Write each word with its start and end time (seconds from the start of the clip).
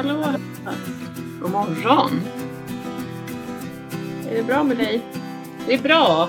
Hallå! 0.00 0.24
God 1.40 1.50
morgon! 1.50 2.10
Är 4.28 4.34
det 4.36 4.42
bra 4.42 4.62
med 4.64 4.76
dig? 4.76 5.02
Det 5.66 5.74
är 5.74 5.82
bra! 5.82 6.28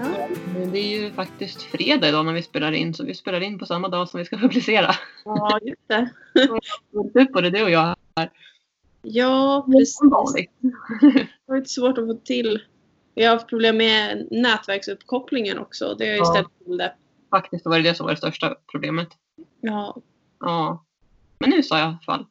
Ja. 0.00 0.28
Det 0.72 0.78
är 0.78 1.00
ju 1.00 1.12
faktiskt 1.12 1.62
fredag 1.62 2.08
idag 2.08 2.26
när 2.26 2.32
vi 2.32 2.42
spelar 2.42 2.72
in, 2.72 2.94
så 2.94 3.04
vi 3.04 3.14
spelar 3.14 3.40
in 3.40 3.58
på 3.58 3.66
samma 3.66 3.88
dag 3.88 4.08
som 4.08 4.18
vi 4.18 4.24
ska 4.24 4.36
publicera. 4.40 4.94
Ja, 5.24 5.58
just 5.62 5.88
det. 5.88 6.10
Du 7.14 7.26
på 7.26 7.40
det, 7.40 7.50
du 7.50 7.62
och 7.62 7.70
jag. 7.70 7.96
Ja, 9.02 9.66
precis. 9.66 9.98
Det 10.00 10.06
har 10.06 11.26
varit 11.46 11.70
svårt 11.70 11.98
att 11.98 12.06
få 12.06 12.14
till. 12.14 12.62
Vi 13.14 13.24
har 13.24 13.32
haft 13.34 13.48
problem 13.48 13.76
med 13.76 14.28
nätverksuppkopplingen 14.30 15.58
också. 15.58 15.94
Det 15.98 16.04
har 16.06 16.12
ju 16.12 16.18
Ja. 16.18 16.24
ställt 16.24 16.58
till 16.64 16.76
det. 16.76 16.94
Faktiskt 17.30 17.66
var 17.66 17.76
det 17.76 17.82
det 17.82 17.94
som 17.94 18.04
var 18.06 18.10
det 18.12 18.16
största 18.18 18.54
problemet. 18.70 19.08
Ja. 19.60 19.96
Ja. 20.40 20.84
Men 21.38 21.50
nu 21.50 21.62
sa 21.62 21.78
jag 21.78 21.84
i 21.84 21.88
alla 21.88 21.98
fall. 22.06 22.26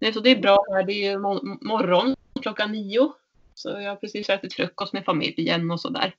Nej, 0.00 0.12
så 0.12 0.20
det 0.20 0.30
är 0.30 0.36
bra 0.36 0.58
här. 0.72 0.82
Det 0.82 0.92
är 0.92 1.10
ju 1.10 1.16
mo- 1.18 1.58
morgon 1.60 2.16
klockan 2.42 2.72
nio. 2.72 3.12
Så 3.54 3.68
jag 3.68 3.88
har 3.90 3.96
precis 3.96 4.28
ätit 4.28 4.54
frukost 4.54 4.92
med 4.92 5.04
familjen 5.04 5.70
och 5.70 5.80
sådär. 5.80 6.14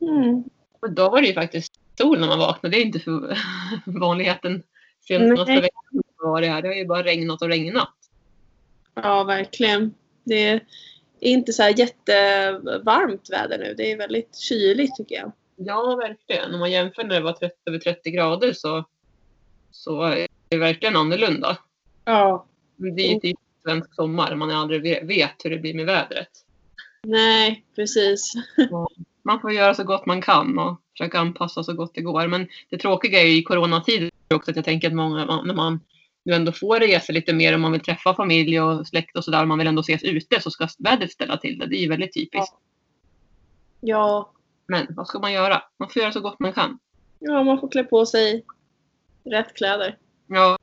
Mm. 0.00 0.44
Och 0.80 0.90
då 0.90 1.10
var 1.10 1.20
det 1.20 1.26
ju 1.26 1.34
faktiskt 1.34 1.72
sol 1.98 2.20
när 2.20 2.26
man 2.26 2.38
vaknade. 2.38 2.76
Det 2.76 2.82
är 2.82 2.84
inte 2.86 3.00
för 3.00 3.38
vanligheten. 3.86 4.62
Senaste 5.00 5.44
Nej. 5.44 5.60
veckan 5.60 6.02
var 6.16 6.40
det 6.40 6.46
här. 6.46 6.62
Det 6.62 6.68
har 6.68 6.74
ju 6.74 6.86
bara 6.86 7.02
regnat 7.02 7.42
och 7.42 7.48
regnat. 7.48 7.94
Ja, 8.94 9.24
verkligen. 9.24 9.94
Det 10.24 10.48
är 10.48 10.60
inte 11.20 11.52
så 11.52 11.62
här 11.62 11.78
jättevarmt 11.78 13.30
väder 13.30 13.58
nu. 13.58 13.74
Det 13.76 13.92
är 13.92 13.96
väldigt 13.96 14.38
kyligt 14.38 14.96
tycker 14.96 15.14
jag. 15.14 15.32
Ja, 15.56 15.96
verkligen. 15.96 16.54
Om 16.54 16.60
man 16.60 16.70
jämför 16.70 17.04
när 17.04 17.14
det 17.14 17.20
var 17.20 17.32
30, 17.32 17.54
över 17.66 17.78
30 17.78 18.10
grader 18.10 18.52
så, 18.52 18.84
så 19.70 20.02
är 20.02 20.26
det 20.48 20.56
verkligen 20.56 20.96
annorlunda. 20.96 21.58
Ja. 22.04 22.46
Det 22.80 23.02
är 23.08 23.14
ju 23.14 23.20
typ 23.20 23.38
svensk 23.62 23.94
sommar. 23.94 24.34
Man 24.36 24.50
aldrig 24.50 24.82
ve- 24.82 25.04
vet 25.04 25.34
hur 25.44 25.50
det 25.50 25.58
blir 25.58 25.74
med 25.74 25.86
vädret. 25.86 26.28
Nej, 27.02 27.64
precis. 27.76 28.32
Man 29.22 29.40
får 29.40 29.52
göra 29.52 29.74
så 29.74 29.84
gott 29.84 30.06
man 30.06 30.22
kan 30.22 30.58
och 30.58 30.80
försöka 30.92 31.18
anpassa 31.18 31.62
så 31.64 31.72
gott 31.74 31.94
det 31.94 32.00
går. 32.00 32.26
Men 32.26 32.48
det 32.70 32.78
tråkiga 32.78 33.20
är 33.20 33.26
ju 33.26 33.36
i 33.36 33.42
coronatider 33.42 34.10
också 34.34 34.50
att 34.50 34.56
jag 34.56 34.64
tänker 34.64 34.88
att 34.88 34.94
många, 34.94 35.42
när 35.44 35.54
man 35.54 35.80
nu 36.22 36.32
ändå 36.32 36.52
får 36.52 36.80
resa 36.80 37.12
lite 37.12 37.32
mer 37.32 37.54
och 37.54 37.60
man 37.60 37.72
vill 37.72 37.80
träffa 37.80 38.14
familj 38.14 38.60
och 38.60 38.86
släkt 38.86 39.16
och 39.16 39.24
sådär, 39.24 39.44
man 39.46 39.58
vill 39.58 39.66
ändå 39.66 39.80
ses 39.80 40.02
ute 40.02 40.40
så 40.40 40.50
ska 40.50 40.68
vädret 40.78 41.12
ställa 41.12 41.36
till 41.36 41.58
det. 41.58 41.66
Det 41.66 41.76
är 41.76 41.80
ju 41.82 41.88
väldigt 41.88 42.14
typiskt. 42.14 42.54
Ja. 43.80 44.32
Men 44.66 44.86
vad 44.90 45.06
ska 45.08 45.18
man 45.18 45.32
göra? 45.32 45.62
Man 45.78 45.88
får 45.88 46.02
göra 46.02 46.12
så 46.12 46.20
gott 46.20 46.40
man 46.40 46.52
kan. 46.52 46.78
ja, 47.18 47.42
man 47.42 47.60
får 47.60 47.68
klä 47.68 47.84
på 47.84 48.06
sig 48.06 48.44
rätt 49.24 49.54
kläder. 49.56 49.98
Ja, 50.26 50.58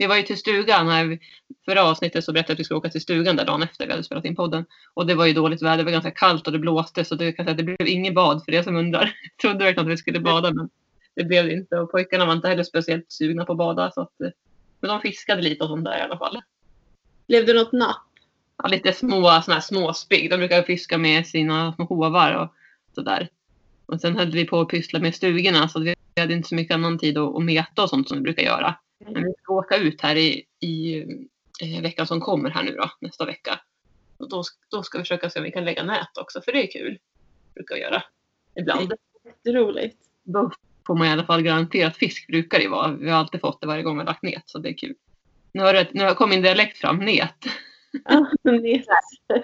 vi 0.00 0.06
var 0.06 0.16
ju 0.16 0.22
till 0.22 0.38
stugan. 0.38 0.88
Här, 0.88 1.04
vi- 1.04 1.20
förra 1.64 1.82
avsnittet 1.84 2.24
så 2.24 2.32
berättade 2.32 2.50
jag 2.50 2.54
att 2.54 2.60
vi 2.60 2.64
skulle 2.64 2.78
åka 2.78 2.88
till 2.88 3.00
stugan 3.00 3.36
där 3.36 3.44
dagen 3.44 3.62
efter 3.62 3.86
vi 3.86 3.92
hade 3.92 4.04
spelat 4.04 4.24
in 4.24 4.36
podden. 4.36 4.64
Och 4.94 5.06
det 5.06 5.14
var 5.14 5.26
ju 5.26 5.32
dåligt 5.32 5.62
väder, 5.62 5.76
det 5.76 5.84
var 5.84 5.90
ganska 5.90 6.10
kallt 6.10 6.46
och 6.46 6.52
det 6.52 6.58
blåste 6.58 7.04
så 7.04 7.14
det, 7.14 7.32
kan 7.32 7.44
säga, 7.44 7.50
att 7.50 7.56
det 7.58 7.62
blev 7.64 7.88
inget 7.88 8.14
bad 8.14 8.44
för 8.44 8.54
er 8.54 8.62
som 8.62 8.76
undrar. 8.76 9.00
Jag 9.22 9.36
trodde 9.42 9.64
verkligen 9.64 9.86
att 9.86 9.92
vi 9.92 9.96
skulle 9.96 10.20
bada 10.20 10.52
men 10.54 10.68
det 11.16 11.24
blev 11.24 11.46
det 11.46 11.52
inte. 11.52 11.76
Och 11.76 11.90
pojkarna 11.90 12.26
var 12.26 12.32
inte 12.32 12.48
heller 12.48 12.62
speciellt 12.62 13.12
sugna 13.12 13.44
på 13.44 13.52
att 13.52 13.58
bada. 13.58 13.90
Så 13.90 14.00
att, 14.00 14.20
eh, 14.20 14.30
men 14.80 14.88
de 14.88 15.00
fiskade 15.00 15.42
lite 15.42 15.64
och 15.64 15.70
sånt 15.70 15.84
där 15.84 15.98
i 15.98 16.02
alla 16.02 16.18
fall. 16.18 16.40
Blev 17.28 17.46
det 17.46 17.54
något 17.54 17.72
napp? 17.72 18.06
Ja, 18.62 18.68
lite 18.68 18.92
små 18.92 19.40
såna 19.42 19.54
här 19.54 19.60
småspigg. 19.60 20.30
De 20.30 20.36
brukar 20.36 20.62
fiska 20.62 20.98
med 20.98 21.26
sina 21.26 21.72
små 21.72 21.84
hovar 21.84 22.34
och 22.34 22.54
sådär. 22.94 23.28
Och 23.86 24.00
sen 24.00 24.16
höll 24.16 24.30
vi 24.32 24.44
på 24.46 24.60
att 24.60 24.68
pyssla 24.68 24.98
med 24.98 25.14
stugorna 25.14 25.68
så 25.68 25.80
vi 25.80 25.94
hade 26.16 26.34
inte 26.34 26.48
så 26.48 26.54
mycket 26.54 26.74
annan 26.74 26.98
tid 26.98 27.18
att, 27.18 27.36
att 27.36 27.42
meta 27.42 27.82
och 27.82 27.90
sånt 27.90 28.08
som 28.08 28.18
vi 28.18 28.22
brukar 28.22 28.42
göra. 28.42 28.74
Men 29.06 29.24
vi 29.24 29.32
ska 29.42 29.52
åka 29.54 29.76
ut 29.76 30.00
här 30.00 30.16
i, 30.16 30.44
i 30.60 31.00
eh, 31.62 31.82
veckan 31.82 32.06
som 32.06 32.20
kommer 32.20 32.50
här 32.50 32.62
nu 32.62 32.76
då, 32.76 32.90
nästa 33.00 33.26
vecka. 33.26 33.60
Och 34.18 34.28
då, 34.28 34.42
då 34.70 34.82
ska 34.82 34.98
vi 34.98 35.04
försöka 35.04 35.30
se 35.30 35.38
om 35.38 35.44
vi 35.44 35.50
kan 35.52 35.64
lägga 35.64 35.82
nät 35.84 36.18
också, 36.20 36.40
för 36.42 36.52
det 36.52 36.62
är 36.62 36.70
kul. 36.72 36.98
brukar 37.54 37.74
vi 37.74 37.80
göra 37.80 38.02
ibland. 38.54 38.92
Jätteroligt. 39.24 39.96
Då 40.22 40.50
får 40.86 40.94
man 40.94 41.06
i 41.06 41.10
alla 41.10 41.24
fall 41.24 41.42
garanterat 41.42 41.96
fisk, 41.96 42.26
brukar 42.26 42.58
det 42.58 42.68
vara. 42.68 42.92
Vi 42.92 43.10
har 43.10 43.18
alltid 43.18 43.40
fått 43.40 43.60
det 43.60 43.66
varje 43.66 43.82
gång 43.82 43.94
vi 43.96 44.00
har 44.00 44.06
lagt 44.06 44.22
nät, 44.22 44.42
så 44.46 44.58
det 44.58 44.68
är 44.68 44.76
kul. 44.78 44.94
Nu 45.52 45.62
har, 45.62 45.72
det, 45.72 45.88
nu 45.92 46.04
har 46.04 46.14
kom 46.14 46.30
min 46.30 46.42
dialekt 46.42 46.78
fram, 46.78 46.98
nät. 46.98 47.44
Ja, 48.04 48.30
det- 48.42 48.84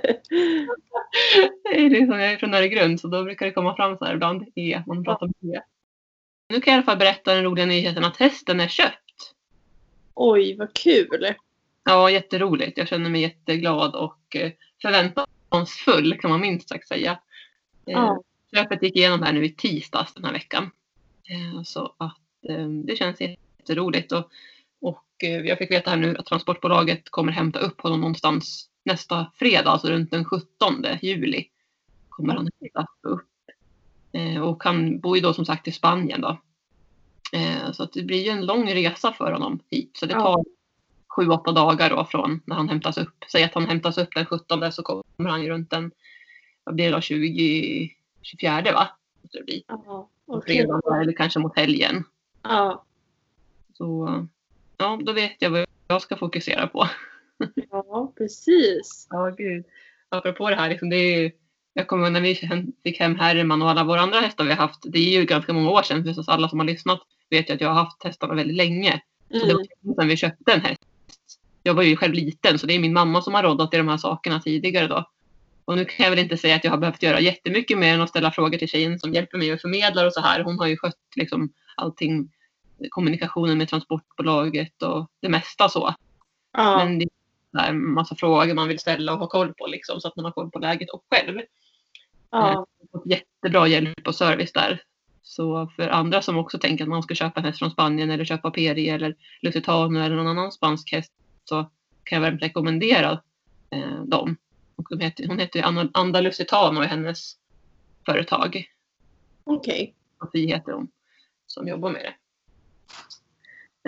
Det 1.62 1.76
är 1.86 1.90
liksom, 1.90 2.18
jag 2.20 2.32
är 2.32 2.36
från 2.38 2.54
Öregrund, 2.54 3.00
så 3.00 3.08
då 3.08 3.24
brukar 3.24 3.46
det 3.46 3.52
komma 3.52 3.76
fram 3.76 3.96
så 3.98 4.04
här 4.04 4.14
ibland, 4.14 4.44
e, 4.54 4.82
man 4.86 5.04
pratar 5.04 5.26
med 5.40 5.54
e. 5.56 5.62
Nu 6.48 6.60
kan 6.60 6.72
jag 6.72 6.78
i 6.78 6.78
alla 6.78 6.84
fall 6.84 6.98
berätta 6.98 7.34
den 7.34 7.44
roliga 7.44 7.66
nyheten 7.66 8.04
att 8.04 8.16
hästen 8.16 8.60
är 8.60 8.68
köpt. 8.68 8.98
Oj, 10.16 10.56
vad 10.56 10.74
kul. 10.74 11.34
Ja, 11.84 12.10
jätteroligt. 12.10 12.78
Jag 12.78 12.88
känner 12.88 13.10
mig 13.10 13.20
jätteglad 13.20 13.94
och 13.94 14.36
eh, 14.36 14.52
förväntansfull 14.82 16.18
kan 16.20 16.30
man 16.30 16.40
minst 16.40 16.68
sagt 16.68 16.88
säga. 16.88 17.10
Eh, 17.86 17.92
Ja. 17.92 18.22
Köpet 18.54 18.82
gick 18.82 18.96
igenom 18.96 19.22
här 19.22 19.32
nu 19.32 19.44
i 19.44 19.52
tisdags 19.54 20.14
den 20.14 20.24
här 20.24 20.32
veckan. 20.32 20.70
Eh, 21.28 21.62
Så 21.62 21.94
att 21.98 22.18
det 22.84 22.96
känns 22.96 23.20
jätteroligt. 23.20 24.12
Och, 24.12 24.30
och 24.80 25.04
jag 25.20 25.58
fick 25.58 25.70
veta 25.70 25.90
här 25.90 25.96
nu 25.96 26.16
att 26.16 26.26
transportbolaget 26.26 27.10
kommer 27.10 27.32
hämta 27.32 27.58
upp 27.58 27.80
honom 27.80 28.00
någonstans 28.00 28.68
nästa 28.84 29.32
fredag, 29.34 29.70
alltså 29.70 29.88
runt 29.88 30.10
den 30.10 30.24
17 30.24 30.84
juli. 31.02 31.44
Kommer 32.08 32.34
han 32.34 32.48
hämta 32.60 32.86
upp. 33.02 33.28
Och 34.44 34.64
han 34.64 35.00
bor 35.00 35.16
ju 35.16 35.22
då 35.22 35.34
som 35.34 35.44
sagt 35.46 35.68
i 35.68 35.72
Spanien 35.72 36.20
då. 36.20 36.38
Så 37.76 37.82
att 37.82 37.92
det 37.92 38.02
blir 38.02 38.24
ju 38.24 38.30
en 38.30 38.46
lång 38.46 38.74
resa 38.74 39.12
för 39.12 39.32
honom 39.32 39.60
hit. 39.70 39.90
Så 39.96 40.06
det 40.06 40.14
tar 40.14 40.44
sju, 41.16 41.28
åtta 41.28 41.52
dagar 41.52 41.90
då 41.90 42.04
från 42.04 42.40
när 42.44 42.56
han 42.56 42.68
hämtas 42.68 42.98
upp. 42.98 43.24
Säg 43.32 43.44
att 43.44 43.54
han 43.54 43.66
hämtas 43.66 43.98
upp 43.98 44.14
den 44.14 44.26
17 44.26 44.72
så 44.72 44.82
kommer 44.82 45.30
han 45.30 45.42
ju 45.42 45.48
runt 45.48 45.70
den, 45.70 45.90
vad 46.64 46.74
blir 46.74 46.84
det 46.84 46.96
då, 46.96 47.00
20, 47.00 47.90
24 48.22 48.72
va? 48.72 48.88
Det 49.32 49.44
bli. 49.44 49.64
Ja, 49.68 50.08
okej. 50.26 50.56
fredag 50.56 51.00
eller 51.02 51.12
kanske 51.12 51.38
mot 51.38 51.56
helgen. 51.56 52.04
Ja, 52.42 52.84
Så 53.74 54.26
ja, 54.76 54.98
då 55.02 55.12
vet 55.12 55.36
jag 55.38 55.50
vad 55.50 55.66
jag 55.88 56.02
ska 56.02 56.16
fokusera 56.16 56.66
på. 56.66 56.88
ja, 57.70 58.12
precis. 58.16 59.08
Ja, 59.10 59.30
gud. 59.30 59.64
Apropå 60.08 60.50
det 60.50 60.56
här, 60.56 60.68
liksom, 60.68 60.90
det 60.90 60.96
är 60.96 61.20
ju, 61.20 61.30
jag 61.72 61.86
kommer 61.86 62.10
när 62.10 62.20
vi 62.20 62.34
fick 62.84 63.00
hem 63.00 63.16
Herman 63.16 63.62
och 63.62 63.70
alla 63.70 63.84
våra 63.84 64.00
andra 64.00 64.20
hästar 64.20 64.44
vi 64.44 64.50
har 64.50 64.56
haft. 64.56 64.80
Det 64.82 64.98
är 64.98 65.20
ju 65.20 65.24
ganska 65.24 65.52
många 65.52 65.70
år 65.70 65.82
sedan, 65.82 66.14
för 66.14 66.30
alla 66.30 66.48
som 66.48 66.58
har 66.58 66.66
lyssnat 66.66 67.00
vet 67.30 67.50
ju 67.50 67.54
att 67.54 67.60
jag 67.60 67.68
har 67.68 67.74
haft 67.84 68.04
hästarna 68.04 68.34
väldigt 68.34 68.56
länge. 68.56 69.00
Så 69.30 69.46
det 69.46 69.54
var 69.54 69.60
Mm. 69.60 69.66
länge 69.82 69.94
sedan 69.96 70.08
vi 70.08 70.16
köpte 70.16 70.52
en 70.52 70.60
häst. 70.60 70.80
Jag 71.62 71.74
var 71.74 71.82
ju 71.82 71.96
själv 71.96 72.14
liten 72.14 72.58
så 72.58 72.66
det 72.66 72.74
är 72.74 72.78
min 72.80 72.92
mamma 72.92 73.22
som 73.22 73.34
har 73.34 73.42
råddat 73.42 73.74
i 73.74 73.76
de 73.76 73.88
här 73.88 73.96
sakerna 73.96 74.40
tidigare 74.40 74.86
då. 74.86 75.10
Och 75.64 75.76
nu 75.76 75.84
kan 75.84 76.04
jag 76.04 76.10
väl 76.10 76.18
inte 76.18 76.36
säga 76.36 76.56
att 76.56 76.64
jag 76.64 76.70
har 76.70 76.78
behövt 76.78 77.02
göra 77.02 77.20
jättemycket 77.20 77.78
mer 77.78 77.94
än 77.94 78.00
att 78.00 78.08
ställa 78.10 78.30
frågor 78.32 78.58
till 78.58 78.68
tjejen 78.68 78.98
som 78.98 79.12
hjälper 79.12 79.38
mig 79.38 79.52
och 79.52 79.60
förmedlar 79.60 80.06
och 80.06 80.12
så 80.12 80.20
här. 80.20 80.42
Hon 80.42 80.58
har 80.58 80.66
ju 80.66 80.76
skött 80.76 80.98
liksom 81.16 81.52
allting, 81.76 82.30
kommunikationen 82.90 83.58
med 83.58 83.68
transportbolaget 83.68 84.82
och 84.82 85.10
det 85.20 85.28
mesta 85.28 85.68
så. 85.68 85.94
Ja, 86.52 86.76
Men 86.76 86.98
det 86.98 87.06
är 87.58 87.68
en 87.68 87.92
massa 87.92 88.14
frågor 88.16 88.54
man 88.54 88.68
vill 88.68 88.78
ställa 88.78 89.12
och 89.12 89.18
ha 89.18 89.26
koll 89.28 89.54
på 89.54 89.66
liksom 89.66 90.00
så 90.00 90.08
att 90.08 90.16
man 90.16 90.24
har 90.24 90.32
koll 90.32 90.50
på 90.50 90.58
läget 90.58 90.90
och 90.90 91.04
själv. 91.10 91.40
ja, 92.30 92.66
fått 92.92 93.06
jättebra 93.06 93.66
hjälp 93.68 94.06
och 94.08 94.14
service 94.14 94.52
där. 94.52 94.82
Så 95.28 95.66
för 95.76 95.88
andra 95.88 96.22
som 96.22 96.36
också 96.38 96.58
tänker 96.58 96.84
att 96.84 96.88
man 96.88 97.02
ska 97.02 97.14
köpa 97.14 97.40
en 97.40 97.46
häst 97.46 97.58
från 97.58 97.70
Spanien 97.70 98.10
eller 98.10 98.24
köpa 98.24 98.50
Peri 98.50 98.88
eller 98.88 99.16
Lusitano 99.42 99.98
eller 100.00 100.16
någon 100.16 100.26
annan 100.26 100.52
spansk 100.52 100.92
häst 100.92 101.12
så 101.44 101.70
kan 102.04 102.22
jag 102.22 102.30
varmt 102.30 102.42
rekommendera 102.42 103.20
eh, 103.70 104.02
dem. 104.04 104.36
Och 104.76 104.86
de 104.90 105.00
heter, 105.00 105.28
hon 105.28 105.38
heter 105.38 105.62
Anna- 105.62 105.90
Anda 105.94 106.20
Lusitano 106.20 106.82
i 106.84 106.86
hennes 106.86 107.36
företag. 108.06 108.64
okej. 109.44 109.94
Sofie 110.18 110.46
heter 110.46 110.72
hon 110.72 110.88
som 111.46 111.68
jobbar 111.68 111.90
med 111.90 112.02
det. 112.02 112.14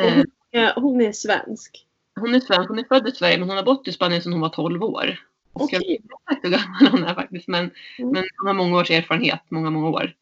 Eh, 0.03 0.15
hon, 0.15 0.25
är, 0.51 0.73
hon 0.81 1.01
är 1.01 1.13
svensk. 1.13 1.87
hon 2.21 2.35
är 2.35 2.41
svensk, 2.41 2.69
hon 2.69 2.79
är 2.79 2.85
född 2.85 3.09
i 3.09 3.13
Sverige 3.13 3.39
men 3.39 3.49
hon 3.49 3.57
har 3.57 3.65
bott 3.65 3.89
i 3.89 3.93
Spanien 3.93 4.23
sedan 4.23 4.33
hon 4.33 4.41
var 4.41 4.49
12 4.49 4.83
år. 4.83 5.21
Och 5.53 5.69
jag 5.73 5.81
Okej. 5.83 6.01
vet 6.29 6.37
inte 6.45 6.49
hur 6.49 6.57
gammal 6.57 6.87
hon 6.91 7.05
är 7.05 7.15
faktiskt 7.15 7.49
men, 7.49 7.71
Mm. 7.99 8.11
men 8.13 8.25
hon 8.39 8.47
har 8.47 8.55
många 8.55 8.77
års 8.79 8.91
erfarenhet, 8.91 9.41
många, 9.49 9.71
många 9.71 9.89
år. 9.89 10.15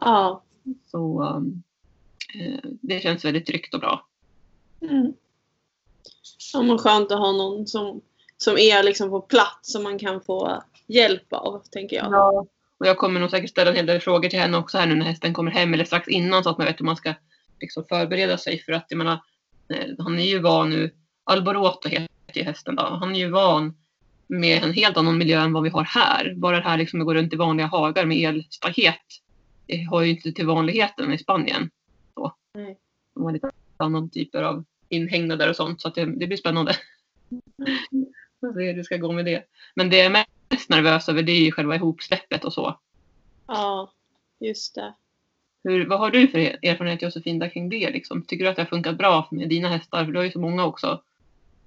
Ja. 0.00 0.42
Så 0.86 1.22
eh, 2.34 2.70
det 2.80 3.00
känns 3.00 3.24
väldigt 3.24 3.46
tryggt 3.46 3.74
och 3.74 3.80
bra. 3.80 4.06
Mm. 4.80 5.12
Ja, 6.52 6.62
men 6.62 6.78
skönt 6.78 7.12
att 7.12 7.18
ha 7.18 7.32
någon 7.32 7.66
som, 7.66 8.00
som 8.36 8.58
är 8.58 8.82
liksom 8.82 9.10
på 9.10 9.20
plats 9.20 9.72
som 9.72 9.82
man 9.82 9.98
kan 9.98 10.20
få 10.20 10.62
hjälp 10.86 11.32
av, 11.32 11.62
tänker 11.70 11.96
jag. 11.96 12.12
Ja. 12.12 12.46
Och 12.78 12.86
jag 12.86 12.98
kommer 12.98 13.20
nog 13.20 13.30
säkert 13.30 13.50
ställa 13.50 13.70
en 13.70 13.76
hel 13.76 13.86
del 13.86 14.00
frågor 14.00 14.28
till 14.28 14.38
henne 14.38 14.58
också 14.58 14.78
här 14.78 14.86
nu 14.86 14.94
när 14.94 15.06
hästen 15.06 15.34
kommer 15.34 15.50
hem 15.50 15.74
eller 15.74 15.84
strax 15.84 16.08
innan 16.08 16.44
så 16.44 16.50
att 16.50 16.58
man 16.58 16.66
vet 16.66 16.80
hur 16.80 16.84
man 16.84 16.96
ska 16.96 17.14
liksom 17.60 17.84
förbereda 17.88 18.38
sig 18.38 18.58
för 18.58 18.72
att 18.72 18.86
jag 18.88 18.98
menar, 18.98 19.18
eh, 19.68 19.86
han 19.98 20.18
är 20.18 20.24
ju 20.24 20.38
van 20.38 20.70
nu, 20.70 20.94
Alboroto 21.24 21.88
heter 21.88 22.08
ju 22.34 22.42
hästen 22.42 22.76
då, 22.76 22.82
han 22.82 23.14
är 23.14 23.18
ju 23.18 23.30
van 23.30 23.74
med 24.26 24.62
en 24.62 24.72
helt 24.72 24.96
annan 24.96 25.18
miljö 25.18 25.40
än 25.40 25.52
vad 25.52 25.62
vi 25.62 25.68
har 25.68 25.84
här. 25.84 26.34
Bara 26.36 26.56
det 26.56 26.68
här 26.68 26.78
liksom 26.78 27.00
att 27.00 27.06
gå 27.06 27.14
runt 27.14 27.32
i 27.32 27.36
vanliga 27.36 27.66
hagar 27.66 28.04
med 28.06 28.28
elstaket. 28.28 29.23
Det 29.66 29.82
har 29.82 30.02
ju 30.02 30.10
inte 30.10 30.32
till 30.32 30.46
vanligheten 30.46 31.12
i 31.12 31.18
Spanien. 31.18 31.70
Så. 32.14 32.34
Nej. 32.54 32.78
De 33.14 33.24
har 33.24 33.32
lite 33.32 33.50
annan 33.76 34.10
typer 34.10 34.42
av 34.42 34.64
inhägnader 34.88 35.48
och 35.48 35.56
sånt 35.56 35.80
så 35.80 35.88
att 35.88 35.94
det, 35.94 36.04
det 36.04 36.26
blir 36.26 36.36
spännande. 36.36 36.76
hur 38.52 38.74
det 38.74 38.84
ska 38.84 38.96
gå 38.96 39.12
med 39.12 39.24
det. 39.24 39.44
Men 39.74 39.90
det 39.90 39.96
jag 39.96 40.06
är 40.06 40.24
mest 40.50 40.68
nervös 40.68 41.08
över 41.08 41.22
det 41.22 41.32
är 41.32 41.44
ju 41.44 41.52
själva 41.52 41.74
ihopsläppet 41.74 42.44
och 42.44 42.52
så. 42.52 42.78
Ja, 43.46 43.92
just 44.40 44.74
det. 44.74 44.94
Hur, 45.64 45.86
vad 45.86 45.98
har 45.98 46.10
du 46.10 46.28
för 46.28 46.38
erfarenhet 46.38 47.02
Josefin 47.02 47.50
kring 47.50 47.68
det? 47.68 47.90
Liksom? 47.90 48.22
Tycker 48.22 48.44
du 48.44 48.50
att 48.50 48.56
det 48.56 48.62
har 48.62 48.66
funkat 48.66 48.98
bra 48.98 49.28
med 49.30 49.48
dina 49.48 49.68
hästar? 49.68 50.04
För 50.04 50.12
du 50.12 50.18
har 50.18 50.24
ju 50.24 50.30
så 50.30 50.40
många 50.40 50.64
också. 50.64 51.02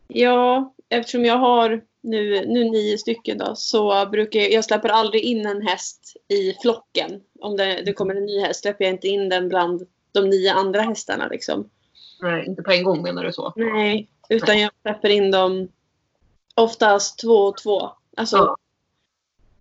Ja, 0.07 0.73
eftersom 0.89 1.25
jag 1.25 1.37
har 1.37 1.81
nu, 2.07 2.45
nu 2.45 2.63
nio 2.63 2.97
stycken 2.97 3.37
då, 3.37 3.55
så 3.55 4.05
brukar 4.05 4.39
jag, 4.39 4.51
jag 4.51 4.65
släpper 4.65 4.89
aldrig 4.89 5.23
in 5.23 5.45
en 5.45 5.61
häst 5.61 6.13
i 6.27 6.53
flocken. 6.61 7.21
Om 7.39 7.57
det, 7.57 7.81
det 7.85 7.93
kommer 7.93 8.15
en 8.15 8.25
ny 8.25 8.39
häst 8.39 8.61
släpper 8.61 8.85
jag 8.85 8.93
inte 8.93 9.07
in 9.07 9.29
den 9.29 9.49
bland 9.49 9.87
de 10.11 10.29
nio 10.29 10.53
andra 10.53 10.81
hästarna. 10.81 11.27
Liksom. 11.27 11.69
Nej, 12.21 12.45
inte 12.45 12.63
på 12.63 12.71
en 12.71 12.83
gång 12.83 13.01
menar 13.01 13.23
du 13.23 13.33
så? 13.33 13.53
Nej, 13.55 14.07
utan 14.29 14.59
jag 14.59 14.71
släpper 14.81 15.09
in 15.09 15.31
dem 15.31 15.67
oftast 16.55 17.19
två 17.19 17.33
och 17.33 17.57
två. 17.57 17.91
Alltså 18.17 18.37
ja. 18.37 18.57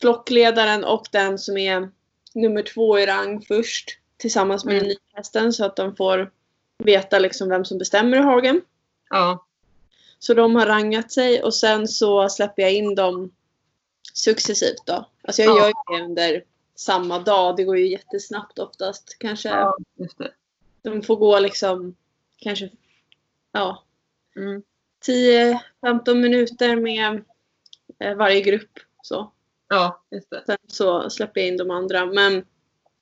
flockledaren 0.00 0.84
och 0.84 1.06
den 1.12 1.38
som 1.38 1.56
är 1.56 1.90
nummer 2.34 2.62
två 2.62 2.98
i 2.98 3.06
rang 3.06 3.42
först 3.42 3.98
tillsammans 4.16 4.64
med 4.64 4.72
mm. 4.72 4.82
den 4.82 4.88
nya 4.88 5.16
hästen 5.18 5.52
så 5.52 5.64
att 5.64 5.76
de 5.76 5.96
får 5.96 6.30
veta 6.78 7.18
liksom 7.18 7.48
vem 7.48 7.64
som 7.64 7.78
bestämmer 7.78 8.16
i 8.16 8.22
hagen. 8.22 8.60
Ja. 9.10 9.45
Så 10.18 10.34
de 10.34 10.56
har 10.56 10.66
rangat 10.66 11.12
sig 11.12 11.42
och 11.42 11.54
sen 11.54 11.88
så 11.88 12.28
släpper 12.28 12.62
jag 12.62 12.72
in 12.72 12.94
dem 12.94 13.30
successivt 14.12 14.86
då. 14.86 15.10
Alltså 15.22 15.42
jag 15.42 15.58
ja. 15.58 15.66
gör 15.66 15.98
det 15.98 16.04
under 16.04 16.44
samma 16.74 17.18
dag. 17.18 17.56
Det 17.56 17.64
går 17.64 17.78
ju 17.78 17.86
jättesnabbt 17.88 18.58
oftast. 18.58 19.16
Kanske 19.18 19.48
ja, 19.48 19.76
de 20.82 21.02
får 21.02 21.16
gå 21.16 21.38
liksom 21.38 21.96
kanske 22.36 22.70
ja, 23.52 23.84
mm. 24.36 24.62
10-15 25.06 26.14
minuter 26.14 26.76
med 26.76 27.24
eh, 27.98 28.14
varje 28.14 28.40
grupp. 28.40 28.70
Så. 29.02 29.32
Ja, 29.68 30.02
just 30.10 30.30
det. 30.30 30.42
Sen 30.46 30.58
så 30.66 31.10
släpper 31.10 31.40
jag 31.40 31.48
in 31.48 31.56
de 31.56 31.70
andra. 31.70 32.06
Men 32.06 32.44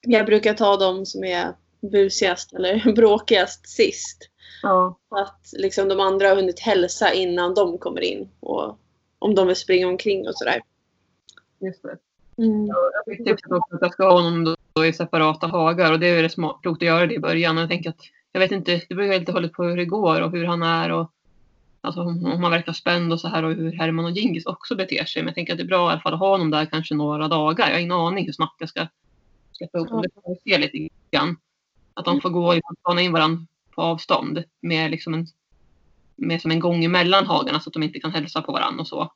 jag 0.00 0.26
brukar 0.26 0.55
ta 0.55 0.76
de 0.76 1.06
som 1.06 1.25
är 1.25 1.55
busigast 1.81 2.52
eller 2.52 2.93
bråkigast 2.96 3.69
sist. 3.69 4.31
Ja. 4.62 4.99
Att 5.08 5.52
liksom 5.52 5.88
de 5.88 6.00
andra 6.00 6.29
har 6.29 6.37
hunnit 6.37 6.61
hälsa 6.61 7.12
innan 7.12 7.55
de 7.55 7.79
kommer 7.79 8.00
in. 8.00 8.29
Och 8.41 8.79
om 9.19 9.35
de 9.35 9.46
vill 9.46 9.56
springa 9.56 9.88
omkring 9.88 10.29
och 10.29 10.35
sådär. 10.35 10.62
Just 11.61 11.82
det. 11.82 11.99
Mm. 12.38 12.67
Jag 12.67 13.17
fick 13.17 13.26
tipset 13.26 13.52
också 13.52 13.75
att 13.75 13.81
jag 13.81 13.93
ska 13.93 14.05
ha 14.05 14.12
honom 14.12 14.56
då 14.73 14.87
i 14.87 14.93
separata 14.93 15.46
hagar 15.46 15.93
och 15.93 16.00
det 16.00 16.06
är 16.06 16.23
rätt 16.23 16.35
klokt 16.35 16.67
att 16.67 16.82
göra 16.82 17.06
det 17.06 17.14
i 17.14 17.19
början. 17.19 17.56
Jag 17.56 17.69
tänker 17.69 17.91
att 17.91 18.00
jag 18.32 18.41
vet 18.41 18.52
inte, 18.52 18.82
det 18.88 18.94
beror 18.94 19.12
helt 19.12 19.29
och 19.29 19.35
hållet 19.35 19.52
på 19.52 19.64
hur 19.64 19.76
det 19.76 19.85
går 19.85 20.20
och 20.20 20.31
hur 20.31 20.44
han 20.44 20.62
är 20.62 20.93
och 20.93 21.11
alltså 21.81 22.00
om 22.00 22.43
han 22.43 22.50
verkar 22.50 22.73
spänd 22.73 23.12
och 23.12 23.20
så 23.20 23.29
här 23.29 23.43
och 23.43 23.55
hur 23.55 23.73
Herman 23.73 24.05
och 24.05 24.11
Gingis 24.11 24.47
också 24.47 24.76
beter 24.76 25.05
sig. 25.05 25.23
Men 25.23 25.26
jag 25.26 25.35
tänker 25.35 25.52
att 25.52 25.58
det 25.58 25.64
är 25.64 25.69
bra 25.69 25.88
i 25.88 25.93
alla 25.93 26.00
fall 26.00 26.14
att 26.14 26.20
ha 26.20 26.29
honom 26.29 26.50
där 26.50 26.67
kanske 26.67 26.94
några 26.94 27.29
dagar. 27.29 27.67
Jag 27.67 27.75
har 27.75 27.81
ingen 27.81 27.93
aning 27.93 28.26
hur 28.26 28.32
snabbt 28.32 28.56
jag 28.58 28.69
ska 28.69 28.87
släppa 29.52 29.79
upp 29.79 29.88
dem. 29.88 30.02
Det 30.02 30.08
får 30.14 30.35
vi 30.44 30.50
se 30.50 30.58
lite 30.58 30.94
grann. 31.11 31.37
Att 31.94 32.05
de 32.05 32.20
får 32.20 32.31
gå 32.31 32.55
och 32.55 32.76
spana 32.81 33.00
in 33.00 33.12
varandra 33.12 33.47
på 33.75 33.82
avstånd 33.82 34.44
med 34.61 34.91
liksom 34.91 35.15
en 35.15 35.26
med 36.17 36.43
som 36.43 36.50
en 36.50 36.61
gång 36.61 36.85
emellan 36.85 37.26
hagarna 37.26 37.61
så 37.61 37.69
att 37.69 37.75
de 37.75 37.82
inte 37.82 38.00
kan 38.00 38.11
hälsa 38.11 38.43
på 38.43 38.53
varandra 38.53 38.81
och 38.81 38.88
så. 38.88 39.12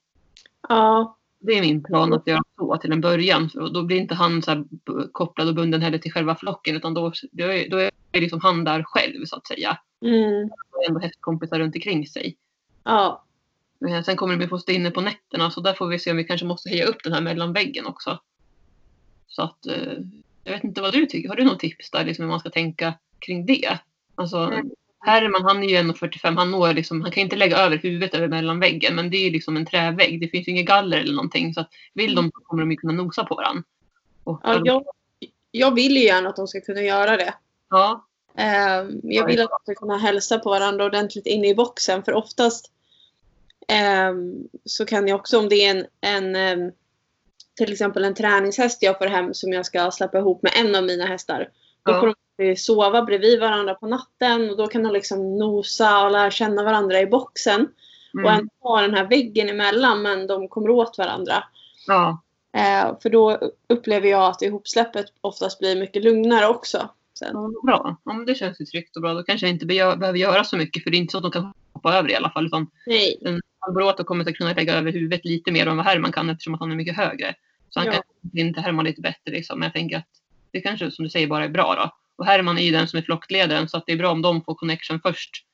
Ja. 0.69 1.16
Det 1.40 1.52
är 1.52 1.60
min 1.60 1.82
plan 1.82 2.12
att 2.12 2.26
göra 2.26 2.43
så 2.56 2.76
till 2.76 2.93
en 2.93 3.00
början. 3.00 3.50
För 3.50 3.69
då 3.70 3.82
blir 3.82 3.96
inte 3.96 4.14
han 4.14 4.43
så 4.43 4.64
kopplad 5.12 5.49
och 5.49 5.55
bunden 5.55 5.82
heller 5.82 5.99
till 5.99 6.12
själva 6.12 6.37
flocken 6.37 6.76
utan 6.76 6.94
då, 6.94 7.12
då, 7.32 7.44
är, 7.44 7.70
då 7.70 7.78
är 7.78 8.20
liksom 8.20 8.40
han 8.40 8.64
där 8.64 8.82
själv 8.82 9.25
så 9.25 9.37
att 9.37 9.46
säga. 9.46 9.78
Mm. 10.02 10.50
Och 10.72 10.84
ändå 10.88 11.00
hästkompisar 11.00 11.58
runt 11.58 11.75
omkring 11.75 12.06
sig. 12.06 12.37
Ja. 12.84 13.25
Men 13.78 14.05
sen 14.05 14.16
kommer 14.16 14.37
de 14.37 14.49
få 14.49 14.58
stå 14.58 14.72
inne 14.72 14.90
på 14.90 15.00
nätterna 15.00 15.50
så 15.50 15.60
där 15.60 15.75
får 15.75 15.87
vi 15.87 15.99
se 15.99 16.10
om 16.10 16.16
vi 16.16 16.25
kanske 16.25 16.46
måste 16.46 16.70
höja 16.70 16.87
upp 16.87 17.05
den 17.05 17.12
här 17.12 17.20
mellanväggen 17.20 17.87
också. 17.87 18.19
Så 19.26 19.43
att 19.43 19.66
eh, 19.66 19.93
jag 20.44 20.52
vet 20.52 20.64
inte 20.64 20.81
vad 20.81 20.93
du 20.93 21.06
tycker. 21.06 21.28
Har 21.28 21.37
du 21.37 21.44
något 21.44 21.60
tips 21.60 21.90
där 21.90 22.05
liksom 22.05 22.22
hur 22.22 22.31
man 22.31 22.40
ska 22.40 22.50
tänka 22.50 22.94
kring 23.19 23.46
det? 23.46 23.78
Alltså, 24.19 24.37
mm. 24.37 24.70
Herman 25.00 25.44
han 25.44 25.62
är 25.62 25.69
ju 25.69 25.76
1,45. 25.76 26.37
Han, 26.37 26.50
når 26.50 26.75
liksom, 26.75 27.00
han 27.03 27.11
kan 27.11 27.23
inte 27.23 27.37
lägga 27.37 27.56
över 27.56 27.76
huvudet 27.76 28.15
över 28.15 28.29
mellanväggen. 28.29 28.94
Men 28.94 29.11
det 29.11 29.17
är 29.17 29.31
liksom 29.31 29.56
en 29.56 29.67
trävägg. 29.67 30.20
Det 30.20 30.29
finns 30.29 30.49
ju 30.49 30.53
inget 30.53 30.67
galler 30.67 30.99
eller 30.99 31.15
någonting. 31.15 31.55
Så 31.55 31.61
att 31.61 31.70
vill 31.94 32.15
de 32.15 32.31
så 32.35 32.41
kommer 32.41 32.62
de 32.62 32.70
ju 32.70 32.76
kunna 32.76 32.93
nosa 32.93 33.25
på 33.25 33.35
varandra. 33.35 33.62
Ja, 34.25 34.62
jag, 34.65 34.85
jag 35.50 35.75
vill 35.75 35.97
ju 35.97 36.05
gärna 36.05 36.29
att 36.29 36.37
de 36.37 36.47
ska 36.47 36.61
kunna 36.61 36.82
göra 36.82 37.17
det. 37.17 37.35
Ja. 37.70 38.05
Um, 38.38 39.00
jag 39.03 39.26
vill 39.26 39.41
att 39.41 39.50
de 39.50 39.73
ska 39.73 39.75
kunna 39.75 39.99
hälsa 39.99 40.38
på 40.38 40.50
varandra 40.50 40.85
ordentligt 40.85 41.26
inne 41.26 41.49
i 41.49 41.55
boxen. 41.55 42.03
För 42.03 42.12
oftast 42.12 42.73
um, 44.11 44.49
så 44.65 44.87
kan 44.87 45.09
jag 45.09 45.20
också 45.20 45.38
om 45.38 45.49
det 45.49 45.67
är 45.67 45.70
en, 45.70 45.87
en 46.35 46.59
um, 46.59 46.73
till 47.56 47.73
exempel 47.73 48.05
en 48.05 48.15
träningshäst 48.15 48.82
jag 48.82 48.99
får 48.99 49.06
hem 49.06 49.35
som 49.35 49.53
jag 49.53 49.67
ska 49.67 49.91
släppa 49.91 50.19
ihop 50.19 50.43
med 50.43 50.53
en 50.56 50.75
av 50.75 50.85
mina 50.85 51.06
hästar. 51.06 51.49
Då 51.88 51.94
ja. 51.94 52.00
får 52.00 52.14
de 52.37 52.56
sova 52.56 53.02
bredvid 53.02 53.40
varandra 53.40 53.75
på 53.75 53.87
natten 53.87 54.50
och 54.50 54.56
då 54.56 54.67
kan 54.67 54.82
de 54.82 54.93
liksom 54.93 55.38
nosa 55.38 56.05
och 56.05 56.11
lära 56.11 56.31
känna 56.31 56.64
varandra 56.64 57.00
i 57.00 57.06
boxen. 57.06 57.69
Mm. 58.14 58.25
Och 58.25 58.31
ändå 58.31 58.50
ha 58.61 58.81
den 58.81 58.94
här 58.94 59.05
väggen 59.05 59.49
emellan 59.49 60.02
men 60.02 60.26
de 60.26 60.49
kommer 60.49 60.70
åt 60.70 60.99
varandra. 60.99 61.44
Ja. 61.87 62.23
Eh, 62.52 62.99
för 63.02 63.11
då 63.11 63.38
upplever 63.69 64.08
jag 64.08 64.23
att 64.23 64.43
ihopsläppet 64.43 65.06
oftast 65.20 65.58
blir 65.58 65.76
mycket 65.76 66.05
lugnare 66.05 66.46
också. 66.46 66.88
Sen. 67.19 67.31
Ja, 67.32 67.52
bra. 67.62 67.96
Ja, 68.05 68.12
men 68.12 68.26
det 68.26 68.34
känns 68.34 68.61
ju 68.61 68.64
tryggt 68.64 68.96
och 68.96 69.02
bra. 69.02 69.14
Då 69.14 69.23
kanske 69.23 69.46
jag 69.46 69.55
inte 69.55 69.67
behöver 69.67 70.19
göra 70.19 70.44
så 70.44 70.56
mycket 70.56 70.82
för 70.82 70.91
det 70.91 70.96
är 70.96 70.99
inte 70.99 71.12
så 71.12 71.19
att 71.19 71.23
de 71.23 71.32
kan 71.32 71.52
hoppa 71.73 71.94
över 71.94 72.11
i 72.11 72.14
alla 72.14 72.31
fall. 72.31 72.46
Utan 72.46 72.70
Nej. 72.87 73.19
En 73.25 73.41
Alboroto 73.58 74.05
kommer 74.05 74.29
att 74.29 74.37
kunna 74.37 74.52
lägga 74.52 74.75
över 74.75 74.93
huvudet 74.93 75.25
lite 75.25 75.52
mer 75.52 75.67
än 75.67 75.76
vad 75.76 75.87
Herman 75.87 76.12
kan 76.12 76.31
eftersom 76.31 76.55
att 76.55 76.61
han 76.61 76.73
är 76.73 76.76
mycket 76.76 76.96
högre. 76.96 77.34
Så 77.70 77.81
han 77.81 77.87
ja. 77.87 77.93
kan 77.93 78.02
inte 78.32 78.61
Herman 78.61 78.84
lite 78.84 79.00
bättre 79.00 79.32
liksom. 79.32 79.58
Men 79.58 79.67
jag 79.67 79.73
tänker 79.73 79.96
att 79.96 80.08
det 80.50 80.60
kanske 80.60 80.90
som 80.90 81.04
du 81.04 81.10
säger 81.10 81.26
bara 81.26 81.44
är 81.44 81.48
bra 81.48 81.74
då. 81.74 81.90
Och 82.16 82.26
Herman 82.26 82.58
är 82.58 82.62
ju 82.62 82.72
den 82.72 82.88
som 82.88 82.98
är 82.98 83.02
flockledaren 83.02 83.68
så 83.68 83.76
att 83.76 83.86
det 83.86 83.92
är 83.92 83.96
bra 83.96 84.10
om 84.10 84.22
de 84.22 84.44
får 84.44 84.54
connection 84.54 85.00
först. 85.00 85.44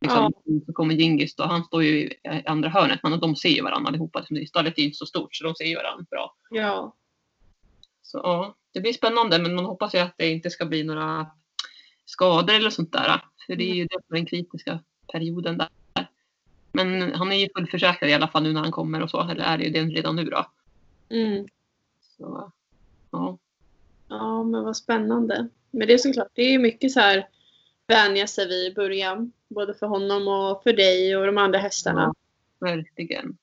Liksom, 0.00 0.32
ja. 0.44 0.60
Så 0.66 0.72
kommer 0.72 0.94
Gingis 0.94 1.36
då, 1.36 1.44
han 1.44 1.64
står 1.64 1.82
ju 1.82 1.90
i 1.90 2.16
andra 2.46 2.68
hörnet 2.68 3.00
men 3.02 3.20
de 3.20 3.36
ser 3.36 3.48
ju 3.48 3.62
varandra 3.62 3.88
allihopa. 3.88 4.24
Stallet 4.48 4.78
är 4.78 4.82
inte 4.82 4.96
så 4.96 5.06
stort 5.06 5.36
så 5.36 5.44
de 5.44 5.54
ser 5.54 5.64
ju 5.64 5.76
varandra 5.76 6.06
bra. 6.10 6.34
Ja. 6.50 6.96
Så 8.02 8.18
ja, 8.18 8.56
det 8.72 8.80
blir 8.80 8.92
spännande 8.92 9.38
men 9.38 9.54
man 9.54 9.64
hoppas 9.64 9.94
ju 9.94 9.98
att 9.98 10.14
det 10.18 10.30
inte 10.30 10.50
ska 10.50 10.66
bli 10.66 10.84
några 10.84 11.26
skador 12.04 12.54
eller 12.54 12.70
sånt 12.70 12.92
där. 12.92 13.22
För 13.46 13.56
det 13.56 13.70
är 13.70 13.74
ju 13.74 13.86
det 13.86 13.98
den 14.08 14.26
kritiska 14.26 14.80
perioden 15.12 15.58
där. 15.58 15.68
Men 16.72 17.14
han 17.14 17.32
är 17.32 17.36
ju 17.36 17.48
fullförsäkrad 17.56 18.10
i 18.10 18.14
alla 18.14 18.28
fall 18.28 18.42
nu 18.42 18.52
när 18.52 18.60
han 18.60 18.72
kommer 18.72 19.02
och 19.02 19.10
så. 19.10 19.22
Eller 19.22 19.44
är 19.44 19.58
det 19.58 19.64
ju 19.64 19.70
det 19.70 19.82
redan 19.82 20.16
nu 20.16 20.24
då. 20.24 20.46
Mm. 21.10 21.46
Så, 22.00 22.52
ja. 23.10 23.38
Ja, 24.08 24.42
men 24.42 24.64
vad 24.64 24.76
spännande. 24.76 25.48
Men 25.70 25.86
det 25.86 25.94
är 25.94 25.98
såklart, 25.98 26.28
det 26.34 26.42
är 26.42 26.58
mycket 26.58 26.92
så 26.92 27.00
här 27.00 27.28
vänja 27.86 28.26
sig 28.26 28.48
vid 28.48 28.72
i 28.72 28.74
början. 28.74 29.32
Både 29.48 29.74
för 29.74 29.86
honom 29.86 30.28
och 30.28 30.62
för 30.62 30.72
dig 30.72 31.16
och 31.16 31.26
de 31.26 31.38
andra 31.38 31.58
hästarna. 31.58 32.14
Ja, 32.58 32.66
verkligen. 32.66 33.36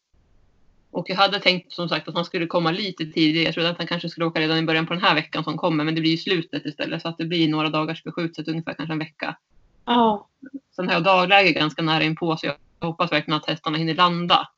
Och 0.91 1.09
jag 1.09 1.15
hade 1.15 1.39
tänkt 1.39 1.73
som 1.73 1.89
sagt 1.89 2.07
att 2.07 2.15
han 2.15 2.25
skulle 2.25 2.47
komma 2.47 2.71
lite 2.71 3.05
tidigare. 3.05 3.45
Jag 3.45 3.53
trodde 3.53 3.69
att 3.69 3.77
han 3.77 3.87
kanske 3.87 4.09
skulle 4.09 4.25
åka 4.25 4.39
redan 4.39 4.57
i 4.57 4.63
början 4.63 4.87
på 4.87 4.93
den 4.93 5.03
här 5.03 5.15
veckan 5.15 5.43
som 5.43 5.57
kommer. 5.57 5.83
Men 5.83 5.95
det 5.95 6.01
blir 6.01 6.11
ju 6.11 6.17
slutet 6.17 6.65
istället. 6.65 7.01
Så 7.01 7.07
att 7.07 7.17
det 7.17 7.25
blir 7.25 7.49
några 7.49 7.69
dagars 7.69 8.03
förskjutet, 8.03 8.47
ungefär 8.47 8.73
kanske 8.73 8.93
en 8.93 8.99
vecka. 8.99 9.37
Ja. 9.85 10.27
Sen 10.75 10.87
har 10.87 10.93
jag 10.93 11.03
dagläge 11.03 11.51
ganska 11.51 11.81
nära 11.81 12.03
inpå 12.03 12.37
så 12.37 12.45
jag 12.45 12.55
hoppas 12.87 13.11
verkligen 13.11 13.37
att 13.37 13.45
hästarna 13.45 13.77
hinner 13.77 13.95
landa. 13.95 14.49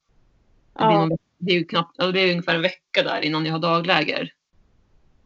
Det, 0.74 0.84
ja. 0.84 0.92
någon, 0.92 1.18
det, 1.38 1.52
är 1.52 1.56
ju 1.56 1.66
knappt, 1.66 2.00
alltså 2.00 2.12
det 2.12 2.20
är 2.20 2.32
ungefär 2.32 2.56
en 2.56 2.62
vecka 2.62 3.04
där 3.04 3.22
innan 3.22 3.46
jag 3.46 3.54
har 3.54 3.60
dagläger. 3.60 4.34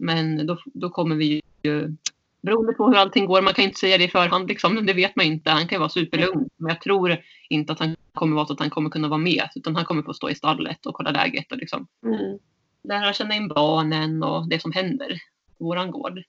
Men 0.02 0.48
då, 0.48 0.58
då 0.66 0.90
kommer 0.90 1.16
vi 1.16 1.42
ju, 1.64 1.96
beroende 2.42 2.74
på 2.74 2.88
hur 2.88 2.96
allting 2.96 3.26
går, 3.26 3.42
man 3.42 3.54
kan 3.54 3.66
inte 3.66 3.80
säga 3.80 3.98
det 3.98 4.04
i 4.04 4.08
förhand 4.08 4.48
liksom, 4.48 4.86
det 4.86 4.94
vet 4.94 5.16
man 5.16 5.26
inte. 5.26 5.50
Han 5.50 5.68
kan 5.68 5.76
ju 5.76 5.80
vara 5.80 5.90
superlugn. 5.90 6.50
Men 6.58 6.70
jag 6.70 6.82
tror 6.82 7.18
inte 7.50 7.74
att 7.74 7.80
han 7.80 7.96
kommer 8.14 8.36
vara 8.36 8.46
så 8.46 8.54
att 8.54 8.60
han 8.60 8.70
kommer 8.70 8.90
kunna 8.90 9.08
vara 9.08 9.18
med. 9.18 9.50
Utan 9.56 9.76
han 9.76 9.86
kommer 9.86 10.04
få 10.04 10.14
stå 10.14 10.30
i 10.30 10.36
stallet 10.36 10.86
och 10.86 10.94
kolla 10.94 11.12
läget 11.12 11.52
och 11.52 11.58
liksom 11.58 11.88
mm. 12.06 12.40
lära 12.84 13.14
känna 13.14 13.36
in 13.36 13.48
barnen 13.48 14.24
och 14.24 14.50
det 14.50 14.62
som 14.62 14.72
händer 14.72 15.22
på 15.58 15.66
våran 15.66 15.92
gård. 15.92 16.24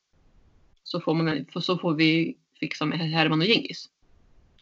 Så 0.84 1.00
får, 1.00 1.14
man, 1.14 1.46
så 1.60 1.78
får 1.78 1.94
vi 1.94 2.36
fixa 2.60 2.84
med 2.84 2.98
Herman 2.98 3.40
och 3.40 3.46
Gingis. 3.46 3.88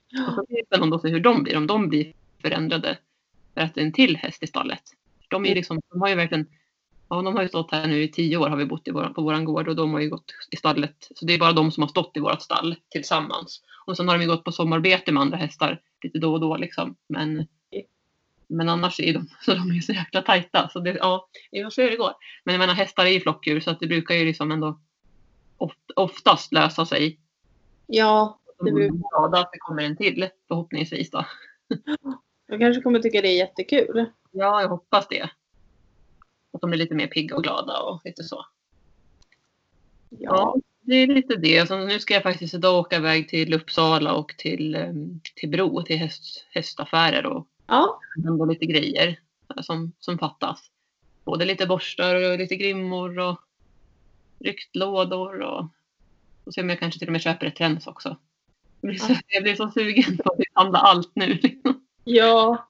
Ja. 0.08 0.28
Och 0.28 0.34
så 0.34 0.44
blir 0.48 0.56
det 0.56 0.66
spännande 0.66 0.96
att 0.96 1.02
se 1.02 1.08
hur 1.08 1.20
de 1.20 1.42
blir, 1.42 1.56
om 1.56 1.66
de 1.66 1.88
blir 1.88 2.12
förändrade 2.42 2.98
för 3.54 3.60
att 3.60 3.74
det 3.74 3.80
är 3.80 3.84
en 3.84 3.92
till 3.92 4.16
häst 4.16 4.42
i 4.42 4.46
stallet. 4.46 4.82
De, 5.28 5.44
är 5.44 5.48
mm. 5.48 5.56
liksom, 5.56 5.80
de 5.90 6.00
har 6.00 6.08
ju 6.08 6.14
verkligen 6.14 6.46
Ja, 7.10 7.22
de 7.22 7.36
har 7.36 7.42
ju 7.42 7.48
stått 7.48 7.72
här 7.72 7.86
nu 7.86 8.02
i 8.02 8.08
tio 8.08 8.36
år 8.36 8.48
har 8.48 8.56
vi 8.56 8.66
bott 8.66 8.88
vår, 8.92 9.04
på 9.04 9.22
våran 9.22 9.44
gård 9.44 9.68
och 9.68 9.76
de 9.76 9.92
har 9.92 10.00
ju 10.00 10.08
gått 10.08 10.32
i 10.50 10.56
stallet. 10.56 11.08
Så 11.14 11.24
det 11.24 11.34
är 11.34 11.38
bara 11.38 11.52
de 11.52 11.72
som 11.72 11.82
har 11.82 11.88
stått 11.88 12.16
i 12.16 12.20
vårt 12.20 12.42
stall 12.42 12.76
tillsammans. 12.88 13.62
Och 13.86 13.96
sen 13.96 14.08
har 14.08 14.18
de 14.18 14.22
ju 14.22 14.28
gått 14.28 14.44
på 14.44 14.52
sommarbete 14.52 15.12
med 15.12 15.20
andra 15.20 15.36
hästar 15.36 15.80
lite 16.02 16.18
då 16.18 16.32
och 16.32 16.40
då 16.40 16.56
liksom. 16.56 16.96
Men, 17.06 17.46
men 18.46 18.68
annars 18.68 19.00
är 19.00 19.14
de, 19.14 19.28
så 19.44 19.54
de 19.54 19.70
är 19.70 19.80
så 19.80 19.92
jäkla 19.92 20.22
tajta. 20.22 20.68
Så 20.68 20.80
det, 20.80 20.96
ja, 21.00 21.28
vi 21.50 21.62
får 21.62 21.70
se 21.70 21.82
hur 21.82 21.90
det 21.90 21.96
går. 21.96 22.12
Men 22.44 22.54
jag 22.54 22.58
menar 22.58 22.74
hästar 22.74 23.06
är 23.06 23.10
ju 23.10 23.20
flockdjur 23.20 23.60
så 23.60 23.70
att 23.70 23.80
det 23.80 23.86
brukar 23.86 24.14
ju 24.14 24.24
liksom 24.24 24.52
ändå 24.52 24.80
oftast 25.96 26.52
lösa 26.52 26.86
sig. 26.86 27.20
Ja, 27.86 28.40
det 28.58 28.72
brukar. 28.72 28.94
Glada 28.94 29.38
att 29.38 29.52
det 29.52 29.58
kommer 29.58 29.82
en 29.82 29.96
till 29.96 30.28
förhoppningsvis 30.48 31.10
då. 31.10 31.24
De 32.48 32.58
kanske 32.58 32.82
kommer 32.82 32.98
tycka 32.98 33.20
det 33.20 33.28
är 33.28 33.38
jättekul. 33.38 34.06
Ja, 34.32 34.62
jag 34.62 34.68
hoppas 34.68 35.08
det. 35.08 35.30
Att 36.52 36.60
de 36.60 36.70
blir 36.70 36.78
lite 36.78 36.94
mer 36.94 37.06
pigga 37.06 37.36
och 37.36 37.42
glada 37.42 37.78
och 37.78 38.00
lite 38.04 38.24
så. 38.24 38.46
Ja, 40.08 40.56
det 40.80 40.94
är 40.94 41.06
lite 41.06 41.36
det. 41.36 41.68
Så 41.68 41.76
nu 41.76 41.98
ska 42.00 42.14
jag 42.14 42.22
faktiskt 42.22 42.54
idag 42.54 42.80
åka 42.80 42.96
iväg 42.96 43.28
till 43.28 43.54
Uppsala 43.54 44.14
och 44.14 44.34
till, 44.38 44.74
ehm, 44.74 45.20
till 45.34 45.48
Bro, 45.48 45.82
till 45.82 45.98
häst, 45.98 46.46
hästaffärer 46.50 47.26
och 47.26 47.46
Ja. 47.66 48.00
handla 48.24 48.44
lite 48.44 48.66
grejer 48.66 49.20
som, 49.62 49.92
som 49.98 50.18
fattas. 50.18 50.70
Både 51.24 51.44
lite 51.44 51.66
borstar 51.66 52.14
och 52.32 52.38
lite 52.38 52.56
grimmor 52.56 53.18
och 53.18 53.40
ryktlådor 54.38 55.40
och, 55.40 55.66
och 56.44 56.54
se 56.54 56.60
om 56.60 56.68
jag 56.68 56.78
kanske 56.78 56.98
till 56.98 57.08
och 57.08 57.12
med 57.12 57.22
köper 57.22 57.46
ett 57.46 57.60
rens 57.60 57.86
också. 57.86 58.16
Jag 58.80 58.88
blir 58.90 58.98
så, 58.98 59.16
jag 59.26 59.42
blir 59.42 59.54
så 59.54 59.70
sugen 59.70 60.16
på 60.16 60.32
att 60.32 60.38
handla 60.52 60.78
allt 60.78 61.10
nu. 61.14 61.38
Ja. 62.04 62.68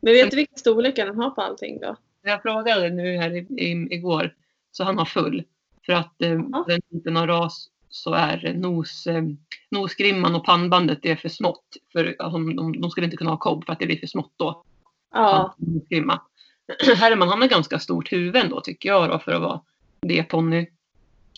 Men 0.00 0.12
vet 0.12 0.30
du 0.30 0.36
vilka 0.36 0.56
storlekar 0.56 1.06
den 1.06 1.16
har 1.16 1.30
på 1.30 1.40
allting 1.42 1.80
då? 1.80 1.96
Jag 2.24 2.42
frågade 2.42 2.90
nu 2.90 3.16
här 3.16 3.36
i, 3.36 3.38
i, 3.38 3.94
igår, 3.94 4.34
så 4.72 4.84
han 4.84 4.98
har 4.98 5.04
full. 5.04 5.44
För 5.86 5.92
att 5.92 6.22
eh, 6.22 6.40
Ja. 6.52 6.64
den 6.68 6.80
typen 6.92 7.16
av 7.16 7.26
ras 7.26 7.70
så 7.88 8.12
är 8.12 8.54
nos, 8.54 9.06
eh, 9.06 9.22
nosgrimman 9.70 10.34
och 10.34 10.44
pannbandet 10.44 10.98
det 11.02 11.10
är 11.10 11.16
för 11.16 11.28
smått. 11.28 11.76
För 11.92 12.16
alltså, 12.18 12.38
de, 12.38 12.80
de 12.80 12.90
skulle 12.90 13.04
inte 13.04 13.16
kunna 13.16 13.30
ha 13.30 13.38
kobb 13.38 13.64
för 13.66 13.72
att 13.72 13.78
det 13.78 13.86
blir 13.86 14.00
för 14.00 14.06
smått 14.06 14.32
då. 14.36 14.64
Ja. 15.12 15.54
Nosgrimma. 15.58 16.20
Han 16.98 17.20
har 17.20 17.48
ganska 17.48 17.78
stort 17.78 18.12
huvud 18.12 18.36
ändå 18.36 18.60
tycker 18.60 18.88
jag 18.88 19.10
då 19.10 19.18
för 19.18 19.32
att 19.32 19.42
vara 19.42 19.60
det 20.00 20.22
ponny. 20.22 20.66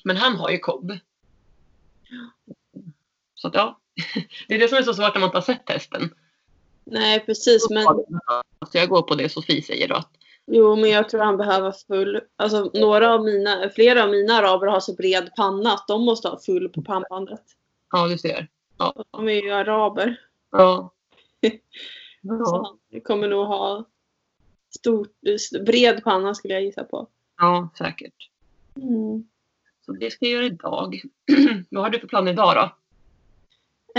Men 0.04 0.16
han 0.16 0.36
har 0.36 0.50
ju 0.50 0.58
kobb. 0.58 0.98
Så 3.34 3.48
att 3.48 3.54
ja, 3.54 3.80
det 4.48 4.54
är 4.54 4.58
det 4.58 4.68
som 4.68 4.78
är 4.78 4.82
så 4.82 4.94
svårt 4.94 5.14
när 5.14 5.20
man 5.20 5.28
inte 5.28 5.36
har 5.36 5.42
sett 5.42 5.68
hästen. 5.68 6.14
Nej 6.84 7.20
precis 7.26 7.70
men 7.70 7.84
Så 8.72 8.78
jag 8.78 8.88
går 8.88 9.02
på 9.02 9.14
det 9.14 9.28
Sofie 9.28 9.62
säger 9.62 9.88
då. 9.88 9.94
Att, 9.94 10.10
jo 10.46 10.76
men 10.76 10.90
jag 10.90 11.08
tror 11.08 11.20
han 11.20 11.36
behöver 11.36 11.72
full. 11.86 12.20
Alltså 12.36 12.70
några 12.74 13.14
av 13.14 13.24
mina, 13.24 13.70
flera 13.74 14.02
av 14.04 14.10
mina 14.10 14.34
araber 14.34 14.66
har 14.66 14.80
så 14.80 14.94
bred 14.94 15.30
panna 15.36 15.72
att 15.72 15.88
de 15.88 16.04
måste 16.04 16.28
ha 16.28 16.38
full 16.38 16.68
på 16.68 16.82
pannbandet. 16.82 17.42
ja, 17.92 18.06
du 18.08 18.18
ser. 18.18 18.48
Och 18.76 19.04
De 19.10 19.28
är 19.28 19.42
ju 19.42 19.50
araber. 19.50 20.20
Ja. 20.50 20.92
Så 22.22 22.28
Ja, 22.28 22.76
han 22.92 23.00
kommer 23.00 23.28
nog 23.28 23.46
ha 23.46 23.84
stort, 24.76 25.12
bred 25.66 26.04
panna 26.04 26.34
skulle 26.34 26.54
jag 26.54 26.62
gissa 26.62 26.84
på. 26.84 27.06
ja 27.38 27.68
säkert. 27.78 28.30
Mm. 28.76 29.24
Så 29.86 29.92
det 29.92 30.10
ska 30.10 30.24
jag 30.26 30.32
göra 30.34 30.44
idag. 30.46 31.02
Vad 31.70 31.82
har 31.82 31.90
du 31.90 32.00
för 32.00 32.06
plan 32.06 32.28
idag 32.28 32.54
då? 32.56 32.70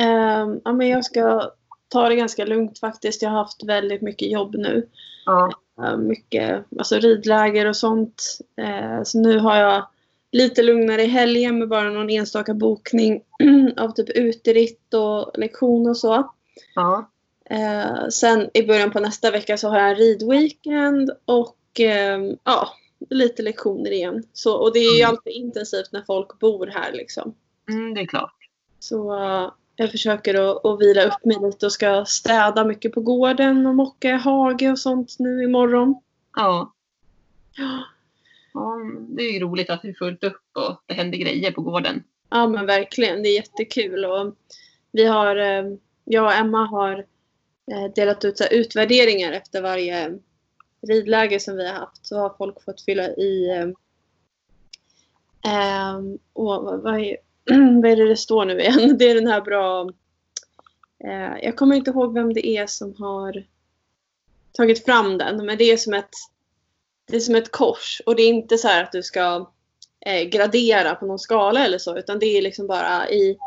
Ehm, 0.01 0.61
ja, 0.63 0.73
men 0.73 0.87
jag 0.87 1.05
ska 1.05 1.51
ta 1.87 2.09
det 2.09 2.15
ganska 2.15 2.45
lugnt 2.45 2.79
faktiskt. 2.79 3.21
Jag 3.21 3.29
har 3.29 3.37
haft 3.37 3.63
väldigt 3.63 4.01
mycket 4.01 4.31
jobb 4.31 4.55
nu. 4.55 4.89
Ja, 5.25 5.51
mycket 5.98 6.65
alltså 6.79 6.96
ridläger 7.00 7.65
och 7.65 7.75
sånt. 7.75 8.24
Eh, 8.62 9.03
så 9.03 9.19
nu 9.19 9.39
har 9.39 9.55
jag 9.55 9.88
lite 10.31 10.63
lugnare 10.63 11.03
i 11.03 11.07
helgen 11.07 11.60
med 11.60 11.67
bara 11.67 11.89
någon 11.89 12.10
enstaka 12.10 12.53
bokning 12.53 13.22
av 13.77 13.89
typ 13.91 14.10
uteritt 14.17 14.93
och 14.93 15.39
lektion 15.39 15.89
och 15.89 15.98
så. 15.98 16.31
ja, 16.75 17.10
Eh, 17.50 18.07
sen 18.07 18.50
i 18.53 18.63
början 18.63 18.91
på 18.91 19.00
nästa 19.00 19.31
vecka 19.31 19.57
så 19.57 19.69
har 19.69 19.79
jag 19.79 19.89
en 19.89 19.96
ridweekend 19.96 21.12
och 21.25 21.57
ehm, 21.79 22.38
ja, 22.43 22.67
lite 23.10 23.41
lektioner 23.41 23.91
igen. 23.91 24.24
Så, 24.34 24.55
och 24.55 24.74
det 24.74 24.79
är 24.79 24.93
ju 24.96 25.01
Mm. 25.01 25.10
alltid 25.10 25.34
intensivt 25.34 25.91
när 25.91 26.01
folk 26.01 26.39
bor 26.39 26.67
här 26.67 26.91
liksom. 26.93 27.34
mm, 27.69 27.93
det 27.93 28.01
är 28.01 28.05
klart. 28.05 28.36
Så 28.79 29.24
eh, 29.24 29.51
jag 29.77 29.91
försöker 29.91 30.36
att, 30.36 30.65
att 30.65 30.81
vila 30.81 31.03
upp 31.03 31.25
mig 31.25 31.38
lite 31.41 31.65
och 31.65 31.72
ska 31.72 32.05
städa 32.05 32.65
mycket 32.65 32.91
på 32.91 33.01
gården 33.01 33.65
och 33.65 33.75
mocka 33.75 34.10
i 34.10 34.17
hage 34.17 34.72
och 34.72 34.79
sånt 34.79 35.15
nu 35.19 35.43
imorgon. 35.43 36.01
Ja, 36.36 36.74
Ja. 37.57 37.84
ja, 38.53 38.77
det 39.10 39.24
är 39.24 39.34
ju 39.34 39.39
roligt 39.39 39.69
att 39.69 39.81
det 39.81 39.89
är 39.89 39.93
fullt 39.93 40.24
upp 40.24 40.41
och 40.53 40.81
det 40.86 40.93
händer 40.93 41.17
grejer 41.17 41.51
på 41.51 41.62
gården. 41.62 42.03
Ja 42.29 42.48
men 42.48 42.65
verkligen, 42.65 43.24
det 43.24 43.29
är 43.29 43.36
jättekul. 43.36 44.05
Och 44.05 44.36
vi 44.91 45.05
har, 45.05 45.36
eh, 45.36 45.63
jag 46.03 46.25
och 46.25 46.34
Emma 46.34 46.65
har 46.65 47.05
eh, 47.72 47.93
delat 47.96 48.25
ut 48.25 48.41
utvärderingar 48.51 49.31
efter 49.31 49.62
varje 49.62 50.19
ridläger 50.88 51.39
som 51.39 51.57
vi 51.57 51.67
har 51.67 51.74
haft. 51.74 52.05
Så 52.05 52.19
har 52.19 52.36
folk 52.38 52.63
fått 52.63 52.81
fylla 52.81 53.10
i 53.10 53.50
eh, 55.46 56.00
åh, 56.34 56.63
vad, 56.63 56.81
vad, 56.81 57.00
är, 57.00 57.17
vad 57.81 57.91
är 57.91 57.95
det 57.95 58.07
det 58.07 58.17
står 58.17 58.45
nu 58.45 58.59
igen? 58.59 58.97
Det 58.99 59.09
är 59.09 59.15
den 59.15 59.27
här 59.27 59.41
bra... 59.41 59.89
Eh, 61.03 61.43
jag 61.43 61.55
kommer 61.55 61.75
inte 61.75 61.91
ihåg 61.91 62.13
vem 62.13 62.33
det 62.33 62.47
är 62.47 62.67
som 62.67 62.95
har 62.99 63.45
tagit 64.51 64.85
fram 64.85 65.17
den. 65.17 65.45
Men 65.45 65.57
det 65.57 65.63
är 65.63 65.77
som 65.77 65.93
ett, 65.93 66.13
det 67.07 67.15
är 67.15 67.19
som 67.19 67.35
ett 67.35 67.51
kors. 67.51 68.01
Och 68.05 68.15
det 68.15 68.23
är 68.23 68.29
inte 68.29 68.57
så 68.57 68.67
här 68.67 68.83
att 68.83 68.91
du 68.91 69.03
ska 69.03 69.51
eh, 70.05 70.23
gradera 70.23 70.95
på 70.95 71.05
någon 71.05 71.19
skala 71.19 71.65
eller 71.65 71.77
så. 71.77 71.97
Utan 71.97 72.19
det 72.19 72.37
är 72.37 72.41
liksom 72.41 72.67
bara 72.67 73.09
i, 73.09 73.37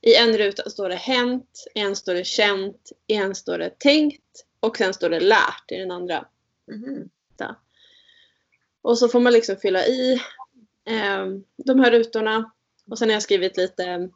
i 0.00 0.14
en 0.14 0.38
ruta 0.38 0.70
står 0.70 0.88
det 0.88 0.94
hänt, 0.94 1.66
en 1.74 1.96
står 1.96 2.14
det 2.14 2.24
känt, 2.24 2.92
en 3.06 3.34
står 3.34 3.58
det 3.58 3.78
tänkt 3.78 4.44
och 4.60 4.76
sen 4.76 4.94
står 4.94 5.10
det 5.10 5.20
lärt 5.20 5.72
i 5.72 5.76
den 5.76 5.90
andra. 5.90 6.26
Mhm. 6.72 7.10
Och 8.82 8.98
så 8.98 9.08
får 9.08 9.20
man 9.20 9.32
liksom 9.32 9.56
fylla 9.56 9.86
i 9.86 10.12
eh, 10.84 11.26
de 11.56 11.80
här 11.80 11.90
rutorna. 11.90 12.50
Och 12.90 12.98
sen 12.98 13.08
har 13.08 13.14
jag 13.14 13.22
skrivit 13.22 13.56
lite 13.56 14.08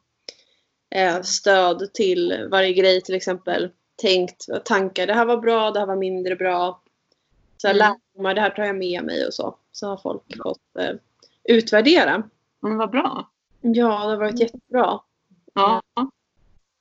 eh, 0.95 1.21
stöd 1.21 1.93
till 1.93 2.47
varje 2.51 2.73
grej. 2.73 3.01
Till 3.01 3.15
exempel 3.15 3.71
tänkt 3.95 4.45
tankar. 4.65 5.07
Det 5.07 5.13
här 5.13 5.25
var 5.25 5.37
bra, 5.37 5.71
det 5.71 5.79
här 5.79 5.87
var 5.87 5.95
mindre 5.95 6.35
bra. 6.35 6.81
Så 7.57 7.67
Mm. 7.67 7.77
lärdomar, 7.77 8.33
det 8.33 8.41
här 8.41 8.49
tar 8.49 8.63
jag 8.63 8.75
med 8.75 9.03
mig 9.03 9.27
och 9.27 9.33
så. 9.33 9.57
Så 9.71 9.87
har 9.87 9.97
folk 9.97 10.37
fått 10.43 10.59
eh, 10.79 10.95
utvärdera. 11.43 12.23
Men 12.59 12.77
vad 12.77 12.91
bra. 12.91 13.29
Ja, 13.61 13.71
det 13.71 13.81
har 14.09 14.17
varit 14.17 14.39
jättebra. 14.39 14.99
Ja, 15.53 15.81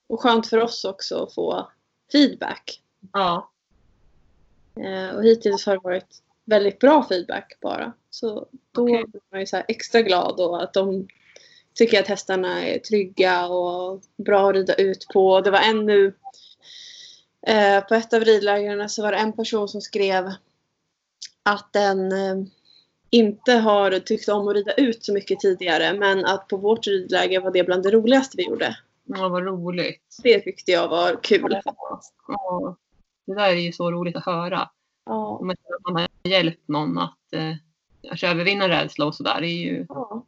Och 0.06 0.20
skönt 0.20 0.46
för 0.46 0.58
oss 0.62 0.84
också 0.84 1.22
att 1.24 1.34
få 1.34 1.68
feedback. 2.12 2.82
ja, 3.12 3.50
Eh, 4.80 5.16
och 5.16 5.24
hittills 5.24 5.66
har 5.66 5.72
det 5.74 5.80
varit 5.84 6.22
väldigt 6.44 6.78
bra 6.78 7.06
feedback 7.08 7.58
bara. 7.60 7.92
Så 8.10 8.46
då 8.72 8.82
Okej. 8.82 9.04
blir 9.06 9.20
man 9.30 9.40
ju 9.40 9.46
så 9.46 9.56
här 9.56 9.64
extra 9.68 10.02
glad 10.02 10.40
och 10.40 10.62
att 10.62 10.72
de 10.72 11.08
tycker 11.74 12.00
att 12.00 12.08
hästarna 12.08 12.66
är 12.66 12.78
trygga 12.78 13.46
och 13.46 14.02
bra 14.16 14.48
att 14.48 14.54
rida 14.54 14.74
ut 14.74 15.06
på. 15.12 15.40
Det 15.40 15.50
var 15.50 15.60
en 15.60 15.86
nu 15.86 16.14
eh, 17.46 17.84
på 17.84 17.94
ett 17.94 18.12
av 18.12 18.24
ridlägren 18.24 18.88
så 18.88 19.02
var 19.02 19.12
det 19.12 19.18
en 19.18 19.32
person 19.32 19.68
som 19.68 19.80
skrev 19.80 20.32
att 21.42 21.72
den 21.72 22.12
eh, 22.12 22.46
inte 23.10 23.52
har 23.52 23.98
tyckt 23.98 24.28
om 24.28 24.48
att 24.48 24.54
rida 24.54 24.74
ut 24.74 25.04
så 25.04 25.12
mycket 25.12 25.40
tidigare 25.40 25.98
men 25.98 26.24
att 26.24 26.48
på 26.48 26.56
vårt 26.56 26.86
ridläger 26.86 27.40
var 27.40 27.50
det 27.50 27.64
bland 27.64 27.82
det 27.82 27.90
roligaste 27.90 28.36
vi 28.36 28.44
gjorde. 28.44 28.76
ja 29.04 29.28
vad 29.28 29.44
roligt. 29.44 30.16
Det 30.22 30.40
tyckte 30.40 30.72
jag 30.72 30.88
var 30.88 31.22
kul. 31.22 31.60
Ja, 32.26 32.76
det 33.26 33.34
där 33.34 33.48
är 33.48 33.54
ju 33.54 33.72
så 33.72 33.90
roligt 33.90 34.16
att 34.16 34.24
höra. 34.24 34.70
Ja. 35.06 35.38
Om 35.40 35.46
man 35.92 35.96
har 35.96 36.30
hjälpt 36.30 36.68
någon 36.68 36.98
att 36.98 37.32
eh, 37.32 37.54
kanske 38.02 38.28
övervinna 38.28 38.68
rädsla 38.68 39.06
och 39.06 39.14
sådär. 39.14 39.40
Det 39.40 39.46
är 39.46 39.64
ju 39.64 39.86
Ja. 39.88 40.24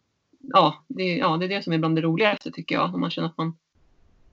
Ja, 0.52 0.84
det, 0.88 1.02
är- 1.02 1.18
ja, 1.18 1.36
det 1.36 1.44
är 1.44 1.48
det 1.48 1.62
som 1.62 1.72
är 1.72 1.78
bland 1.78 1.96
det 1.96 2.02
roligaste 2.02 2.50
tycker 2.50 2.74
jag. 2.74 2.94
Om 2.94 3.00
man 3.00 3.10
känner 3.10 3.28
att, 3.28 3.38
man, 3.38 3.56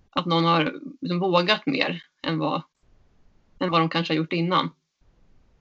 att 0.09 0.25
någon 0.25 0.45
har 0.45 0.79
liksom 1.01 1.19
vågat 1.19 1.65
mer 1.65 2.03
än 2.23 2.37
vad, 2.39 2.61
än 3.59 3.69
vad 3.69 3.81
de 3.81 3.89
kanske 3.89 4.13
har 4.13 4.17
gjort 4.17 4.33
innan. 4.33 4.69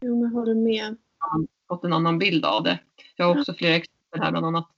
Jo, 0.00 0.22
men 0.22 0.32
håller 0.32 0.54
med. 0.54 0.96
Fått 1.68 1.84
en 1.84 1.92
annan 1.92 2.18
bild 2.18 2.44
av 2.44 2.62
det. 2.62 2.78
Jag 3.16 3.26
har 3.26 3.38
också 3.40 3.54
flera 3.54 3.74
exempel 3.74 4.20
här, 4.20 4.30
bland 4.30 4.46
annat 4.46 4.68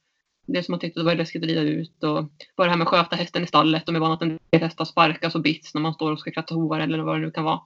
det 0.47 0.62
som 0.62 0.73
man 0.73 0.81
tyckte 0.81 1.02
var 1.02 1.14
läskigt 1.14 1.43
att 1.43 1.49
rida 1.49 1.61
ut 1.61 2.02
och 2.04 2.25
bara 2.57 2.64
det 2.64 2.71
här 2.71 2.76
med 2.78 2.85
att 2.85 2.88
sköta 2.90 3.16
hästen 3.16 3.43
i 3.43 3.47
stallet. 3.47 3.87
De 3.87 3.97
är 3.97 4.00
vana 4.00 4.14
att 4.14 4.23
en 4.23 4.38
del 4.50 4.61
hästar 4.61 4.85
sparkas 4.85 5.35
och 5.35 5.43
bits 5.43 5.75
när 5.75 5.81
man 5.81 5.95
står 5.95 6.12
och 6.12 6.19
ska 6.21 6.31
kratta 6.31 6.54
hovar 6.54 6.81
eller 6.81 6.99
vad 6.99 7.16
det 7.16 7.21
nu 7.21 7.31
kan 7.31 7.45
vara. 7.45 7.61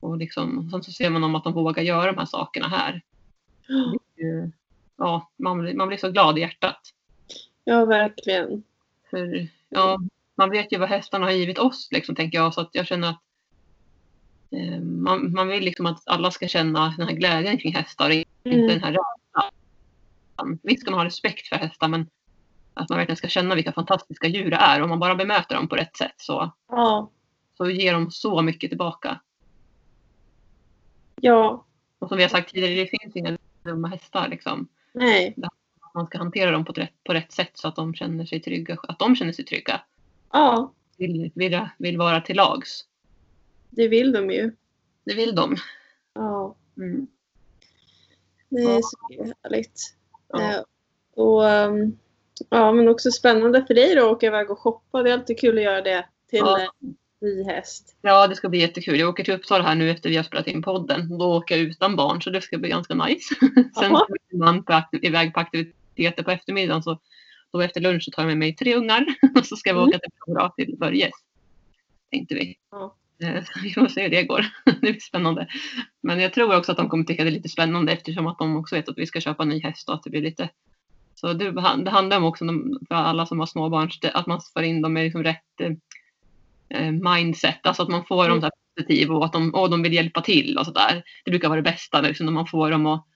Och 0.00 0.16
liksom, 0.16 0.70
sen 0.70 0.82
så 0.82 0.92
ser 0.92 1.10
man 1.10 1.24
om 1.24 1.34
att 1.34 1.44
de 1.44 1.52
vågar 1.52 1.82
göra 1.82 2.12
de 2.12 2.18
här 2.18 2.26
sakerna 2.26 2.68
här. 2.68 3.02
Ja, 4.96 5.30
man, 5.38 5.58
blir- 5.58 5.74
man 5.74 5.88
blir 5.88 5.98
så 5.98 6.10
glad 6.10 6.38
i 6.38 6.40
hjärtat. 6.40 6.80
Ja, 7.64 7.84
verkligen. 7.84 8.62
För 9.10 9.48
ja, 9.68 9.98
man 10.34 10.50
vet 10.50 10.72
ju 10.72 10.78
vad 10.78 10.88
hästarna 10.88 11.26
har 11.26 11.32
givit 11.32 11.58
oss, 11.58 11.88
liksom, 11.90 12.14
tänker 12.14 12.38
jag. 12.38 12.54
Så 12.54 12.60
att 12.60 12.70
jag 12.72 12.86
känner 12.86 13.08
att 13.10 13.20
eh, 14.50 14.80
man, 14.80 15.32
man 15.32 15.48
vill 15.48 15.64
liksom 15.64 15.86
att 15.86 16.02
alla 16.08 16.30
ska 16.30 16.48
känna 16.48 16.94
den 16.98 17.08
här 17.08 17.14
glädjen 17.14 17.58
kring 17.58 17.74
hästar, 17.74 18.10
inte 18.10 18.28
Mm. 18.44 18.66
den 18.68 18.82
här 18.82 18.90
rädslan. 18.90 20.58
Visst 20.62 20.80
ska 20.80 20.90
man 20.90 21.00
ha 21.00 21.04
respekt 21.06 21.48
för 21.48 21.56
hästar, 21.56 21.88
men 21.88 22.06
att 22.74 22.88
man 22.88 22.98
verkligen 22.98 23.16
ska 23.16 23.28
känna 23.28 23.54
vilka 23.54 23.72
fantastiska 23.72 24.26
djur 24.26 24.50
det 24.50 24.56
är. 24.56 24.82
Om 24.82 24.88
man 24.88 24.98
bara 25.00 25.14
bemöter 25.14 25.54
dem 25.54 25.68
på 25.68 25.76
rätt 25.76 25.96
sätt 25.96 26.14
så, 26.16 26.52
Ja. 26.68 27.10
så 27.56 27.70
ger 27.70 27.92
de 27.92 28.10
så 28.10 28.42
mycket 28.42 28.70
tillbaka. 28.70 29.20
Ja. 31.20 31.64
Och 31.98 32.08
som 32.08 32.16
vi 32.16 32.22
har 32.24 32.30
sagt 32.30 32.50
tidigare, 32.54 32.74
det 32.74 32.86
finns 33.00 33.16
inga 33.16 33.38
dumma 33.62 33.88
hästar. 33.88 34.28
Liksom. 34.28 34.68
Nej. 34.92 35.34
Man 35.94 36.06
ska 36.06 36.18
hantera 36.18 36.50
dem 36.50 36.64
på 36.64 36.72
rätt, 36.72 37.04
på 37.04 37.12
rätt 37.14 37.32
sätt 37.32 37.50
så 37.54 37.68
att 37.68 37.76
de 37.76 37.94
känner 37.94 38.24
sig 38.24 38.40
trygga. 38.40 38.76
Att 38.88 38.98
de 38.98 39.16
känner 39.16 39.32
sig 39.32 39.44
trygga. 39.44 39.80
Ja, 40.32 40.72
Vill, 40.96 41.30
vill, 41.34 41.60
vill 41.78 41.98
vara 41.98 42.20
till 42.20 42.36
lags. 42.36 42.84
det 43.70 43.88
vill 43.88 44.12
de 44.12 44.30
ju. 44.30 44.52
det 45.04 45.14
vill 45.14 45.34
de. 45.34 45.56
Ja, 46.14 46.54
Mm. 46.76 47.06
det 48.48 48.62
är 48.62 48.80
så 48.82 48.96
härligt. 49.42 49.80
Ja. 50.28 50.40
Eh, 50.52 50.60
och, 51.14 51.48
ehm, 51.50 51.98
ja, 52.48 52.72
men 52.72 52.88
också 52.88 53.10
spännande 53.10 53.66
för 53.66 53.74
dig 53.74 53.94
då 53.94 54.06
att 54.06 54.12
åka 54.16 54.26
iväg 54.26 54.50
och 54.50 54.58
shoppa. 54.58 55.02
Det 55.02 55.10
är 55.10 55.14
alltid 55.14 55.38
kul 55.40 55.58
att 55.58 55.64
göra 55.64 55.80
det 55.80 56.06
till 56.30 56.38
Ja. 56.38 56.60
eh, 56.62 56.68
ny 57.20 57.42
häst. 57.44 57.96
Ja, 58.02 58.26
det 58.26 58.36
ska 58.36 58.48
bli 58.48 58.58
jättekul. 58.60 58.98
Jag 58.98 59.08
åker 59.08 59.24
till 59.24 59.34
Uppsala 59.34 59.64
här 59.64 59.74
nu 59.74 59.90
efter 59.90 60.10
vi 60.10 60.16
har 60.16 60.24
spelat 60.24 60.46
in 60.46 60.62
podden. 60.62 61.18
Då 61.18 61.36
åker 61.36 61.56
jag 61.56 61.64
utan 61.64 61.96
barn 61.96 62.22
så 62.22 62.30
det 62.30 62.40
ska 62.40 62.58
bli 62.58 62.68
ganska 62.68 62.94
nice. 62.94 63.34
Sen 63.54 63.96
ska 63.96 64.36
man 64.36 64.64
på 64.64 64.82
iväg 65.02 65.34
på 65.34 65.40
aktiviteter 65.92 66.22
på 66.22 66.30
eftermiddagen 66.30 66.82
så 66.82 67.00
då 67.52 67.60
efter 67.60 67.80
lunch 67.80 68.02
så 68.04 68.10
tar 68.10 68.22
jag 68.22 68.28
med 68.28 68.38
mig 68.38 68.56
tre 68.56 68.74
ungar 68.74 69.06
och 69.36 69.46
så 69.46 69.56
ska 69.56 69.72
vi 69.72 69.78
Mm. 69.78 69.88
åka 69.88 69.98
till 69.98 70.34
Bra 70.34 70.52
till 70.56 70.76
Börjes. 70.78 71.12
Tänkte 72.10 72.34
vi. 72.34 72.56
Ja. 72.70 72.96
Eh, 73.22 73.44
så 73.44 73.52
Vi 73.62 73.72
får 73.72 73.88
se 73.88 74.02
hur 74.02 74.10
det 74.10 74.22
går. 74.22 74.46
Det 74.64 74.80
blir 74.80 75.00
spännande. 75.00 75.46
Men 76.02 76.20
jag 76.20 76.32
tror 76.32 76.56
också 76.56 76.72
att 76.72 76.78
de 76.78 76.88
kommer 76.88 77.04
tycka 77.04 77.24
det 77.24 77.30
är 77.30 77.32
lite 77.32 77.48
spännande 77.48 77.92
eftersom 77.92 78.26
att 78.26 78.38
de 78.38 78.56
också 78.56 78.74
vet 78.74 78.88
att 78.88 78.98
vi 78.98 79.06
ska 79.06 79.20
köpa 79.20 79.42
en 79.42 79.48
ny 79.48 79.60
häst 79.62 79.88
och 79.88 79.94
att 79.94 80.02
det 80.02 80.10
blir 80.10 80.22
lite 80.22 80.48
så 81.14 81.32
det, 81.32 81.50
det 81.84 81.90
handlar 81.90 82.16
om 82.16 82.24
också 82.24 82.44
för 82.88 82.94
alla 82.94 83.26
som 83.26 83.38
har 83.38 83.46
småbarn 83.46 83.90
att 84.14 84.26
man 84.26 84.40
får 84.52 84.62
in 84.62 84.82
dem 84.82 84.92
med 84.92 85.04
liksom 85.04 85.22
rätt 85.22 85.60
eh, 86.68 86.90
mindset. 86.92 87.66
Alltså 87.66 87.82
att 87.82 87.88
man 87.88 88.04
får 88.04 88.28
dem 88.28 88.40
så 88.40 88.44
här 88.46 88.52
positiva 88.76 89.14
och 89.14 89.24
att 89.24 89.32
de, 89.32 89.54
och 89.54 89.70
de 89.70 89.82
vill 89.82 89.92
hjälpa 89.92 90.20
till 90.20 90.58
och 90.58 90.66
sådär. 90.66 91.02
Det 91.24 91.30
brukar 91.30 91.48
vara 91.48 91.60
det 91.60 91.70
bästa 91.70 92.00
liksom, 92.00 92.26
när 92.26 92.32
man 92.32 92.46
får 92.46 92.70
dem 92.70 92.86
att 92.86 93.06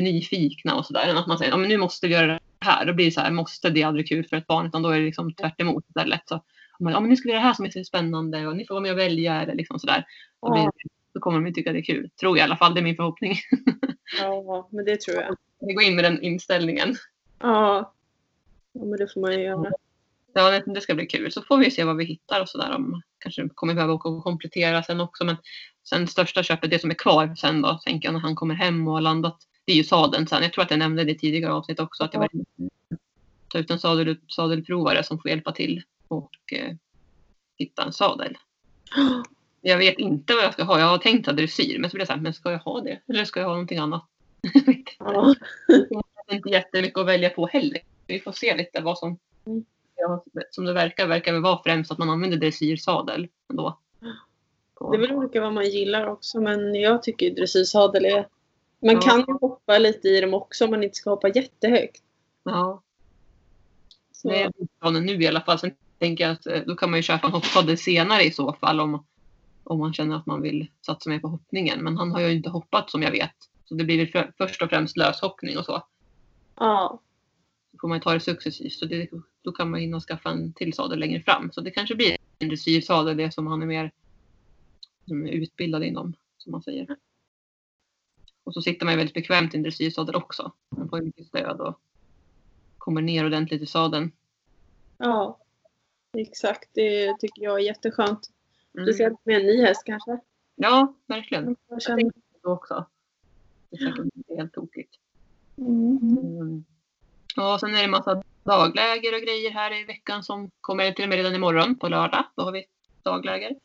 bli 0.00 0.12
nyfikna 0.12 0.74
och 0.74 0.86
sådär. 0.86 1.08
Än 1.08 1.16
att 1.16 1.26
man 1.26 1.38
säger 1.38 1.52
ja, 1.52 1.56
men 1.56 1.68
nu 1.68 1.76
måste 1.76 2.06
vi 2.06 2.12
göra 2.14 2.26
det 2.26 2.40
här. 2.60 2.86
Då 2.86 2.92
blir 2.92 3.04
det 3.04 3.10
så 3.10 3.20
här, 3.20 3.30
måste 3.30 3.70
det 3.70 3.82
är 3.82 3.86
aldrig 3.86 4.08
kul 4.08 4.26
för 4.28 4.36
ett 4.36 4.46
barn 4.46 4.66
utan 4.66 4.82
då 4.82 4.88
är 4.88 4.98
det 4.98 5.04
liksom 5.04 5.34
tvärt 5.34 5.60
emot 5.60 5.84
istället. 5.88 6.22
Så, 6.24 6.42
man, 6.80 6.92
ja, 6.92 7.00
men 7.00 7.10
nu 7.10 7.16
ska 7.16 7.26
vi 7.26 7.30
göra 7.30 7.40
det 7.40 7.46
här 7.46 7.54
som 7.54 7.64
är 7.64 7.70
så 7.70 7.84
spännande 7.84 8.46
och 8.46 8.56
ni 8.56 8.66
får 8.66 8.74
vara 8.74 8.82
med 8.82 8.92
och 8.92 8.98
välja 8.98 9.42
eller 9.42 9.54
liksom 9.54 9.78
sådär. 9.78 10.06
Då, 10.42 10.52
blir, 10.52 10.70
då 11.14 11.20
kommer 11.20 11.38
de 11.38 11.46
ju 11.46 11.52
tycka 11.52 11.72
det 11.72 11.78
är 11.78 11.82
kul. 11.82 12.10
Tror 12.20 12.38
jag 12.38 12.44
i 12.44 12.46
alla 12.46 12.56
fall, 12.56 12.74
det 12.74 12.80
är 12.80 12.84
min 12.84 12.96
förhoppning. 12.96 13.36
ja, 14.20 14.68
men 14.72 14.84
det 14.84 15.00
tror 15.00 15.16
jag. 15.16 15.36
Vi 15.60 15.74
går 15.74 15.84
in 15.84 15.94
med 15.94 16.04
den 16.04 16.22
inställningen. 16.22 16.96
Ja, 17.38 17.92
ja 18.72 18.84
men 18.84 18.98
det 18.98 19.12
får 19.14 19.20
man 19.20 19.32
ju 19.32 19.40
göra. 19.40 19.70
Ja, 20.32 20.60
det, 20.66 20.80
ska 20.80 20.94
bli 20.94 21.06
kul. 21.06 21.32
Så 21.32 21.42
får 21.42 21.58
vi 21.58 21.70
se 21.70 21.84
vad 21.84 21.96
vi 21.96 22.04
hittar 22.04 22.40
och 22.40 22.48
sådär. 22.48 22.78
Kanske 23.18 23.48
kommer 23.54 23.74
behöva 23.74 23.92
åka 23.92 24.08
och 24.08 24.24
komplettera 24.24 24.82
sen 24.82 25.00
också. 25.00 25.24
Men 25.24 25.36
sen 25.88 26.06
största 26.06 26.42
köpet, 26.42 26.70
det 26.70 26.78
som 26.78 26.90
är 26.90 26.94
kvar 26.94 27.34
sen 27.34 27.62
då, 27.62 27.78
tänker 27.84 28.08
jag 28.08 28.12
när 28.12 28.20
han 28.20 28.34
kommer 28.34 28.54
hem 28.54 28.88
och 28.88 28.94
har 28.94 29.00
landat. 29.00 29.38
Det 29.68 29.72
är 29.72 29.76
ju 29.76 29.84
sadeln 29.84 30.26
sen. 30.26 30.42
Jag 30.42 30.52
tror 30.52 30.64
att 30.64 30.70
jag 30.70 30.78
nämnde 30.78 31.04
det 31.04 31.12
i 31.12 31.18
tidigare 31.18 31.52
avsnitt 31.52 31.80
också. 31.80 32.04
Att 32.04 32.14
jag 32.14 32.20
var 32.20 32.28
ta 33.48 33.58
ut 33.58 33.70
en 33.70 33.78
sadel, 33.78 34.16
sadelprovare 34.28 35.02
som 35.02 35.18
får 35.18 35.30
hjälpa 35.30 35.52
till 35.52 35.82
och 36.08 36.52
eh, 36.52 36.74
hitta 37.58 37.82
en 37.84 37.92
sadel. 37.92 38.38
Jag 39.60 39.78
vet 39.78 39.98
inte 39.98 40.34
vad 40.34 40.44
jag 40.44 40.52
ska 40.52 40.64
ha. 40.64 40.78
Jag 40.78 40.86
har 40.86 40.98
tänkt 40.98 41.28
att 41.28 41.36
dressyr. 41.36 41.78
Men 41.78 41.90
så 41.90 41.94
blir 41.94 42.00
jag 42.00 42.06
så 42.06 42.12
här, 42.12 42.20
men 42.20 42.34
ska 42.34 42.52
jag 42.52 42.58
ha 42.58 42.80
det? 42.80 43.00
Eller 43.08 43.24
ska 43.24 43.40
jag 43.40 43.46
ha 43.46 43.52
någonting 43.52 43.78
annat? 43.78 44.04
Jag 44.54 44.66
vet 44.66 44.76
inte. 44.78 44.92
Ja, 44.98 45.34
Det 46.26 46.32
är 46.32 46.36
inte 46.36 46.48
jättemycket 46.48 46.98
att 46.98 47.06
välja 47.06 47.30
på 47.30 47.46
heller. 47.46 47.78
Vi 48.06 48.20
får 48.20 48.32
se 48.32 48.56
lite 48.56 48.80
vad 48.80 48.98
som... 48.98 49.18
Mm. 49.46 49.64
Som 50.50 50.64
det 50.64 50.72
verkar, 50.72 51.06
verkar 51.06 51.32
väl 51.32 51.42
vara 51.42 51.62
främst 51.64 51.90
att 51.90 51.98
man 51.98 52.10
använder 52.10 52.36
dressyrsadel 52.36 53.28
ändå. 53.50 53.78
det 54.92 54.98
väl 54.98 55.12
olika 55.12 55.40
vad 55.40 55.52
man 55.52 55.70
gillar 55.70 56.06
också 56.06 56.40
men 56.40 56.74
jag 56.74 57.02
tycker 57.02 57.30
dressyrsadel 57.30 58.04
är... 58.04 58.26
Man 58.80 58.94
Ja. 58.94 59.00
kan 59.00 59.18
ju 59.18 59.32
hoppa 59.40 59.78
lite 59.78 60.08
i 60.08 60.20
dem 60.20 60.34
också 60.34 60.64
om 60.64 60.70
man 60.70 60.82
inte 60.82 60.94
ska 60.96 61.10
hoppa 61.10 61.28
jättehögt. 61.28 62.02
Ja, 62.42 62.82
Så, 64.12 64.28
det 64.28 64.42
är 64.42 64.52
planen 64.80 65.06
nu 65.06 65.12
i 65.22 65.26
alla 65.26 65.40
fall. 65.40 65.58
Sen 65.58 65.74
tänker 65.98 66.24
jag 66.24 66.32
att 66.32 66.46
eh, 66.46 66.60
då 66.66 66.76
kan 66.76 66.90
man 66.90 66.98
ju 66.98 67.02
köpa 67.02 67.26
en 67.26 67.32
hoppsadel 67.32 67.78
senare 67.78 68.22
i 68.22 68.30
så 68.30 68.52
fall 68.52 68.80
om, 68.80 69.06
om 69.64 69.78
man 69.78 69.92
känner 69.94 70.16
att 70.16 70.26
man 70.26 70.42
vill 70.42 70.66
satsa 70.86 71.10
mer 71.10 71.18
på 71.18 71.28
hoppningen. 71.28 71.84
Men 71.84 71.96
han 71.96 72.12
har 72.12 72.20
ju 72.20 72.32
inte 72.32 72.50
hoppat 72.50 72.90
som 72.90 73.02
jag 73.02 73.10
vet. 73.10 73.34
Så 73.64 73.74
det 73.74 73.84
blir 73.84 73.98
väl 73.98 74.08
för, 74.08 74.32
först 74.38 74.62
och 74.62 74.68
främst 74.68 74.96
löshoppning 74.96 75.58
och 75.58 75.64
så. 75.64 75.82
ja, 76.56 77.00
Så 77.72 77.78
får 77.80 77.88
man 77.88 78.00
ta 78.00 78.12
det 78.14 78.20
successivt. 78.20 78.72
Så 78.72 78.84
det, 78.86 79.08
då 79.42 79.52
kan 79.52 79.70
man 79.70 79.80
hinna 79.80 80.00
skaffa 80.00 80.30
en 80.30 80.52
till 80.52 80.72
sadel 80.72 80.98
längre 80.98 81.22
fram. 81.22 81.52
Så 81.52 81.60
det 81.60 81.70
kanske 81.70 81.94
blir 81.94 82.16
en 82.38 82.48
dressyrsadel, 82.48 83.16
det 83.16 83.34
som 83.34 83.46
han 83.46 83.62
är 83.62 83.66
mer 83.66 83.90
som 85.06 85.26
är 85.26 85.30
utbildad 85.32 85.84
inom, 85.84 86.14
som 86.38 86.52
man 86.52 86.62
säger. 86.62 86.96
Och 88.48 88.54
så 88.54 88.62
sitter 88.62 88.84
man 88.84 88.92
ju 88.94 88.98
väldigt 88.98 89.14
bekvämt 89.14 89.54
i 89.54 89.56
en 89.56 89.62
dressyrsadel 89.62 90.14
också. 90.14 90.52
Man 90.68 90.88
får 90.88 90.98
ju 90.98 91.04
mycket 91.04 91.26
stöd 91.26 91.60
och 91.60 91.80
kommer 92.78 93.02
ner 93.02 93.26
ordentligt 93.26 93.62
i 93.62 93.66
sadeln. 93.66 94.12
ja. 94.98 95.38
Exakt, 96.12 96.68
det 96.72 97.18
tycker 97.20 97.42
jag 97.42 97.54
är 97.60 97.64
jätteskönt. 97.64 98.30
Mm. 98.74 98.86
Speciellt 98.86 99.18
med 99.24 99.36
en 99.36 99.46
ny 99.46 99.62
häst 99.62 99.82
kanske. 99.86 100.18
Ja, 100.54 100.94
verkligen. 101.06 101.56
Jag 101.68 101.82
känner... 101.82 102.12
Så 102.42 102.52
också. 102.52 102.86
Det 103.70 103.76
är 103.76 103.90
säkert 103.90 104.04
inte 104.16 104.34
helt 104.36 104.52
tokigt. 104.52 104.94
mm. 105.56 105.98
Mm. 106.18 106.64
Ja, 107.36 107.58
sen 107.60 107.74
är 107.74 107.82
det 107.82 107.88
massa 107.88 108.22
dagläger 108.44 109.14
och 109.14 109.20
grejer 109.20 109.50
här 109.50 109.80
i 109.80 109.84
veckan 109.84 110.24
som 110.24 110.50
kommer 110.60 110.92
till 110.92 111.04
och 111.04 111.08
med 111.08 111.16
redan 111.16 111.34
imorgon 111.34 111.78
på 111.78 111.88
lördag. 111.88 112.24
Då 112.34 112.42
har 112.42 112.52
vi 112.52 112.64
dagläger. 113.02 113.56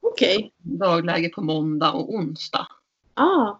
Okej. 0.00 0.52
dagläge 0.58 1.28
på 1.28 1.42
måndag 1.42 1.92
och 1.92 2.14
onsdag. 2.14 2.68
Ah, 3.14 3.54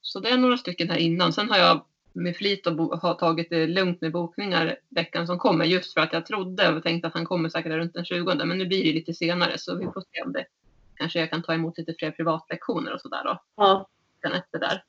Så 0.00 0.20
det 0.20 0.28
är 0.28 0.38
några 0.38 0.56
stycken 0.56 0.90
här 0.90 0.96
innan. 0.96 1.32
Sen 1.32 1.50
har 1.50 1.58
jag 1.58 1.84
med 2.12 2.36
flit 2.36 2.66
och 2.66 2.74
har 3.00 3.14
tagit 3.14 3.50
det 3.50 3.66
lugnt 3.66 4.00
med 4.00 4.12
bokningar 4.12 4.76
veckan 4.88 5.26
som 5.26 5.38
kommer 5.38 5.64
just 5.64 5.94
för 5.94 6.00
att 6.00 6.12
jag 6.12 6.26
trodde 6.26 6.76
och 6.76 6.82
tänkte 6.82 7.08
att 7.08 7.14
han 7.14 7.24
kommer 7.26 7.48
säkert 7.48 7.72
runt 7.72 7.94
den 7.94 8.04
20 8.04 8.34
men 8.44 8.58
nu 8.58 8.66
blir 8.66 8.84
det 8.84 8.92
lite 8.92 9.14
senare 9.14 9.58
så 9.58 9.76
vi 9.76 9.84
får 9.84 10.04
se 10.12 10.22
om 10.22 10.32
det 10.32 10.46
kanske 10.94 11.18
jag 11.20 11.30
kan 11.30 11.42
ta 11.42 11.54
emot 11.54 11.78
lite 11.78 11.94
fler 11.98 12.10
privatlektioner 12.10 12.94
och 12.94 13.00
sådär 13.00 13.24
då. 13.24 13.42
ja. 13.56 13.88
Veckan 14.22 14.38
efter 14.38 14.58
där. 14.58 14.84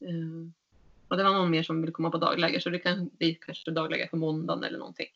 Eh, 0.00 0.48
Och 1.08 1.16
det 1.16 1.24
var 1.24 1.32
någon 1.32 1.50
mer 1.50 1.62
som 1.62 1.82
vill 1.82 1.92
komma 1.92 2.10
på 2.10 2.18
dagläger 2.18 2.60
så 2.60 2.70
det 2.70 2.78
kan 2.78 3.10
bli 3.18 3.34
kanske 3.34 3.70
dagläger 3.70 4.06
på 4.06 4.16
måndagen 4.16 4.64
eller 4.64 4.78
någonting. 4.78 5.06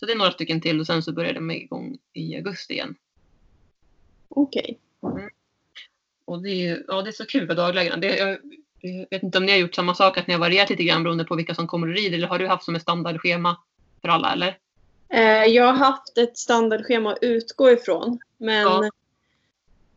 Så 0.00 0.06
det 0.06 0.12
är 0.12 0.16
några 0.16 0.30
stycken 0.30 0.60
till 0.60 0.80
och 0.80 0.86
sen 0.86 1.02
så 1.02 1.12
börjar 1.12 1.32
det 1.32 1.40
med 1.40 1.56
igång 1.56 1.98
i 2.12 2.36
augusti 2.36 2.74
igen. 2.74 2.94
Okej. 5.00 5.34
Och 6.24 6.42
det 6.42 6.68
är, 6.68 6.84
ja, 6.88 7.02
det 7.02 7.10
är 7.10 7.12
så 7.12 7.26
kul 7.26 7.56
daglägren. 7.56 8.00
Det, 8.00 8.16
jag, 8.16 8.38
jag 8.80 9.06
vet 9.10 9.22
inte 9.22 9.38
om 9.38 9.46
ni 9.46 9.52
har 9.52 9.58
gjort 9.58 9.74
samma 9.74 9.94
sak, 9.94 10.18
att 10.18 10.26
ni 10.26 10.34
har 10.34 10.40
varierat 10.40 10.70
lite 10.70 10.84
grann 10.84 11.02
beroende 11.02 11.24
på 11.24 11.34
vilka 11.36 11.54
som 11.54 11.66
kommer 11.66 11.86
och 11.86 11.94
rider. 11.94 12.16
Eller 12.16 12.28
har 12.28 12.38
du 12.38 12.46
haft 12.46 12.64
som 12.64 12.74
ett 12.76 12.82
standardschema 12.82 13.56
för 14.00 14.08
alla? 14.08 14.32
Eller? 14.32 14.58
Eh, 15.08 15.44
jag 15.44 15.64
har 15.64 15.72
haft 15.72 16.18
ett 16.18 16.38
standardschema 16.38 17.12
att 17.12 17.18
utgå 17.20 17.70
ifrån. 17.70 18.18
Men 18.38 18.62
Ja. 18.62 18.90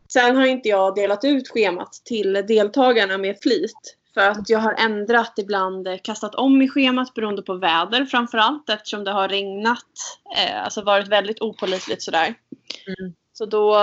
sen 0.08 0.36
har 0.36 0.46
inte 0.46 0.68
jag 0.68 0.94
delat 0.94 1.24
ut 1.24 1.48
schemat 1.48 1.92
till 2.04 2.32
deltagarna 2.32 3.18
med 3.18 3.38
flit. 3.42 3.94
För 4.14 4.30
att 4.30 4.48
jag 4.48 4.58
har 4.58 4.74
ändrat 4.74 5.34
ibland, 5.38 5.88
eh, 5.88 5.96
kastat 6.02 6.34
om 6.34 6.62
i 6.62 6.68
schemat 6.68 7.14
beroende 7.14 7.42
på 7.42 7.54
väder 7.54 8.04
framförallt 8.04 8.70
eftersom 8.70 9.04
det 9.04 9.10
har 9.10 9.28
regnat. 9.28 9.84
Eh, 10.38 10.64
alltså 10.64 10.82
varit 10.82 11.08
väldigt 11.08 11.40
opålitligt 11.40 12.02
sådär. 12.02 12.34
Mm. 12.98 13.14
Så 13.32 13.46
då, 13.46 13.76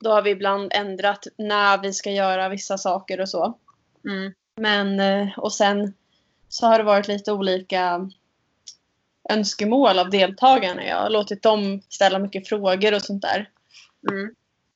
då 0.00 0.10
har 0.10 0.22
vi 0.22 0.30
ibland 0.30 0.72
ändrat 0.74 1.26
när 1.36 1.78
vi 1.78 1.92
ska 1.92 2.10
göra 2.10 2.48
vissa 2.48 2.78
saker 2.78 3.20
och 3.20 3.28
så. 3.28 3.58
Mm. 4.04 4.32
Men, 4.56 5.00
eh, 5.00 5.38
och 5.38 5.52
sen 5.52 5.94
så 6.48 6.66
har 6.66 6.78
det 6.78 6.84
varit 6.84 7.08
lite 7.08 7.32
olika 7.32 8.10
önskemål 9.28 9.98
av 9.98 10.10
deltagarna. 10.10 10.86
Jag 10.86 10.96
har 10.96 11.10
låtit 11.10 11.42
dem 11.42 11.80
ställa 11.88 12.18
mycket 12.18 12.48
frågor 12.48 12.94
och 12.94 13.02
sånt 13.02 13.22
där. 13.22 13.50
Mm. 14.10 14.34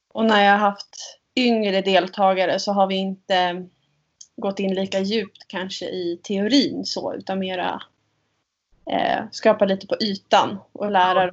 Och 0.08 0.24
när 0.24 0.44
jag 0.44 0.52
har 0.52 0.58
haft 0.58 1.18
yngre 1.37 1.80
deltagare 1.80 2.58
så 2.58 2.72
har 2.72 2.87
vi 2.87 2.94
inte 2.94 3.68
gått 4.37 4.58
in 4.58 4.74
lika 4.74 5.00
djupt 5.00 5.44
kanske 5.48 5.85
i 5.85 6.20
teorin 6.22 6.85
så 6.85 7.14
utan 7.14 7.38
mera 7.38 7.82
eh, 8.90 9.24
skapa 9.30 9.64
lite 9.64 9.87
på 9.87 9.96
ytan 10.00 10.58
och 10.72 10.90
lära 10.90 11.32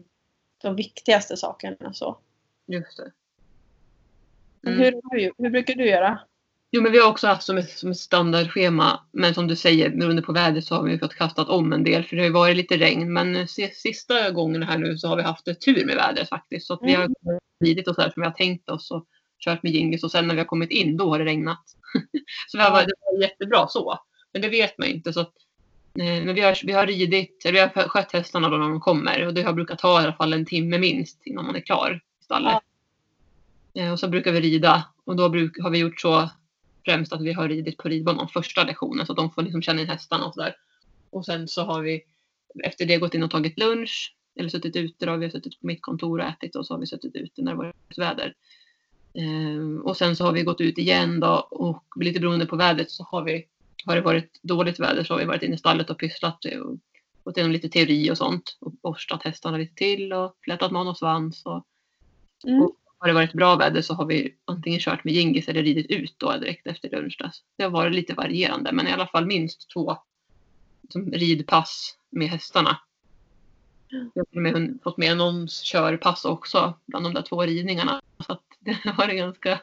de 0.62 0.76
viktigaste 0.76 1.38
sakerna 1.38 1.94
så. 1.94 2.18
Just 2.68 2.98
det. 2.98 3.12
Mm. 4.68 4.80
Hur, 4.80 4.94
hur 5.38 5.50
brukar 5.50 5.76
du 5.76 5.86
göra? 5.86 6.20
Jo, 6.72 6.82
men 6.82 6.92
vi 6.92 7.00
har 7.00 7.10
också 7.10 7.28
haft 7.28 7.44
som 7.44 7.58
ett, 7.58 7.70
som 7.70 7.92
ett 7.92 7.98
standardschema. 7.98 9.00
Men 9.12 9.34
som 9.34 9.48
du 9.48 9.56
säger, 9.56 9.90
beroende 9.90 10.22
på 10.22 10.34
vädret 10.34 10.66
så 10.66 10.76
har 10.76 10.84
vi 10.84 11.00
fått 11.00 11.16
kastat 11.16 11.50
om 11.50 11.74
en 11.74 11.84
del. 11.84 12.04
För 12.04 12.16
det 12.16 12.22
har 12.22 12.28
ju 12.28 12.34
varit 12.34 12.58
lite 12.58 12.78
regn. 12.78 13.14
Men 13.14 13.36
eh, 13.36 13.46
sista 13.74 14.32
gången 14.32 14.64
här 14.64 14.78
nu 14.78 14.98
så 14.98 15.08
har 15.08 15.16
vi 15.16 15.24
haft 15.24 15.46
tur 15.66 15.86
med 15.86 15.96
vädret 15.96 16.30
faktiskt. 16.30 16.68
Så 16.68 16.74
att 16.74 16.80
vi 16.82 16.94
har 16.94 17.10
ridit 17.66 17.88
och 17.88 17.96
så 17.96 18.02
här 18.02 18.10
som 18.10 18.22
vi 18.22 18.28
har 18.28 18.34
tänkt 18.34 18.70
oss 18.70 18.92
och 18.92 19.06
kört 19.40 19.64
med 19.64 19.72
Gingis. 19.72 20.04
Och 20.04 20.12
sen 20.12 20.28
när 20.28 20.36
vi 20.36 20.40
har 20.40 20.46
kommit 20.46 20.72
in 20.72 20.98
då 20.98 21.10
har 21.10 21.20
det 21.20 21.26
regnat. 21.26 21.64
så 22.48 22.58
det 22.58 22.64
har 22.64 22.72
varit, 22.72 22.88
det 22.88 23.22
jättebra 23.22 23.68
så. 23.68 24.00
Men 24.34 24.42
det 24.42 24.50
vet 24.50 24.78
man 24.78 24.88
inte. 24.88 25.14
Så 25.14 25.20
att, 25.20 25.34
eh, 26.00 26.26
men 26.26 26.36
vi 26.36 26.42
har, 26.42 26.66
vi 26.66 26.74
har 26.74 26.88
ridit, 26.88 27.46
eller 27.46 27.54
vi 27.54 27.60
har 27.60 27.88
skött 27.88 28.12
hästarna 28.12 28.50
då 28.50 28.58
när 28.58 28.70
de 28.70 28.80
kommer. 28.80 29.28
Och 29.28 29.34
det 29.34 29.42
har 29.42 29.54
brukat 29.54 29.80
ta 29.80 30.02
i 30.02 30.04
alla 30.04 30.14
fall 30.14 30.34
en 30.34 30.46
timme 30.46 30.78
minst 30.78 31.22
innan 31.26 31.46
man 31.46 31.56
är 31.56 31.62
klar 31.62 32.02
i 32.22 32.24
stallet. 32.24 32.58
Eh, 33.80 33.92
Och 33.92 34.00
så 34.00 34.08
brukar 34.08 34.32
vi 34.32 34.42
rida. 34.42 34.86
Och 35.06 35.16
då 35.16 35.30
bruk, 35.30 35.60
har 35.64 35.70
vi 35.70 35.78
gjort 35.78 36.02
så 36.02 36.30
främst 36.86 37.14
att 37.14 37.22
vi 37.22 37.34
har 37.34 37.50
ridit 37.50 37.78
på 37.78 37.90
ridbanan 37.90 38.28
första 38.28 38.64
lektionen 38.64 39.06
så 39.06 39.12
att 39.12 39.18
de 39.18 39.32
får 39.32 39.42
liksom 39.42 39.62
känna 39.62 39.82
in 39.82 39.88
hästarna 39.90 40.26
och 40.26 40.34
sådär. 40.34 40.56
Och 41.10 41.26
sen 41.26 41.48
så 41.48 41.64
har 41.64 41.82
vi 41.82 42.02
efter 42.64 42.86
det 42.86 42.98
gått 42.98 43.14
in 43.14 43.24
och 43.24 43.32
tagit 43.32 43.60
lunch 43.60 44.16
eller 44.40 44.50
suttit 44.50 44.76
ute 44.76 45.06
då. 45.06 45.16
Vi 45.16 45.26
har 45.26 45.32
suttit 45.32 45.60
på 45.60 45.68
mitt 45.68 45.82
kontor 45.82 46.20
och 46.20 46.26
ätit 46.26 46.56
och 46.56 46.66
så 46.66 46.74
har 46.74 46.80
vi 46.80 46.88
suttit 46.88 47.16
ute 47.16 47.42
när 47.42 47.52
det 47.52 47.58
varit 47.58 47.98
väder. 47.98 48.34
Ehm, 49.14 49.82
och 49.82 49.98
sen 49.98 50.16
så 50.16 50.26
har 50.26 50.32
vi 50.32 50.44
gått 50.44 50.62
ut 50.62 50.78
igen 50.78 51.20
då 51.20 51.48
och 51.52 51.84
lite 51.96 52.20
beroende 52.20 52.46
på 52.46 52.56
vädret 52.56 52.92
så 52.92 53.04
har 53.04 53.24
vi, 53.24 53.46
har 53.86 53.96
det 53.96 54.02
varit 54.02 54.40
dåligt 54.42 54.80
väder 54.80 55.04
så 55.04 55.14
har 55.14 55.20
vi 55.20 55.26
varit 55.26 55.44
inne 55.44 55.56
i 55.56 55.58
stallet 55.58 55.90
och 55.90 56.00
pysslat 56.00 56.46
och 56.46 56.80
gått 57.24 57.38
igenom 57.38 57.52
lite 57.54 57.70
teori 57.70 58.12
och 58.12 58.18
sånt 58.18 58.58
och 58.62 58.72
borstat 58.72 59.24
hästarna 59.24 59.58
lite 59.58 59.76
till 59.76 60.14
och 60.14 60.36
flätat 60.42 60.72
man 60.72 60.88
och 60.88 60.98
svans. 60.98 61.46
Och, 61.46 61.66
Mm. 62.48 62.62
och 62.62 62.76
har 63.00 63.08
det 63.08 63.14
varit 63.14 63.34
bra 63.34 63.56
väder 63.56 63.82
så 63.82 63.94
har 63.94 64.06
vi 64.06 64.36
antingen 64.46 64.80
kört 64.80 65.04
med 65.04 65.14
Gingis 65.14 65.48
eller 65.48 65.64
ridit 65.64 65.92
ut 65.92 66.16
då 66.18 66.32
direkt 66.38 66.68
efter 66.68 66.90
lunch. 66.90 67.16
Då. 67.20 67.30
Så 67.34 67.44
Det 67.58 67.64
har 67.64 67.70
varit 67.72 67.94
lite 67.96 68.14
varierande 68.14 68.72
men 68.72 68.88
i 68.88 68.92
alla 68.92 69.08
fall 69.08 69.26
minst 69.26 69.70
två 69.74 69.98
som 70.90 71.12
ridpass 71.12 71.98
med 72.10 72.30
hästarna. 72.30 72.80
Jag 73.90 74.26
har 74.32 74.36
och 74.36 74.42
med 74.42 74.80
fått 74.84 74.98
med 74.98 75.18
någons 75.18 75.62
körpass 75.62 76.26
också 76.26 76.74
bland 76.86 77.06
de 77.06 77.14
där 77.14 77.22
två 77.22 77.42
ridningarna. 77.46 78.02
Så 78.26 78.34
att 78.34 78.44
det 78.60 78.72
har 78.84 78.94
varit 78.94 79.18
ganska 79.18 79.62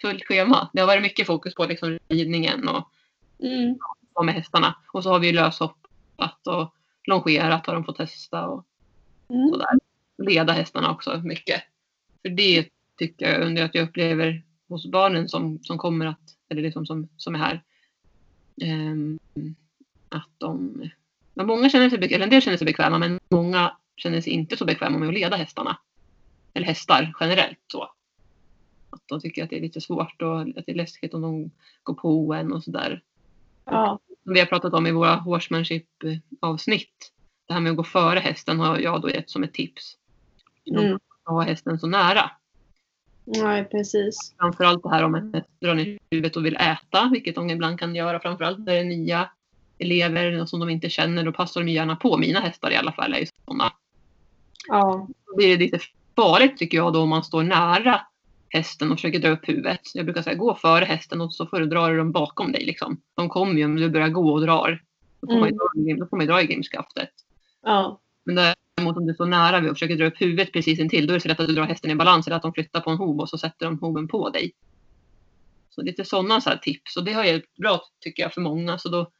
fullt 0.00 0.24
schema. 0.24 0.70
Det 0.72 0.80
har 0.80 0.86
varit 0.86 1.02
mycket 1.02 1.26
fokus 1.26 1.54
på 1.54 1.64
liksom 1.66 1.98
ridningen 2.08 2.68
och 2.68 2.90
Mm. 3.38 3.78
vara 4.12 4.24
med 4.26 4.34
hästarna. 4.34 4.74
Och 4.92 5.02
så 5.02 5.10
har 5.10 5.18
vi 5.18 5.32
löshoppat 5.32 6.46
och 6.46 6.74
longerat 7.04 7.66
har 7.66 7.74
de 7.74 7.84
fått 7.84 7.96
testa 7.96 8.46
och 8.48 8.64
Mm. 9.28 9.48
sådär. 9.48 9.68
Leda 10.18 10.52
hästarna 10.52 10.90
också 10.90 11.20
mycket. 11.24 11.62
För 12.24 12.28
det 12.28 12.68
tycker 12.98 13.32
jag 13.32 13.46
under 13.46 13.64
att 13.64 13.74
jag 13.74 13.88
upplever 13.88 14.42
hos 14.68 14.86
barnen 14.86 15.28
som, 15.28 15.58
som 15.62 15.78
kommer 15.78 16.06
att, 16.06 16.36
eller 16.48 16.62
liksom 16.62 16.86
som, 16.86 17.08
som 17.16 17.34
är 17.34 17.38
här. 17.38 17.62
ehm, 18.62 19.18
att 20.08 20.28
de, 20.38 20.82
många 21.34 21.68
känner 21.70 21.90
sig 21.90 22.14
eller 22.14 22.24
en 22.24 22.30
del 22.30 22.42
känner 22.42 22.56
sig 22.56 22.64
bekväma 22.64 22.98
men 22.98 23.20
många 23.30 23.76
känner 23.96 24.20
sig 24.20 24.32
inte 24.32 24.56
så 24.56 24.64
bekväma 24.64 24.98
med 24.98 25.08
att 25.08 25.14
leda 25.14 25.36
hästarna. 25.36 25.78
Eller 26.54 26.66
hästar 26.66 27.14
generellt 27.20 27.58
så. 27.66 27.82
Att 28.90 29.02
de 29.06 29.20
tycker 29.20 29.44
att 29.44 29.50
det 29.50 29.56
är 29.56 29.60
lite 29.62 29.80
svårt 29.80 30.22
och 30.22 30.40
att 30.40 30.66
det 30.66 30.72
är 30.72 30.74
läskigt 30.74 31.14
om 31.14 31.22
de 31.22 31.50
går 31.82 31.94
på 31.94 32.34
en 32.34 32.52
och 32.52 32.64
sådär 32.64 33.02
Ja. 33.64 33.98
som 34.24 34.32
vi 34.32 34.40
har 34.40 34.46
pratat 34.46 34.74
om 34.74 34.86
i 34.86 34.92
våra 34.92 35.14
horsemanship-avsnitt. 35.14 37.12
Det 37.46 37.54
här 37.54 37.60
med 37.60 37.70
att 37.70 37.76
gå 37.76 37.84
före 37.84 38.18
hästen 38.18 38.60
har 38.60 38.78
jag 38.78 39.02
då 39.02 39.10
gett 39.10 39.30
som 39.30 39.44
ett 39.44 39.54
tips. 39.54 39.96
Mm. 40.66 40.98
Att 41.24 41.32
ha 41.34 41.40
hästen 41.42 41.78
så 41.78 41.86
nära. 41.86 42.30
Nej, 43.24 43.64
precis. 43.64 44.34
Framförallt 44.38 44.82
det 44.82 44.90
här 44.90 45.02
om 45.04 45.14
en 45.14 45.34
häst 45.34 45.48
drar 45.60 45.74
ner 45.74 45.98
huvudet 46.10 46.36
och 46.36 46.46
vill 46.46 46.56
äta, 46.56 47.08
vilket 47.12 47.34
de 47.34 47.50
ibland 47.50 47.78
kan 47.78 47.94
göra. 47.94 48.20
Framförallt 48.20 48.58
när 48.58 48.64
det 48.72 48.78
är 48.78 48.84
nya 48.84 49.30
elever 49.78 50.46
som 50.46 50.60
de 50.60 50.68
inte 50.70 50.90
känner. 50.90 51.24
Då 51.24 51.32
passar 51.32 51.60
de 51.60 51.68
gärna 51.72 51.96
på. 51.96 52.16
Mina 52.18 52.40
hästar 52.40 52.70
i 52.70 52.76
alla 52.76 52.92
fall 52.92 53.14
är 53.14 53.18
ju 53.18 53.26
sådana. 53.44 53.72
Ja. 54.68 55.08
Då 55.26 55.36
blir 55.36 55.48
det 55.58 55.64
lite 55.64 55.78
farligt 56.16 56.56
tycker 56.58 56.78
jag 56.78 56.92
då 56.92 57.00
om 57.02 57.08
man 57.08 57.24
står 57.24 57.42
nära 57.42 58.00
hästen 58.48 58.90
och 58.92 58.96
försöker 58.98 59.18
dra 59.18 59.28
upp 59.28 59.48
huvudet. 59.48 59.80
Jag 59.94 60.04
brukar 60.04 60.22
säga 60.22 60.36
gå 60.36 60.54
före 60.54 60.84
hästen 60.84 61.20
och 61.20 61.34
så 61.34 61.46
får 61.46 61.60
du 61.60 61.96
dem 61.96 62.12
bakom 62.12 62.52
dig. 62.52 62.64
Liksom. 62.64 63.00
De 63.14 63.28
kommer 63.28 63.54
ju 63.54 63.64
om 63.64 63.76
du 63.76 63.90
börjar 63.90 64.08
gå 64.08 64.32
och 64.32 64.40
drar. 64.40 64.82
Då 65.20 65.26
får, 65.26 65.38
man, 65.40 65.48
ju 65.48 65.54
Mm. 65.54 65.58
dra, 65.86 65.90
i- 65.90 66.00
då 66.00 66.06
får 66.06 66.16
man 66.16 66.26
ju 66.26 66.32
dra 66.32 66.42
i 66.42 66.46
grimskaftet. 66.46 67.10
Ja. 67.62 68.00
Men 68.24 68.54
däremot 68.84 68.96
om 68.96 69.06
du 69.06 69.14
står 69.14 69.26
nära 69.26 69.60
vid 69.60 69.70
och 69.70 69.76
försöker 69.76 69.96
dra 69.96 70.06
upp 70.06 70.20
huvudet 70.20 70.52
precis 70.52 70.78
intill, 70.78 71.06
då 71.06 71.12
är 71.12 71.14
det 71.14 71.20
så 71.20 71.28
lätt 71.28 71.40
att 71.40 71.46
du 71.46 71.54
drar 71.54 71.66
hästen 71.66 71.90
i 71.90 71.94
balans 71.94 72.26
eller 72.26 72.36
att 72.36 72.42
de 72.42 72.52
flyttar 72.52 72.80
på 72.80 72.90
en 72.90 72.96
hov 72.96 73.20
och 73.20 73.28
så 73.28 73.38
sätter 73.38 73.66
de 73.66 73.78
hoven 73.78 74.08
på 74.08 74.30
dig. 74.30 74.52
Så 75.70 75.82
lite 75.82 76.04
sådana 76.04 76.40
så 76.40 76.50
här 76.50 76.56
tips 76.56 76.96
och 76.96 77.04
det 77.04 77.12
har 77.12 77.24
hjälpt 77.24 77.56
bra 77.56 77.82
tycker 78.00 78.22
jag 78.22 78.32
för 78.32 78.40
många 78.40 78.78
så 78.78 78.88
då 78.88 79.10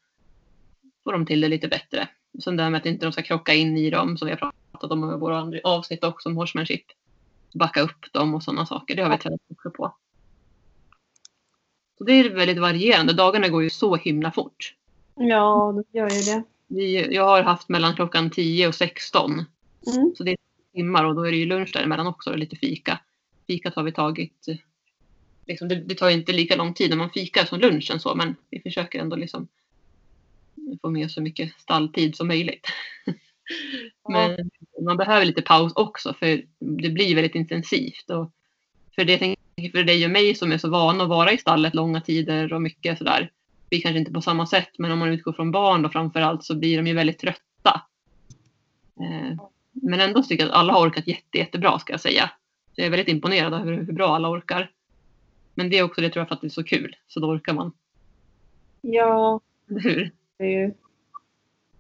får 1.05 1.13
de 1.13 1.27
till 1.27 1.41
det 1.41 1.49
lite 1.49 1.69
bättre. 1.69 2.09
Och 2.35 2.43
sen 2.43 2.57
det 2.57 2.63
här 2.63 2.71
med 2.71 2.79
att 2.79 2.87
inte 2.87 3.07
de 3.07 3.13
ska 3.13 3.23
krocka 3.23 3.55
in 3.55 3.77
i 3.77 3.91
dem 3.91 4.19
som 4.19 4.27
vi 4.27 4.33
har 4.33 4.53
pratat 4.73 4.91
om 4.91 5.15
i 5.15 5.17
våra 5.17 5.39
andra 5.39 5.61
avsnitt 5.65 6.05
också 6.05 6.29
om 6.29 6.37
horsemanship. 6.37 6.85
Backa 7.55 7.81
upp 7.81 8.13
dem 8.13 8.35
och 8.35 8.43
sådana 8.43 8.67
saker. 8.67 8.97
Det 8.97 9.03
har 9.03 9.11
vi 9.11 9.19
tränat 9.19 9.41
också 9.51 9.71
på. 9.71 9.95
Så 11.99 12.05
det 12.05 12.13
är 12.13 12.31
väldigt 12.31 12.59
varierande. 12.59 13.13
Dagarna 13.13 13.49
går 13.49 13.63
ju 13.63 13.71
så 13.71 13.97
himla 13.97 14.33
fort. 14.33 14.75
Ja, 15.15 15.75
det 15.93 15.99
gör 15.99 16.11
ju 16.11 16.21
det. 16.21 16.43
Vi, 16.67 17.15
jag 17.15 17.25
har 17.25 17.43
haft 17.43 17.69
mellan 17.69 17.95
klockan 17.95 18.31
10 18.31 18.69
och 18.69 18.75
16 18.75 19.45
Mm. 19.87 20.15
Så 20.17 20.25
det 20.25 20.31
är 20.31 20.37
timmar 20.73 21.05
och 21.05 21.15
då 21.15 21.23
är 21.23 21.31
det 21.31 21.37
ju 21.37 21.47
lunch 21.47 21.73
däremellan 21.73 22.07
också 22.07 22.31
och 22.31 22.39
lite 22.39 22.57
fika. 22.57 23.01
Fikat 23.47 23.75
har 23.75 23.83
vi 23.83 23.93
tagit. 23.93 24.47
Liksom, 25.47 25.69
det, 25.69 25.75
det 25.75 25.95
tar 25.95 26.09
ju 26.09 26.15
inte 26.15 26.33
lika 26.33 26.57
lång 26.57 26.75
tid 26.75 26.91
när 26.91 26.97
man 26.97 27.11
fikar 27.11 27.45
som 27.45 27.61
lunchen 27.61 28.01
så 28.01 28.15
men 28.15 28.37
vi 28.51 28.61
försöker 28.61 28.99
ändå 28.99 29.17
liksom 29.17 29.49
få 30.83 30.91
med 30.91 31.11
så 31.11 31.23
mycket 31.23 31.61
stalltid 31.61 32.17
som 32.17 32.29
möjligt. 32.29 32.67
men 34.09 34.51
man 34.83 34.97
behöver 34.97 35.27
lite 35.27 35.43
paus 35.43 35.73
också 35.75 36.15
för 36.15 36.43
det 36.59 36.91
blir 36.91 37.15
väldigt 37.15 37.35
intensivt. 37.35 38.11
Och 38.11 38.31
för 38.95 39.05
det 39.05 39.37
för 39.73 39.85
dig 39.85 40.05
och 40.05 40.11
mig 40.11 40.35
som 40.35 40.53
är 40.53 40.59
så 40.59 40.71
vana 40.71 41.05
att 41.05 41.11
vara 41.11 41.33
i 41.33 41.39
stallet 41.39 41.75
långa 41.75 42.01
tider 42.01 42.53
och 42.53 42.63
mycket 42.63 42.99
sådär. 42.99 43.31
Vi 43.71 43.81
kanske 43.81 43.99
inte 43.99 44.13
på 44.13 44.21
samma 44.21 44.47
sätt 44.47 44.71
men 44.79 44.93
om 44.93 44.99
man 44.99 45.09
utgår 45.09 45.33
från 45.33 45.51
barn 45.51 45.83
då 45.83 45.89
framförallt 45.89 46.45
så 46.45 46.55
blir 46.55 46.77
de 46.77 46.87
ju 46.87 46.95
väldigt 46.95 47.19
trötta. 47.19 47.83
Eh, 49.01 49.39
men 49.75 50.01
ändå 50.01 50.23
tycker 50.23 50.45
jag 50.45 50.51
att 50.51 50.59
alla 50.59 50.73
har 50.73 50.89
orkat 50.89 51.07
jätte, 51.07 51.39
jättebra 51.39 51.79
ska 51.79 51.93
jag 51.93 52.01
säga. 52.01 52.31
Så 52.75 52.81
jag 52.81 52.87
är 52.87 52.91
väldigt 52.91 53.09
imponerad 53.09 53.55
över 53.55 53.73
hur 53.73 53.93
bra 53.93 54.15
alla 54.15 54.31
orkar. 54.31 54.71
Men 55.55 55.71
det 55.71 55.79
är 55.79 55.83
också 55.83 56.01
det 56.01 56.11
tror 56.11 56.21
jag 56.21 56.29
för 56.29 56.35
att 56.35 56.41
det 56.41 56.47
är 56.47 56.51
så 56.51 56.65
kul. 56.65 56.97
Så 57.07 57.21
då 57.21 57.27
orkar 57.29 57.53
man. 57.53 57.73
Ja, 58.81 59.41
hur? 59.67 60.11
det 60.39 60.45
är 60.45 60.49
ju... 60.49 60.73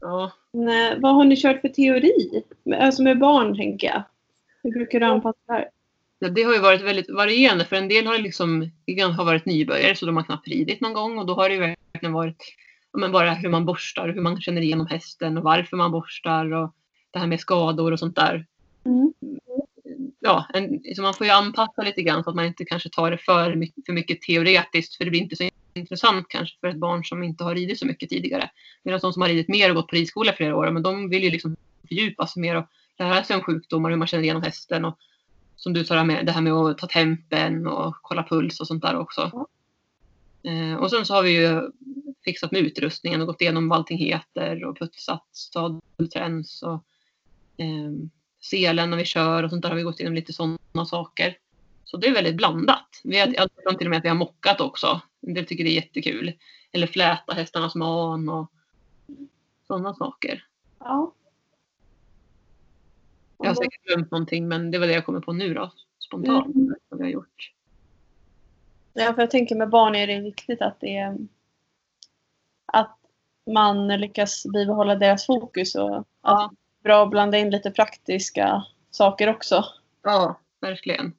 Ja. 0.01 0.33
Nej, 0.53 1.01
vad 1.01 1.15
har 1.15 1.25
ni 1.25 1.37
kört 1.37 1.61
för 1.61 1.69
teori? 1.69 2.43
Alltså 2.81 3.03
med 3.03 3.19
barn, 3.19 3.57
tänker 3.57 3.87
jag. 3.87 4.03
Hur 4.63 4.71
brukar 4.71 5.01
du 5.01 5.07
anpassa 5.07 5.39
det 5.47 5.53
här? 5.53 5.69
Ja, 6.19 6.29
det 6.29 6.43
har 6.43 6.55
ju 6.55 6.61
varit 6.61 6.83
väldigt 6.83 7.11
varierande 7.11 7.65
för 7.65 7.77
en 7.77 7.89
del 7.89 8.07
har 8.07 8.19
liksom 8.19 8.71
har 9.17 9.25
varit 9.25 9.47
nybörjare 9.47 9.97
så 9.97 10.07
de 10.07 10.17
har 10.17 10.25
knappt 10.25 10.49
ridit 10.49 10.81
någon 10.81 10.93
gång 10.93 11.19
och 11.19 11.27
då 11.27 11.35
har 11.35 11.49
det 11.49 11.59
verkligen 11.59 12.13
varit 12.13 12.43
men 12.93 13.13
bara 13.13 13.35
hur 13.35 13.49
man 13.49 13.65
borstar, 13.65 14.09
hur 14.09 14.21
man 14.21 14.41
känner 14.41 14.63
igenom 14.63 14.87
hästen 14.87 15.39
och 15.39 15.45
varför 15.45 15.77
man 15.77 15.91
borstar 15.91 16.53
och 16.53 16.75
det 17.15 17.21
här 17.21 17.27
med 17.27 17.41
skador 17.41 17.93
och 17.93 17.99
sånt 17.99 18.17
där. 18.17 18.47
Mm. 18.85 19.13
Ja, 20.21 20.47
en, 20.55 20.81
så 20.97 21.03
man 21.03 21.15
får 21.15 21.27
ju 21.27 21.33
anpassa 21.33 21.83
lite 21.83 22.03
grann 22.03 22.25
så 22.25 22.31
att 22.31 22.37
man 22.37 22.45
inte 22.45 22.65
kanske 22.65 22.89
tar 22.89 23.11
det 23.11 23.19
för 23.19 23.55
mycket, 23.55 23.87
för 23.87 23.93
mycket 23.93 24.23
teoretiskt 24.23 24.97
för 24.97 25.05
det 25.05 25.11
blir 25.11 25.21
inte 25.21 25.37
så 25.37 25.49
intressant 25.75 26.27
kanske 26.29 26.61
för 26.61 26.69
ett 26.69 26.77
barn 26.77 27.05
som 27.05 27.23
inte 27.23 27.45
har 27.45 27.55
ridit 27.55 27.79
så 27.79 27.87
mycket 27.87 28.09
tidigare. 28.09 28.51
Medan 28.83 29.01
de 29.01 29.13
som 29.13 29.23
har 29.23 29.29
ridit 29.29 29.49
mer 29.49 29.71
och 29.71 29.77
gått 29.77 29.89
på 29.89 29.97
ridskola 29.97 30.33
i 30.33 30.37
flera 30.37 30.57
år, 30.57 30.71
men 30.71 30.83
de 30.83 31.09
vill 31.09 31.25
ju 31.25 31.31
liksom 31.31 31.57
fördjupa 31.89 32.27
sig 32.27 32.41
mer 32.43 32.57
och 32.57 32.65
lära 32.99 33.25
sig 33.25 33.37
om 33.37 33.43
sjukdomar, 33.43 33.91
hur 33.91 33.97
man 33.97 34.09
känner 34.09 34.25
igenom 34.25 34.43
hästen 34.43 34.85
och 34.85 34.99
som 35.57 35.73
du 35.73 35.85
sa 35.85 36.05
med 36.05 36.27
det 36.27 36.33
här 36.33 36.41
med 36.41 36.53
att 36.53 36.79
ta 36.79 36.87
tempen 36.87 37.67
och 37.67 37.95
kolla 38.03 38.23
puls 38.23 38.61
och 38.61 38.67
sånt 38.67 38.83
där 38.83 38.99
också. 38.99 39.31
Ja. 39.33 39.47
Eh, 40.51 40.75
och 40.75 40.91
sen 40.91 41.07
så 41.07 41.15
har 41.15 41.23
vi 41.23 41.31
ju 41.31 41.71
fixat 42.25 42.53
med 42.53 42.61
utrustningen 42.61 43.21
och 43.21 43.27
gått 43.27 43.41
igenom 43.41 43.69
vad 43.69 43.79
allting 43.79 43.99
heter 43.99 44.65
och 44.65 44.79
putsat 44.79 45.27
sadelträns 45.33 46.63
och 46.63 46.85
selen 48.41 48.91
när 48.91 48.97
vi 48.97 49.05
kör 49.05 49.43
och 49.43 49.51
sånt 49.51 49.63
där 49.63 49.69
har 49.69 49.77
vi 49.77 49.83
gått 49.83 50.01
igenom 50.01 50.15
lite 50.15 50.33
sådana 50.33 50.87
saker. 50.87 51.39
Så 51.85 51.97
det 51.97 52.07
är 52.07 52.15
väldigt 52.15 52.37
blandat. 52.37 53.01
Vi 53.05 53.19
har 53.19 53.27
alltid 53.39 53.79
till 53.79 53.87
och 53.87 53.91
med 53.91 53.99
att 53.99 54.05
vi 54.05 54.09
har 54.09 54.17
mockat 54.17 54.61
också. 54.61 55.01
Del 55.21 55.47
tycker 55.47 55.65
det 55.65 55.71
är 55.71 55.75
jättekul. 55.75 56.33
Eller 56.73 56.87
fläta 56.87 57.35
hästarnas 57.35 57.75
man 57.75 58.29
och 58.29 58.51
sådana 59.67 59.95
saker. 59.95 60.47
Ja. 60.79 61.13
Jag 63.39 63.47
har 63.47 63.55
säkert 63.55 63.83
glömt 63.83 64.11
någonting 64.11 64.49
men 64.49 64.71
det 64.71 64.79
var 64.79 64.87
det 64.87 64.93
jag 64.93 65.07
kommer 65.07 65.21
på 65.21 65.33
nu 65.33 65.55
då. 65.55 65.73
Spontant. 65.99 66.55
Mm. 66.55 66.75
Som 66.89 66.99
vi 66.99 67.05
har 67.05 67.11
gjort. 67.11 67.53
Ja, 68.93 69.15
för 69.15 69.23
jag 69.23 69.31
tänker 69.31 69.57
med 69.57 69.69
barn 69.69 69.95
är 69.95 70.07
det 70.07 70.21
viktigt 70.21 70.63
att 70.63 70.81
det 70.81 70.97
är 70.97 71.17
att 72.67 72.99
man 73.47 73.89
lyckas 73.89 74.47
bibehålla 74.53 74.95
deras 74.95 75.27
fokus 75.27 75.75
och 75.75 76.07
Ja, 76.23 76.53
det 76.53 76.64
bra 76.85 77.03
att 77.03 77.11
blanda 77.11 77.39
in 77.39 77.51
lite 77.51 77.71
praktiska 77.71 78.65
saker 78.91 79.29
också. 79.29 79.65
ja 80.03 80.41
verkligen. 80.61 81.13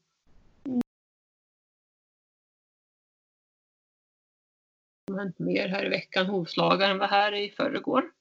Det 5.05 5.13
har 5.13 5.19
hänt 5.19 5.39
mer 5.39 5.67
här 5.67 5.85
i 5.85 5.89
veckan. 5.89 6.25
Hovslagaren 6.25 6.97
var 6.97 7.07
här 7.07 7.33
i 7.33 7.49
förrgår. 7.49 8.11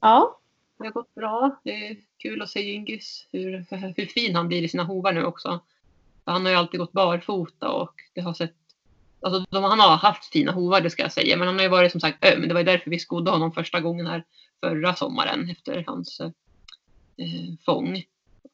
Ja. 0.00 0.38
Det 0.78 0.84
har 0.84 0.92
gått 0.92 1.14
bra. 1.14 1.60
Det 1.64 1.86
är 1.88 1.96
kul 2.18 2.42
att 2.42 2.50
se 2.50 2.60
Gyngis 2.60 3.26
hur, 3.32 3.66
hur 3.96 4.06
fin 4.06 4.36
han 4.36 4.48
blir 4.48 4.62
i 4.62 4.68
sina 4.68 4.84
hovar 4.84 5.12
nu 5.12 5.24
också. 5.24 5.60
Han 6.24 6.44
har 6.44 6.50
ju 6.50 6.58
alltid 6.58 6.80
gått 6.80 6.92
barfota 6.92 7.68
och 7.68 7.94
det 8.14 8.20
har 8.20 8.34
sett 8.34 8.54
Alltså, 9.24 9.44
de, 9.50 9.64
han 9.64 9.80
har 9.80 9.96
haft 9.96 10.32
fina 10.32 10.52
hovar 10.52 10.80
det 10.80 10.90
ska 10.90 11.02
jag 11.02 11.12
säga 11.12 11.36
men 11.36 11.46
han 11.46 11.56
har 11.56 11.62
ju 11.62 11.68
varit 11.68 11.92
som 11.92 12.00
sagt 12.00 12.24
öm. 12.24 12.48
Det 12.48 12.54
var 12.54 12.62
därför 12.62 12.90
vi 12.90 12.98
skodde 12.98 13.30
honom 13.30 13.52
första 13.52 13.80
gången 13.80 14.06
här 14.06 14.24
förra 14.60 14.94
sommaren 14.94 15.50
efter 15.50 15.84
hans 15.86 16.20
eh, 17.22 17.54
fång, 17.64 18.04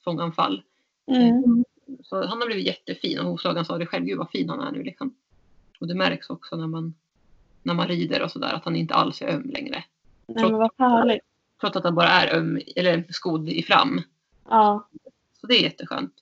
fånganfall. 0.04 0.62
Mm. 1.06 1.64
Så 2.02 2.26
han 2.26 2.40
har 2.40 2.46
blivit 2.46 2.66
jättefin 2.66 3.18
och 3.18 3.24
hovslagaren 3.24 3.64
sa 3.64 3.78
det 3.78 3.86
själv, 3.86 4.04
gud 4.04 4.18
vad 4.18 4.30
fin 4.30 4.48
han 4.48 4.60
är 4.60 4.72
nu 4.72 4.82
liksom. 4.82 5.14
Och 5.80 5.86
det 5.86 5.94
märks 5.94 6.30
också 6.30 6.56
när 6.56 6.66
man, 6.66 6.94
när 7.62 7.74
man 7.74 7.88
rider 7.88 8.22
och 8.22 8.30
sådär 8.30 8.52
att 8.52 8.64
han 8.64 8.76
inte 8.76 8.94
alls 8.94 9.22
är 9.22 9.28
öm 9.28 9.50
längre. 9.50 9.84
Nej, 10.26 10.44
men 10.44 10.52
vad 10.52 10.70
härligt. 10.78 11.22
Trots 11.60 11.76
att 11.76 11.84
han 11.84 11.94
bara 11.94 12.08
är 12.08 12.36
öm, 12.36 12.60
eller 12.76 13.04
skodd 13.10 13.48
i 13.48 13.62
fram. 13.62 14.02
Ja. 14.48 14.88
Så 15.40 15.46
det 15.46 15.54
är 15.54 15.62
jätteskönt. 15.62 16.12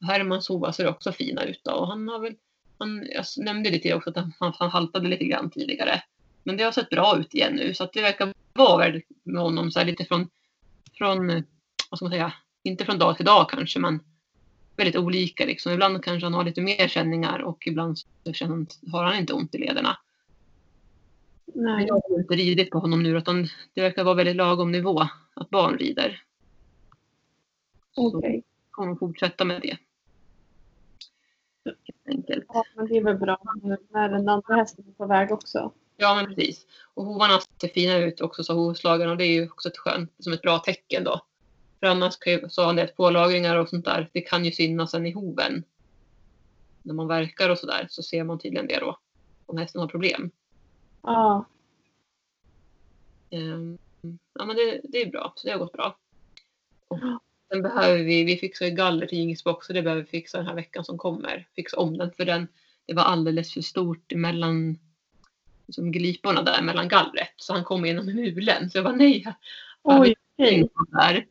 Och 0.00 0.06
här 0.06 0.20
är 0.20 0.24
man 0.24 0.42
sova 0.42 0.72
ser 0.72 0.88
också 0.88 1.12
fina 1.12 1.44
ut 1.44 1.60
då. 1.64 1.72
Och 1.72 1.88
han 1.88 2.08
har 2.08 2.18
väl 2.18 2.34
han, 2.78 3.06
jag 3.14 3.24
nämnde 3.36 3.70
lite 3.70 3.94
också 3.94 4.10
att 4.10 4.16
han, 4.16 4.32
han 4.38 4.70
haltade 4.70 5.08
lite 5.08 5.24
grann 5.24 5.50
tidigare. 5.50 6.02
Men 6.42 6.56
det 6.56 6.64
har 6.64 6.72
sett 6.72 6.90
bra 6.90 7.18
ut 7.18 7.34
igen 7.34 7.54
nu 7.54 7.74
så 7.74 7.84
att 7.84 7.92
det 7.92 8.02
verkar 8.02 8.34
vara 8.52 9.00
med 9.22 9.42
honom 9.42 9.70
så 9.70 9.78
här 9.78 9.86
lite 9.86 10.04
från, 10.04 10.28
från, 10.98 11.44
vad 11.90 11.98
ska 11.98 12.04
man 12.04 12.12
säga, 12.12 12.32
inte 12.62 12.84
från 12.84 12.98
dag 12.98 13.16
till 13.16 13.26
dag 13.26 13.50
kanske 13.50 13.78
men 13.78 14.00
väldigt 14.76 14.96
olika 14.96 15.44
liksom. 15.44 15.72
Ibland 15.72 16.04
kanske 16.04 16.26
han 16.26 16.34
har 16.34 16.44
lite 16.44 16.60
mer 16.60 16.88
känningar 16.88 17.38
och 17.38 17.66
ibland 17.66 17.98
så 17.98 18.32
känner, 18.32 18.66
har 18.92 19.04
han 19.04 19.18
inte 19.18 19.32
ont 19.32 19.54
i 19.54 19.58
lederna. 19.58 19.98
Nej. 21.54 21.86
Jag 21.86 21.94
har 21.94 22.18
inte 22.18 22.34
ridit 22.34 22.70
på 22.70 22.78
honom 22.78 23.02
nu 23.02 23.18
utan 23.18 23.48
det 23.74 23.80
verkar 23.80 24.04
vara 24.04 24.14
väldigt 24.14 24.36
lagom 24.36 24.72
nivå 24.72 25.08
att 25.34 25.50
barn 25.50 25.78
rider. 25.78 26.22
Så 27.94 28.16
Okej. 28.16 28.42
kommer 28.70 28.88
de 28.88 28.98
fortsätta 28.98 29.44
med 29.44 29.62
det. 29.62 29.76
Helt 31.64 32.08
enkelt. 32.08 32.44
Ja, 32.48 32.64
men 32.76 32.86
det 32.86 32.96
är 32.96 33.04
väl 33.04 33.16
bra 33.16 33.40
när 33.90 34.08
den 34.08 34.28
andra 34.28 34.54
hästen 34.54 34.84
är 34.88 34.92
på 34.92 35.06
väg 35.06 35.32
också. 35.32 35.72
Ja 35.96 36.14
men 36.14 36.34
precis. 36.34 36.66
Och 36.94 37.04
hovarna 37.04 37.40
ser 37.60 37.68
fina 37.68 37.96
ut 37.96 38.20
också 38.20 38.44
så 38.44 38.54
hovslagen 38.54 39.10
och 39.10 39.16
det 39.16 39.24
är 39.24 39.32
ju 39.32 39.50
också 39.50 39.68
ett 39.68 39.78
skönt, 39.78 40.12
som 40.18 40.32
ett 40.32 40.42
bra 40.42 40.58
tecken 40.58 41.04
då. 41.04 41.20
För 41.80 41.86
annars 41.86 42.14
så 42.48 42.62
har 42.62 42.74
det 42.74 42.96
pålagringar 42.96 43.56
och 43.56 43.68
sånt 43.68 43.84
där, 43.84 44.10
det 44.12 44.20
kan 44.20 44.44
ju 44.44 44.52
synas 44.52 44.90
sen 44.90 45.06
i 45.06 45.12
hoven. 45.12 45.64
När 46.82 46.94
man 46.94 47.08
verkar 47.08 47.50
och 47.50 47.58
sådär 47.58 47.86
så 47.90 48.02
ser 48.02 48.24
man 48.24 48.38
tydligen 48.38 48.66
det 48.66 48.78
då. 48.78 48.98
Om 49.46 49.58
hästen 49.58 49.80
har 49.80 49.88
problem. 49.88 50.30
Ja. 51.02 51.44
Ehm, 53.30 53.78
ja 54.34 54.44
men 54.44 54.56
det, 54.56 54.80
det 54.84 55.02
är 55.02 55.10
bra, 55.10 55.32
så 55.36 55.46
det 55.46 55.52
har 55.52 55.58
gått 55.58 55.72
bra. 55.72 55.98
Och 56.88 56.98
sen 57.52 57.62
behöver 57.62 57.98
vi, 57.98 58.24
vi 58.24 58.36
fixar 58.36 58.66
ju 58.66 58.72
galler 58.72 59.06
till 59.06 59.18
Ingis 59.18 59.44
box 59.44 59.66
så 59.66 59.72
det 59.72 59.82
behöver 59.82 60.02
vi 60.02 60.08
fixa 60.08 60.38
den 60.38 60.46
här 60.46 60.54
veckan 60.54 60.84
som 60.84 60.98
kommer. 60.98 61.48
Fixa 61.56 61.76
om 61.76 61.98
den 61.98 62.12
för 62.12 62.24
den, 62.24 62.48
det 62.86 62.94
var 62.94 63.02
alldeles 63.02 63.54
för 63.54 63.60
stort 63.60 64.12
mellan 64.14 64.78
liksom 65.66 65.92
gliporna 65.92 66.42
där 66.42 66.62
mellan 66.62 66.88
gallret. 66.88 67.32
Så 67.36 67.52
han 67.52 67.64
kom 67.64 67.86
genom 67.86 68.06
mulen. 68.06 68.70
Så 68.70 68.78
jag 68.78 68.84
bara 68.84 68.96
nej. 68.96 69.34
Oj, 69.82 70.14
där. 70.36 71.26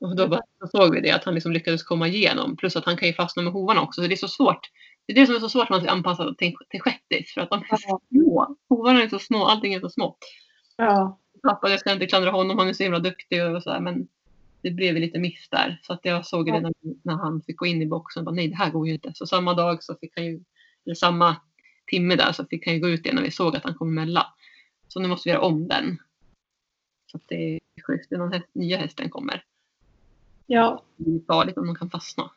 Och 0.00 0.16
då 0.16 0.28
bara, 0.28 0.40
så 0.60 0.66
såg 0.66 0.94
vi 0.94 1.00
det 1.00 1.10
att 1.10 1.24
han 1.24 1.34
liksom 1.34 1.52
lyckades 1.52 1.82
komma 1.82 2.08
igenom. 2.08 2.56
Plus 2.56 2.76
att 2.76 2.84
han 2.84 2.96
kan 2.96 3.08
ju 3.08 3.14
fastna 3.14 3.42
med 3.42 3.52
hovarna 3.52 3.82
också. 3.82 4.02
Så 4.02 4.08
det 4.08 4.14
är 4.14 4.16
så 4.16 4.28
svårt. 4.28 4.70
Det 5.06 5.12
är 5.12 5.16
det 5.16 5.26
som 5.26 5.34
är 5.36 5.40
så 5.40 5.48
svårt 5.48 5.70
när 5.70 5.76
man 5.76 5.80
ska 5.84 5.90
anpassa 5.92 6.34
till, 6.34 6.54
till 6.68 6.80
shettis. 6.80 7.34
För 7.34 7.40
att 7.40 7.50
de 7.50 7.58
är 7.60 7.66
Ja. 7.70 8.00
små. 8.08 8.56
Hovarna 8.68 9.02
är 9.02 9.08
så 9.08 9.18
små. 9.18 9.44
Allting 9.44 9.74
är 9.74 9.80
så 9.80 9.88
smått. 9.90 10.18
Ja. 10.76 11.18
Pappa, 11.42 11.70
jag 11.70 11.80
ska 11.80 11.92
inte 11.92 12.06
klandra 12.06 12.30
honom. 12.30 12.58
Han 12.58 12.68
är 12.68 12.72
så 12.72 12.82
himla 12.82 12.98
duktig 12.98 13.44
och 13.44 13.62
så 13.62 13.70
här, 13.70 13.80
Men 13.80 14.08
det 14.62 14.70
blev 14.70 14.94
lite 14.94 15.18
miss 15.18 15.48
där. 15.48 15.80
Så 15.82 15.92
att 15.92 16.00
jag 16.02 16.26
såg 16.26 16.46
det 16.46 16.50
Ja. 16.52 16.60
när, 16.60 16.72
när 17.02 17.14
han 17.14 17.42
fick 17.42 17.56
gå 17.56 17.66
in 17.66 17.82
i 17.82 17.86
boxen. 17.86 18.24
Bara, 18.24 18.34
nej, 18.34 18.48
det 18.48 18.56
här 18.56 18.70
går 18.70 18.86
ju 18.88 18.92
inte. 18.94 19.12
Så 19.14 19.26
samma 19.26 19.54
dag 19.54 19.82
så 19.82 19.94
fick 20.00 20.12
han 20.16 20.24
ju, 20.24 20.40
eller 20.86 20.94
samma 20.94 21.36
timme 21.86 22.16
där 22.16 22.32
så 22.32 22.44
fick 22.46 22.66
han 22.66 22.74
ju 22.74 22.80
gå 22.80 22.88
ut 22.88 23.00
igen 23.04 23.16
när 23.16 23.22
vi 23.22 23.30
såg 23.30 23.56
att 23.56 23.64
han 23.64 23.74
kom 23.74 23.88
emellan. 23.88 24.24
Så 24.88 25.00
nu 25.00 25.08
måste 25.08 25.28
vi 25.28 25.32
göra 25.32 25.42
om 25.44 25.68
den. 25.68 25.98
Så 27.10 27.16
att 27.16 27.22
det 27.28 27.54
är 27.54 27.60
den 28.18 28.32
här 28.32 28.42
nya 28.52 28.76
hästen 28.76 29.10
kommer. 29.10 29.44
Ja. 30.50 30.82
Det 30.96 31.10
är 31.10 31.20
farligt 31.26 31.58
om 31.58 31.66
de 31.66 31.74
kan 31.74 31.90
fastna. 31.90 32.30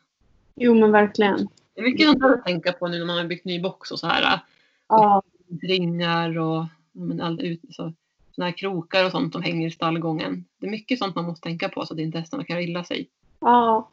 Jo, 0.54 0.74
men 0.74 0.92
verkligen. 0.92 1.48
Det 1.74 1.80
är 1.80 1.84
mycket 1.84 2.20
där 2.20 2.32
att 2.32 2.44
tänka 2.44 2.72
på 2.72 2.88
nu 2.88 2.98
när 2.98 3.06
man 3.06 3.16
har 3.16 3.24
byggt 3.24 3.44
ny 3.44 3.60
box 3.60 3.90
och 3.90 3.98
så 3.98 4.06
här. 4.06 4.40
Ja. 4.88 5.22
Ringar 5.62 6.38
och 6.38 6.64
men 6.92 7.20
all, 7.20 7.40
ut, 7.40 7.60
så, 7.70 7.92
såna 8.34 8.46
här 8.46 8.52
krokar 8.52 9.04
och 9.04 9.10
sånt 9.10 9.32
som 9.32 9.42
hänger 9.42 9.66
i 9.66 9.70
stallgången. 9.70 10.44
Det 10.58 10.66
är 10.66 10.70
mycket 10.70 10.98
sånt 10.98 11.14
man 11.14 11.24
måste 11.24 11.42
tänka 11.48 11.68
på 11.68 11.86
så 11.86 11.94
att 11.94 12.00
inte 12.00 12.18
hästarna 12.18 12.44
kan 12.44 12.60
illa 12.60 12.84
sig. 12.84 13.08
Ja. 13.40 13.90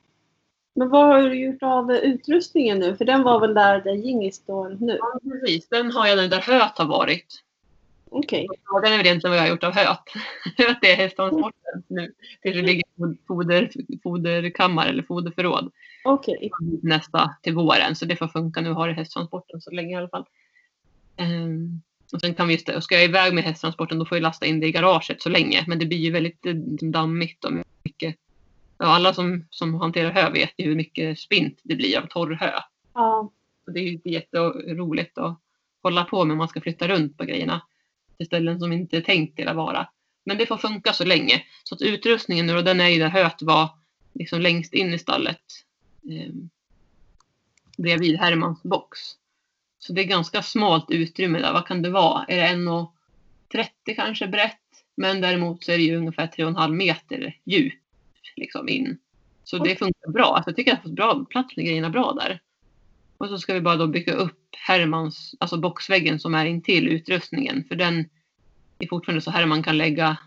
Men 0.76 0.90
vad 0.90 1.08
har 1.08 1.30
du 1.30 1.40
gjort 1.40 1.64
av 1.64 1.92
utrustningen 1.92 2.80
nu? 2.80 2.96
För 2.96 3.06
den 3.06 3.24
var 3.24 3.40
väl 3.40 3.54
där 3.54 3.82
där 3.82 3.94
Jingi 3.94 4.32
står 4.32 4.78
nu? 4.80 4.98
Ja, 5.00 5.20
precis. 5.24 5.70
Den 5.70 5.92
har 5.92 6.08
jag 6.08 6.30
där 6.30 6.42
höet 6.42 6.78
har 6.78 6.86
varit. 6.86 7.44
Okej. 8.13 8.47
Frågan 8.67 8.93
är 8.93 8.97
väl 8.97 9.06
egentligen 9.06 9.32
vad 9.32 9.38
jag 9.38 9.43
har 9.43 9.50
gjort 9.50 9.63
av 9.63 9.74
höet. 9.74 10.00
Höet 10.58 10.78
är 10.82 10.95
hästtransporten 10.95 11.84
nu. 11.88 12.13
Tills 12.41 12.56
det 12.56 12.62
ligger 12.62 12.84
fod- 12.97 13.17
foder, 13.28 13.71
foderkammare 14.04 14.89
eller 14.89 15.04
foderförråd. 15.04 15.71
Okej. 16.04 16.50
nästa 16.84 17.36
till 17.41 17.54
våren. 17.54 17.95
Så 17.95 18.06
det 18.06 18.15
får 18.15 18.28
funka 18.28 18.62
nu. 18.62 18.71
Har 18.71 18.88
det 18.88 18.93
hästtransporten 18.93 19.62
så 19.62 19.71
länge 19.71 19.93
i 19.93 19.95
alla 19.95 20.10
fall. 20.10 20.26
Ehm, 21.17 21.82
och 22.13 22.21
sen 22.21 22.34
kan 22.34 22.47
vi, 22.47 22.58
ska 22.58 22.95
jag 22.95 23.04
iväg 23.04 23.34
med 23.34 23.43
hästtransporten 23.43 24.00
då 24.00 24.06
får 24.06 24.17
jag 24.17 24.24
lasta 24.24 24.45
in 24.45 24.60
det 24.60 24.67
i 24.67 24.71
garaget 24.71 25.21
så 25.21 25.30
länge. 25.30 25.63
Men 25.67 25.80
det 25.80 25.86
blir 25.86 25.97
ju 25.97 26.12
väldigt 26.12 26.45
eh, 26.45 26.54
dammigt 26.82 27.45
och 27.45 27.52
mycket. 27.84 28.15
Ja, 28.78 28.86
alla 28.86 29.13
som, 29.13 29.45
som 29.50 29.74
hanterar 29.74 30.12
hö 30.12 30.30
vet 30.30 30.54
ju 30.58 30.65
hur 30.65 30.76
mycket 30.76 31.19
spint 31.19 31.60
det 31.63 31.76
blir 31.76 31.97
av 31.97 32.08
torr 32.08 32.38
hö. 32.39 32.52
Ja. 32.93 33.32
Och 33.67 33.74
det 33.74 33.80
är 33.80 33.84
ju 33.84 34.00
jätteroligt 34.04 35.17
att 35.17 35.39
hålla 35.84 36.04
på 36.04 36.26
med 36.26 36.32
om 36.32 36.38
man 36.38 36.47
ska 36.47 36.62
flytta 36.62 36.88
runt 36.88 37.17
på 37.17 37.24
grejerna. 37.24 37.62
Till 38.22 38.26
ställen 38.26 38.60
som 38.60 38.74
inte 38.74 38.98
är 38.98 39.02
tänkt 39.02 39.48
att 39.48 39.56
vara. 39.56 39.88
Men 40.24 40.38
det 40.38 40.46
får 40.46 40.58
funka 40.58 40.94
så 40.94 41.06
länge. 41.06 41.44
Så 41.64 41.76
att 41.76 41.82
utrustningen 41.82 42.46
nu 42.46 42.54
då, 42.54 42.62
den 42.62 42.82
är 42.82 42.88
ju 42.88 43.00
där 43.00 43.10
höet 43.10 43.42
var 43.42 43.70
liksom 44.14 44.42
längst 44.42 44.74
in 44.74 44.94
i 44.94 45.00
stallet. 45.00 45.42
Eh, 46.10 46.34
bredvid 47.78 48.20
Hermans 48.20 48.64
box. 48.64 49.00
Så 49.80 49.94
det 49.94 50.02
är 50.02 50.06
ganska 50.06 50.42
smalt 50.42 50.86
utrymme 50.90 51.40
där. 51.40 51.54
Vad 51.54 51.68
kan 51.68 51.82
det 51.82 51.90
vara? 51.90 52.26
Är 52.26 52.38
det 52.38 52.48
1,30 52.48 53.96
kanske 53.96 54.28
brett? 54.28 54.86
Men 54.96 55.22
däremot 55.22 55.64
så 55.64 55.72
är 55.72 55.78
det 55.78 55.84
ju 55.84 55.96
ungefär 55.96 56.28
3,5 56.28 56.72
meter 56.72 57.38
djup 57.44 57.74
liksom 58.36 58.70
in. 58.70 58.98
Så 59.44 59.58
det 59.58 59.76
funkar 59.76 60.12
bra. 60.12 60.36
Alltså 60.36 60.50
jag 60.50 60.56
tycker 60.56 60.72
att 60.72 60.78
jag 60.78 60.82
har 60.82 60.90
fått 60.90 60.96
bra 60.96 61.26
plats 61.30 61.56
med 61.56 61.66
grejerna 61.66 61.90
bra 61.90 62.14
där. 62.14 62.42
Och 63.22 63.28
så 63.28 63.38
ska 63.38 63.54
vi 63.54 63.62
bara 63.62 63.76
då 63.76 63.88
bygga 63.88 64.14
upp 64.14 64.56
Hermans, 64.58 65.36
alltså 65.40 65.58
boxväggen 65.58 66.20
som 66.20 66.36
är 66.36 66.46
intill 66.46 66.88
utrustningen. 66.88 67.64
För 67.68 67.76
den 67.76 68.10
är 68.80 68.88
fortfarande 68.88 69.22
så 69.22 69.32
här 69.32 69.46
man 69.46 69.64
kan 69.64 69.78
lägga, 69.78 70.18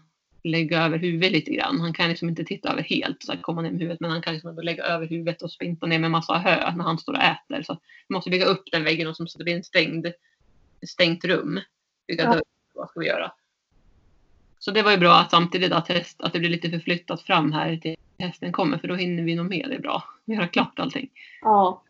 lägga 0.44 0.82
över 0.82 0.98
huvudet 0.98 1.32
lite 1.32 1.50
grann. 1.50 1.80
Han 1.80 1.92
kan 1.92 2.08
liksom 2.08 2.28
inte 2.28 2.44
titta 2.44 2.72
över 2.72 2.82
helt 2.82 3.22
så 3.22 3.32
här 3.32 3.40
komma 3.40 3.62
ner 3.62 3.70
med 3.70 3.80
huvudet. 3.80 4.00
Men 4.00 4.10
han 4.10 4.22
kan 4.22 4.34
liksom 4.34 4.58
lägga 4.62 4.84
över 4.84 5.06
huvudet 5.06 5.42
och 5.42 5.50
spinta 5.50 5.86
ner 5.86 5.98
med 5.98 6.10
massa 6.10 6.34
hö 6.34 6.74
när 6.76 6.84
han 6.84 6.98
står 6.98 7.12
och 7.12 7.22
äter. 7.22 7.62
Så 7.62 7.78
vi 8.08 8.12
måste 8.14 8.30
bygga 8.30 8.46
upp 8.46 8.64
den 8.72 8.84
väggen 8.84 9.08
och 9.08 9.16
som 9.16 9.28
så 9.28 9.38
det 9.38 9.44
blir 9.44 9.56
en 9.56 9.64
stängd, 9.64 10.06
stängt 10.86 11.24
rum. 11.24 11.60
Bygga 12.06 12.24
Ja. 12.24 12.40
Vad 12.74 12.88
ska 12.88 13.00
vi 13.00 13.06
göra? 13.06 13.32
Så 14.58 14.70
det 14.70 14.82
var 14.82 14.90
ju 14.90 14.98
bra 14.98 15.14
att 15.14 15.30
samtidigt 15.30 15.72
att, 15.72 15.88
häst, 15.88 16.20
att 16.20 16.32
det 16.32 16.38
blir 16.38 16.50
lite 16.50 16.70
förflyttat 16.70 17.22
fram 17.22 17.52
här 17.52 17.76
till 17.76 17.96
hästen 18.18 18.52
kommer. 18.52 18.78
För 18.78 18.88
då 18.88 18.94
hinner 18.94 19.22
vi 19.22 19.34
nog 19.34 19.48
med 19.48 19.66
det 19.70 19.78
bra. 19.78 20.04
Göra 20.24 20.48
klart 20.48 20.78
allting. 20.78 21.10
Ja. 21.40 21.83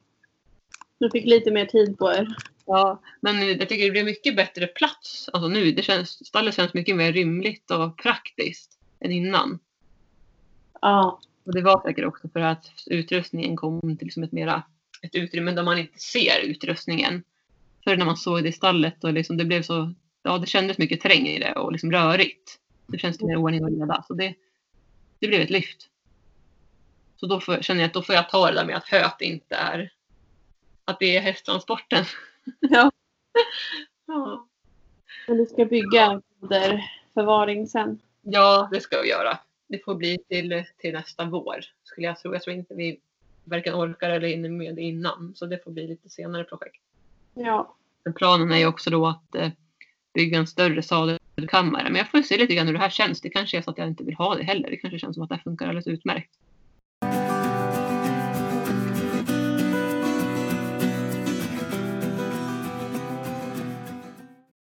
Du 0.98 1.10
fick 1.10 1.24
lite 1.24 1.50
mer 1.50 1.66
tid 1.66 1.98
på 1.98 2.12
er. 2.12 2.36
Ja, 2.66 3.00
men 3.20 3.48
jag 3.48 3.68
tycker 3.68 3.84
det 3.84 3.90
blir 3.90 4.04
mycket 4.04 4.36
bättre 4.36 4.66
plats. 4.66 5.28
Alltså 5.32 5.48
nu, 5.48 5.72
det 5.72 5.82
känns, 5.82 6.26
stallet 6.26 6.54
känns 6.54 6.74
mycket 6.74 6.96
mer 6.96 7.12
rymligt 7.12 7.70
och 7.70 7.98
praktiskt 7.98 8.78
än 9.00 9.12
innan. 9.12 9.58
Ja. 10.80 11.20
Och 11.44 11.54
det 11.54 11.62
var 11.62 11.82
säkert 11.82 12.04
också 12.04 12.28
för 12.28 12.40
att 12.40 12.66
utrustningen 12.86 13.56
kom 13.56 13.80
till 13.80 14.06
liksom 14.06 14.22
ett 14.22 14.32
mera 14.32 14.62
ett 15.04 15.14
utrymme 15.14 15.52
där 15.52 15.62
man 15.62 15.78
inte 15.78 15.98
ser 15.98 16.40
utrustningen. 16.40 17.22
För 17.84 17.96
när 17.96 18.04
man 18.04 18.16
såg 18.16 18.42
det 18.42 18.48
i 18.48 18.52
stallet 18.52 19.04
och 19.04 19.12
liksom 19.12 19.36
det 19.36 19.44
blev 19.44 19.62
så, 19.62 19.94
ja 20.22 20.38
det 20.38 20.46
kändes 20.46 20.78
mycket 20.78 21.02
det 21.02 21.52
och 21.52 21.72
liksom 21.72 21.92
rörigt. 21.92 22.58
Det 22.86 22.98
känns 22.98 23.20
mer 23.20 23.36
ordning 23.36 23.64
och 23.64 23.70
reda. 23.70 24.04
Så 24.08 24.14
det, 24.14 24.34
det 25.18 25.28
blev 25.28 25.40
ett 25.40 25.50
lyft. 25.50 25.88
Så 27.16 27.26
då 27.26 27.40
får, 27.40 27.62
känner 27.62 27.80
jag 27.80 27.88
att 27.88 27.94
då 27.94 28.02
får 28.02 28.14
jag 28.14 28.30
ta 28.30 28.50
det 28.50 28.54
där 28.54 28.64
med 28.64 28.76
att 28.76 28.88
höet 28.88 29.20
inte 29.20 29.54
är, 29.54 29.92
att 30.84 30.98
det 30.98 31.16
är 31.16 31.20
hästtransporten. 31.20 32.04
Ja. 32.60 32.90
Ja. 34.06 34.46
Men 35.28 35.36
du 35.36 35.46
ska 35.46 35.64
bygga 35.64 36.20
under 36.40 36.90
förvaring 37.14 37.66
sen. 37.66 38.00
Ja, 38.22 38.68
det 38.72 38.80
ska 38.80 39.00
vi 39.02 39.08
göra. 39.08 39.38
Det 39.68 39.84
får 39.84 39.94
bli 39.94 40.18
till, 40.28 40.64
till 40.78 40.92
nästa 40.92 41.24
vår, 41.24 41.60
skulle 41.84 42.06
jag 42.06 42.18
tro. 42.18 42.32
Jag 42.32 42.42
tror 42.42 42.56
inte 42.56 42.74
vi 42.74 43.00
varken 43.44 43.74
orkar 43.74 44.10
eller 44.10 44.28
hinner 44.28 44.48
med 44.48 44.78
innan. 44.78 45.32
Så 45.36 45.46
det 45.46 45.64
får 45.64 45.70
bli 45.70 45.86
lite 45.86 46.08
senare 46.08 46.44
projekt. 46.44 46.82
Ja. 47.34 47.76
Men 48.04 48.14
planen 48.14 48.52
är 48.52 48.58
ju 48.58 48.66
också 48.66 48.90
då 48.90 49.06
att 49.06 49.34
eh, 49.34 49.50
bygga 50.14 50.38
en 50.38 50.46
större 50.46 50.82
sadelkammare. 50.82 51.84
Men 51.84 51.96
jag 51.96 52.10
får 52.10 52.22
se 52.22 52.36
lite 52.36 52.54
grann 52.54 52.66
hur 52.66 52.74
det 52.74 52.80
här 52.80 52.90
känns. 52.90 53.20
Det 53.20 53.30
kanske 53.30 53.58
är 53.58 53.62
så 53.62 53.70
att 53.70 53.78
jag 53.78 53.88
inte 53.88 54.04
vill 54.04 54.14
ha 54.14 54.34
det 54.34 54.42
heller. 54.42 54.70
Det 54.70 54.76
kanske 54.76 54.98
känns 54.98 55.14
som 55.14 55.22
att 55.22 55.28
det 55.28 55.34
här 55.34 55.42
funkar 55.42 55.66
alldeles 55.66 55.86
utmärkt. 55.86 56.30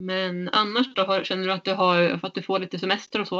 Men 0.05 0.49
annars 0.49 0.93
då, 0.93 1.01
har, 1.01 1.23
känner 1.23 1.43
du 1.43 1.51
att 1.51 1.63
du 1.63 1.73
har 1.73 2.19
att 2.23 2.33
du 2.33 2.41
får 2.41 2.59
lite 2.59 2.79
semester 2.79 3.21
och 3.21 3.27
så? 3.27 3.39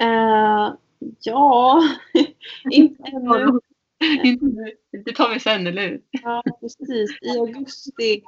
Eh, 0.00 0.72
ja. 1.20 1.82
inte 2.70 3.02
nu. 3.12 3.60
Det 5.04 5.12
tar 5.12 5.34
vi 5.34 5.40
sen, 5.40 5.66
eller 5.66 5.82
hur? 5.82 6.00
Ja, 6.10 6.42
precis. 6.60 7.18
I 7.20 7.38
augusti 7.38 8.22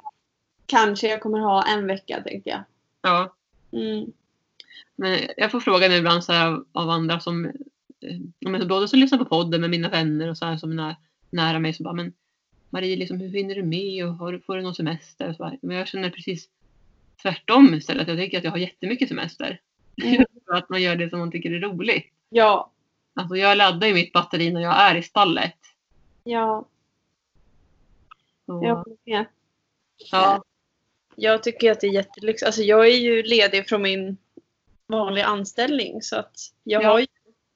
kanske 0.65 1.07
jag 1.07 1.21
kommer 1.21 1.39
ha 1.39 1.63
en 1.63 1.87
vecka 1.87 2.23
tänkte 2.23 2.49
jag. 2.49 2.63
Ja. 3.01 3.35
Mm. 3.71 4.11
Men 4.95 5.19
jag 5.37 5.51
får 5.51 5.59
frågan 5.59 5.91
ibland 5.91 6.23
så 6.23 6.31
här 6.33 6.59
av, 6.71 6.89
andra 6.89 7.19
som, 7.19 7.45
eh, 7.45 8.67
både 8.67 8.87
som 8.87 8.99
lyssnar 8.99 9.17
på 9.17 9.25
podden 9.25 9.61
med 9.61 9.69
mina 9.69 9.89
vänner 9.89 10.29
och 10.29 10.37
så 10.37 10.45
här 10.45 10.57
som 10.57 10.79
är 10.79 10.95
nära 11.29 11.59
mig. 11.59 11.73
Så 11.73 11.83
bara, 11.83 11.93
men 11.93 12.13
Marie, 12.73 12.95
liksom, 12.95 13.19
hur 13.19 13.29
hinner 13.29 13.55
du 13.55 13.63
med 13.63 14.05
och 14.05 14.13
har, 14.13 14.41
får 14.45 14.55
du 14.55 14.61
någon 14.61 14.75
semester? 14.75 15.29
Och 15.29 15.35
så 15.35 15.43
här. 15.43 15.59
Men 15.61 15.77
jag 15.77 15.87
känner 15.87 16.09
precis 16.09 16.49
tvärtom 17.21 17.73
istället. 17.73 18.07
Jag 18.07 18.17
tycker 18.17 18.37
att 18.37 18.43
jag 18.43 18.51
har 18.51 18.57
jättemycket 18.57 19.07
semester. 19.07 19.61
Mm. 20.03 20.25
att 20.51 20.69
man 20.69 20.81
gör 20.81 20.95
det 20.95 21.09
som 21.09 21.19
man 21.19 21.31
tycker 21.31 21.51
är 21.51 21.59
roligt. 21.59 22.05
Ja. 22.29 22.71
Alltså 23.13 23.35
jag 23.35 23.57
laddar 23.57 23.87
ju 23.87 23.93
mitt 23.93 24.13
batteri 24.13 24.51
när 24.51 24.61
jag 24.61 24.79
är 24.81 24.95
i 24.95 25.03
stallet. 25.03 25.55
Ja. 26.23 26.65
Så, 28.45 28.61
Jag 28.63 28.75
håller 28.75 28.97
med. 29.05 29.25
ja, 30.11 30.43
Jag 31.15 31.43
tycker 31.43 31.71
att 31.71 31.79
det 31.81 31.87
är 31.87 31.93
jättelyx. 31.93 32.43
Alltså 32.43 32.61
jag 32.61 32.87
är 32.87 32.97
ju 32.97 33.23
ledig 33.23 33.67
från 33.69 33.81
min 33.81 34.17
vanliga 34.87 35.25
anställning 35.25 36.01
så 36.01 36.15
att 36.15 36.39
jag 36.63 36.83
Ja. 36.83 36.87
har 36.91 36.99
ju 36.99 37.05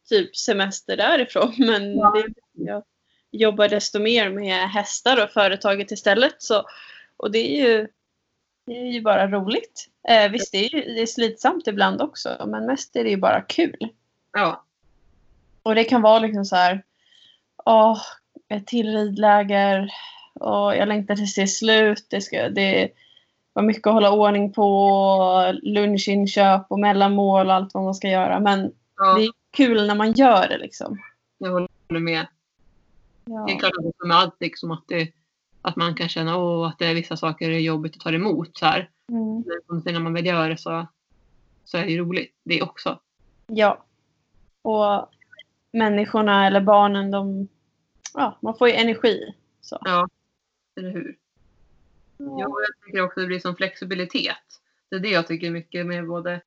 typ 0.10 0.36
semester 0.36 0.97
därifrån. 0.97 1.54
Men 1.58 1.97
Ja. 1.97 2.12
det, 2.12 2.34
jag 2.63 2.84
jobbar 3.39 3.67
desto 3.67 4.00
mer 4.00 4.30
med 4.30 4.69
hästar 4.69 5.24
och 5.24 5.30
företaget 5.30 5.91
istället. 5.91 6.36
Så, 6.38 6.63
och 7.17 7.32
det 7.32 7.39
är 7.39 7.65
ju, 7.65 7.88
det 8.65 8.78
är 8.78 8.91
ju 8.91 9.02
bara 9.02 9.28
roligt. 9.28 9.89
Eh, 10.10 10.32
visst, 10.32 10.52
det 10.52 10.58
är 10.58 10.76
ju 10.76 10.93
det 10.93 11.02
är 11.02 11.06
slitsamt 11.06 11.67
ibland 11.67 12.02
också, 12.02 12.45
men 12.48 12.65
mest 12.65 12.95
är 12.95 13.04
det 13.04 13.10
ju 13.10 13.17
bara 13.17 13.41
kul. 13.41 13.89
ja, 14.34 14.63
Och 15.63 15.76
det 15.76 15.84
kan 15.84 16.02
vara 16.02 16.19
liksom 16.19 16.45
så 16.45 16.56
här, 16.56 16.84
åh, 17.65 18.02
ett 18.50 18.67
till 18.67 18.98
ridläger, 18.98 19.89
och 20.34 20.76
jag 20.76 20.88
längtar 20.88 21.15
tills 21.15 21.36
det 21.36 21.41
är 21.41 21.48
slut, 21.48 22.06
det, 22.10 22.21
ska, 22.21 22.50
det 22.50 22.89
var 23.54 23.63
mycket 23.63 23.88
att 23.88 23.93
hålla 23.93 24.12
ordning 24.12 24.54
på, 24.54 25.60
lunchinköp 25.63 26.65
och 26.69 26.80
mellanmål 26.80 27.48
och 27.48 27.54
allt 27.54 27.74
vad 27.74 27.84
man 27.84 27.95
ska 27.95 28.08
göra. 28.08 28.39
Men 28.39 28.71
ja, 28.98 29.13
det 29.13 29.24
är 29.26 29.32
kul 29.58 29.88
när 29.88 29.95
man 29.95 30.12
gör 30.12 30.48
det 30.48 30.58
liksom. 30.58 31.02
jag 31.38 31.52
håller 31.52 32.00
med. 32.00 32.28
Det 33.25 33.31
är 33.31 33.49
Ja. 33.49 33.59
klart 33.59 33.71
att 33.77 34.07
med 34.07 34.17
allt 34.17 34.35
liksom 34.39 34.71
att, 34.71 34.83
det, 34.88 35.11
att 35.61 35.75
man 35.75 35.95
kan 35.95 36.09
känna 36.09 36.38
åh, 36.38 36.67
att 36.67 36.79
det 36.79 36.85
är 36.85 36.93
vissa 36.93 37.17
saker 37.17 37.49
är 37.49 37.59
jobbigt 37.59 37.95
att 37.95 38.01
ta 38.01 38.11
emot. 38.11 38.57
Så 38.57 38.65
här. 38.65 38.89
Mm. 39.09 39.43
Men 39.67 39.81
sen 39.81 39.93
när 39.93 39.99
man 40.01 40.13
väl 40.13 40.25
gör 40.25 40.49
det 40.49 40.57
så, 40.57 40.88
så 41.65 41.77
är 41.77 41.85
det 41.85 41.91
ju 41.91 41.97
roligt 41.97 42.33
det 42.43 42.61
också. 42.61 42.99
ja. 43.47 43.81
Och 44.61 45.09
människorna 45.71 46.47
eller 46.47 46.61
barnen, 46.61 47.11
de, 47.11 47.47
ja, 48.13 48.38
man 48.41 48.57
får 48.57 48.67
ju 48.67 48.73
energi. 48.73 49.33
Så. 49.61 49.77
Ja, 49.81 50.09
eller 50.75 50.89
hur? 50.91 51.17
Ja, 52.17 52.38
jag 52.39 52.85
tycker 52.85 53.01
också 53.01 53.19
det 53.19 53.27
blir 53.27 53.39
som 53.39 53.55
flexibilitet. 53.55 54.61
Det 54.89 54.95
är 54.95 54.99
det 54.99 55.09
jag 55.09 55.27
tycker 55.27 55.51
mycket 55.51 55.85
med 55.85 56.07
både 56.07 56.41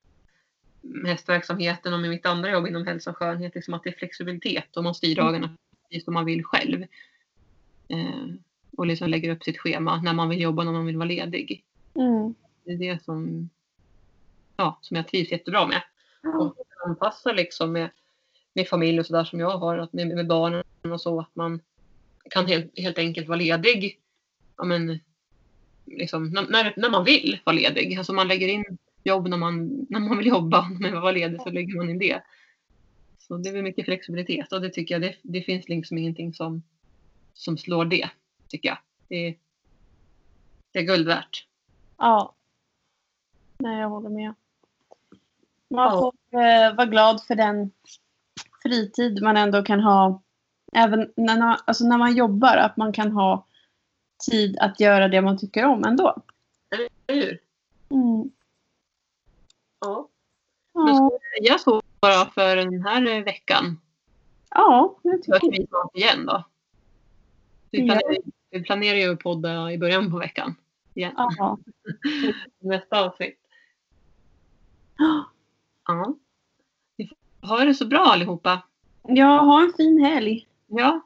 hästverksamheten 1.07 1.95
och 1.95 2.01
med 2.01 2.11
mitt 2.11 2.27
andra 2.27 2.51
jobb 2.51 2.67
inom 2.67 2.87
hälsa 2.87 3.11
och 3.11 3.17
skönhet. 3.17 3.55
Liksom 3.55 3.75
att 3.75 3.83
det 3.83 3.91
är 3.91 3.99
flexibilitet 3.99 4.77
och 4.77 4.85
man 4.85 4.95
styr 4.95 5.17
dagarna 5.17 5.47
precis 5.47 5.68
som 6.05 6.15
man 6.15 6.25
vill 6.25 6.45
själv. 6.45 6.83
Eh, 7.89 8.27
och 8.77 8.87
liksom 8.87 9.09
lägger 9.09 9.31
upp 9.31 9.45
sitt 9.45 9.59
schema 9.59 10.03
när 10.03 10.13
man 10.13 10.29
vill 10.29 10.41
jobba, 10.41 10.65
när 10.65 10.73
man 10.73 10.87
vill 10.87 10.97
vara 10.97 11.09
ledig. 11.09 11.65
Mm. 11.95 12.35
Det 12.65 12.73
är 12.73 12.79
det 12.79 13.05
som, 13.05 13.49
ja, 14.57 14.79
som 14.83 14.97
jag 14.97 15.09
trivs 15.09 15.33
jättebra 15.33 15.67
med. 15.67 15.83
Och 16.41 16.57
anpassa 16.87 17.33
liksom 17.33 17.73
med, 17.73 17.91
med 18.53 18.69
familj 18.69 19.01
och 19.01 19.07
sådär 19.07 19.25
som 19.25 19.41
jag 19.41 19.59
har, 19.59 19.79
att 19.79 19.93
med, 19.93 20.09
med 20.09 20.27
barnen 20.27 20.65
och 20.93 21.01
så, 21.01 21.21
att 21.21 21.37
man 21.37 21.61
kan 22.31 22.47
helt, 22.47 22.79
helt 22.79 22.99
enkelt 22.99 23.29
vara 23.29 23.39
ledig. 23.39 24.01
Ja, 24.57 24.65
men, 24.65 24.99
liksom, 25.85 26.31
när- 26.31 26.75
när, 26.77 26.91
man 26.91 27.05
vill 27.05 27.39
vara 27.45 27.57
ledig. 27.57 27.99
Alltså 27.99 28.13
man 28.13 28.29
lägger 28.29 28.49
in 28.49 28.79
jobb 29.05 29.29
när 29.29 29.37
man, 29.37 29.87
när 29.89 30.01
man 30.01 30.19
vill 30.19 30.27
jobba, 30.27 30.69
men 30.81 31.01
vara 31.01 31.13
ledig 31.13 31.41
så 31.41 31.51
lägger 31.51 31.77
man 31.77 31.91
in 31.91 31.99
det. 31.99 32.23
Så 33.29 33.37
det 33.37 33.49
är 33.49 33.53
väl 33.53 33.63
mycket 33.63 33.85
flexibilitet 33.85 34.53
och 34.53 34.61
det 34.61 34.71
tycker 34.71 34.95
jag, 34.95 35.03
det, 35.03 35.17
det 35.23 35.43
finns 35.43 35.69
liksom 35.69 35.99
ingenting 35.99 36.35
som, 36.35 36.63
som 37.35 37.59
slår 37.59 37.85
det, 37.85 38.11
tycker 38.49 38.69
jag. 38.69 38.79
Det, 39.09 39.15
är- 39.29 39.35
det 40.73 40.79
är 40.79 40.83
guld 40.83 41.07
värt. 41.07 41.47
Ja. 41.99 42.35
Nej, 43.59 43.81
jag 43.81 43.89
håller 43.89 44.11
med. 44.11 44.35
Man 45.71 45.91
får 45.99 46.15
eh, 46.31 46.75
vara 46.75 46.87
glad 46.87 47.23
för 47.23 47.35
den 47.35 47.71
fritid 48.63 49.23
man 49.23 49.37
ändå 49.37 49.63
kan 49.63 49.81
ha. 49.81 50.23
Även 50.73 51.13
när, 51.17 51.39
man- 51.39 51.59
alltså 51.65 51.85
när 51.85 51.99
man 51.99 52.17
jobbar, 52.17 52.57
att 52.57 52.77
man 52.77 52.93
kan 52.93 53.13
ha 53.13 53.47
tid 54.31 54.59
att 54.59 54.81
göra 54.81 55.09
det 55.09 55.21
man 55.21 55.39
tycker 55.39 55.65
om 55.65 55.85
ändå. 55.85 56.17
Eller 56.71 56.89
hur? 57.07 57.41
Mm. 57.91 58.31
Ja. 59.81 60.09
Men 60.75 60.87
Ja, 60.89 60.95
ska 60.95 61.19
vi 61.41 61.47
säga 61.49 61.59
så 61.59 61.83
bara 62.01 62.31
för 62.31 62.57
den 62.57 62.83
här 62.83 63.25
veckan? 63.25 63.81
ja, 64.51 64.99
jag 65.03 65.13
hörs 65.13 65.21
tycker 65.23 65.51
vi 65.51 65.67
snart 65.67 65.97
igen 65.97 66.27
då. 66.27 66.45
Vi 67.71 67.79
Ja. 67.79 67.85
planerar, 67.95 68.23
vi 68.51 68.63
planerar 68.63 68.97
ju 68.99 69.13
att 69.13 69.19
podda 69.19 69.73
i 69.73 69.79
början 69.79 70.11
på 70.11 70.19
veckan. 70.19 70.55
Igen. 70.95 71.13
ja. 71.17 71.59
Nästa 72.59 73.05
avsnitt. 73.05 73.41
Ja. 75.87 76.15
Vi 76.97 77.11
ha 77.43 77.65
det 77.65 77.75
så 77.75 77.87
bra 77.87 78.01
allihopa. 78.01 78.63
Ja, 79.03 79.27
ha 79.41 79.63
en 79.63 79.73
fin 79.77 80.05
helg. 80.05 80.47
Ja. 80.67 81.01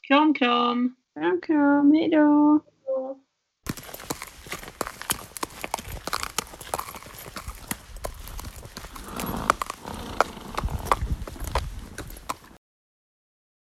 Kram, 0.00 0.34
kram. 0.34 0.94
Kram, 1.14 1.40
kram. 1.40 1.92
Hej 1.92 2.08
då. 2.10 2.60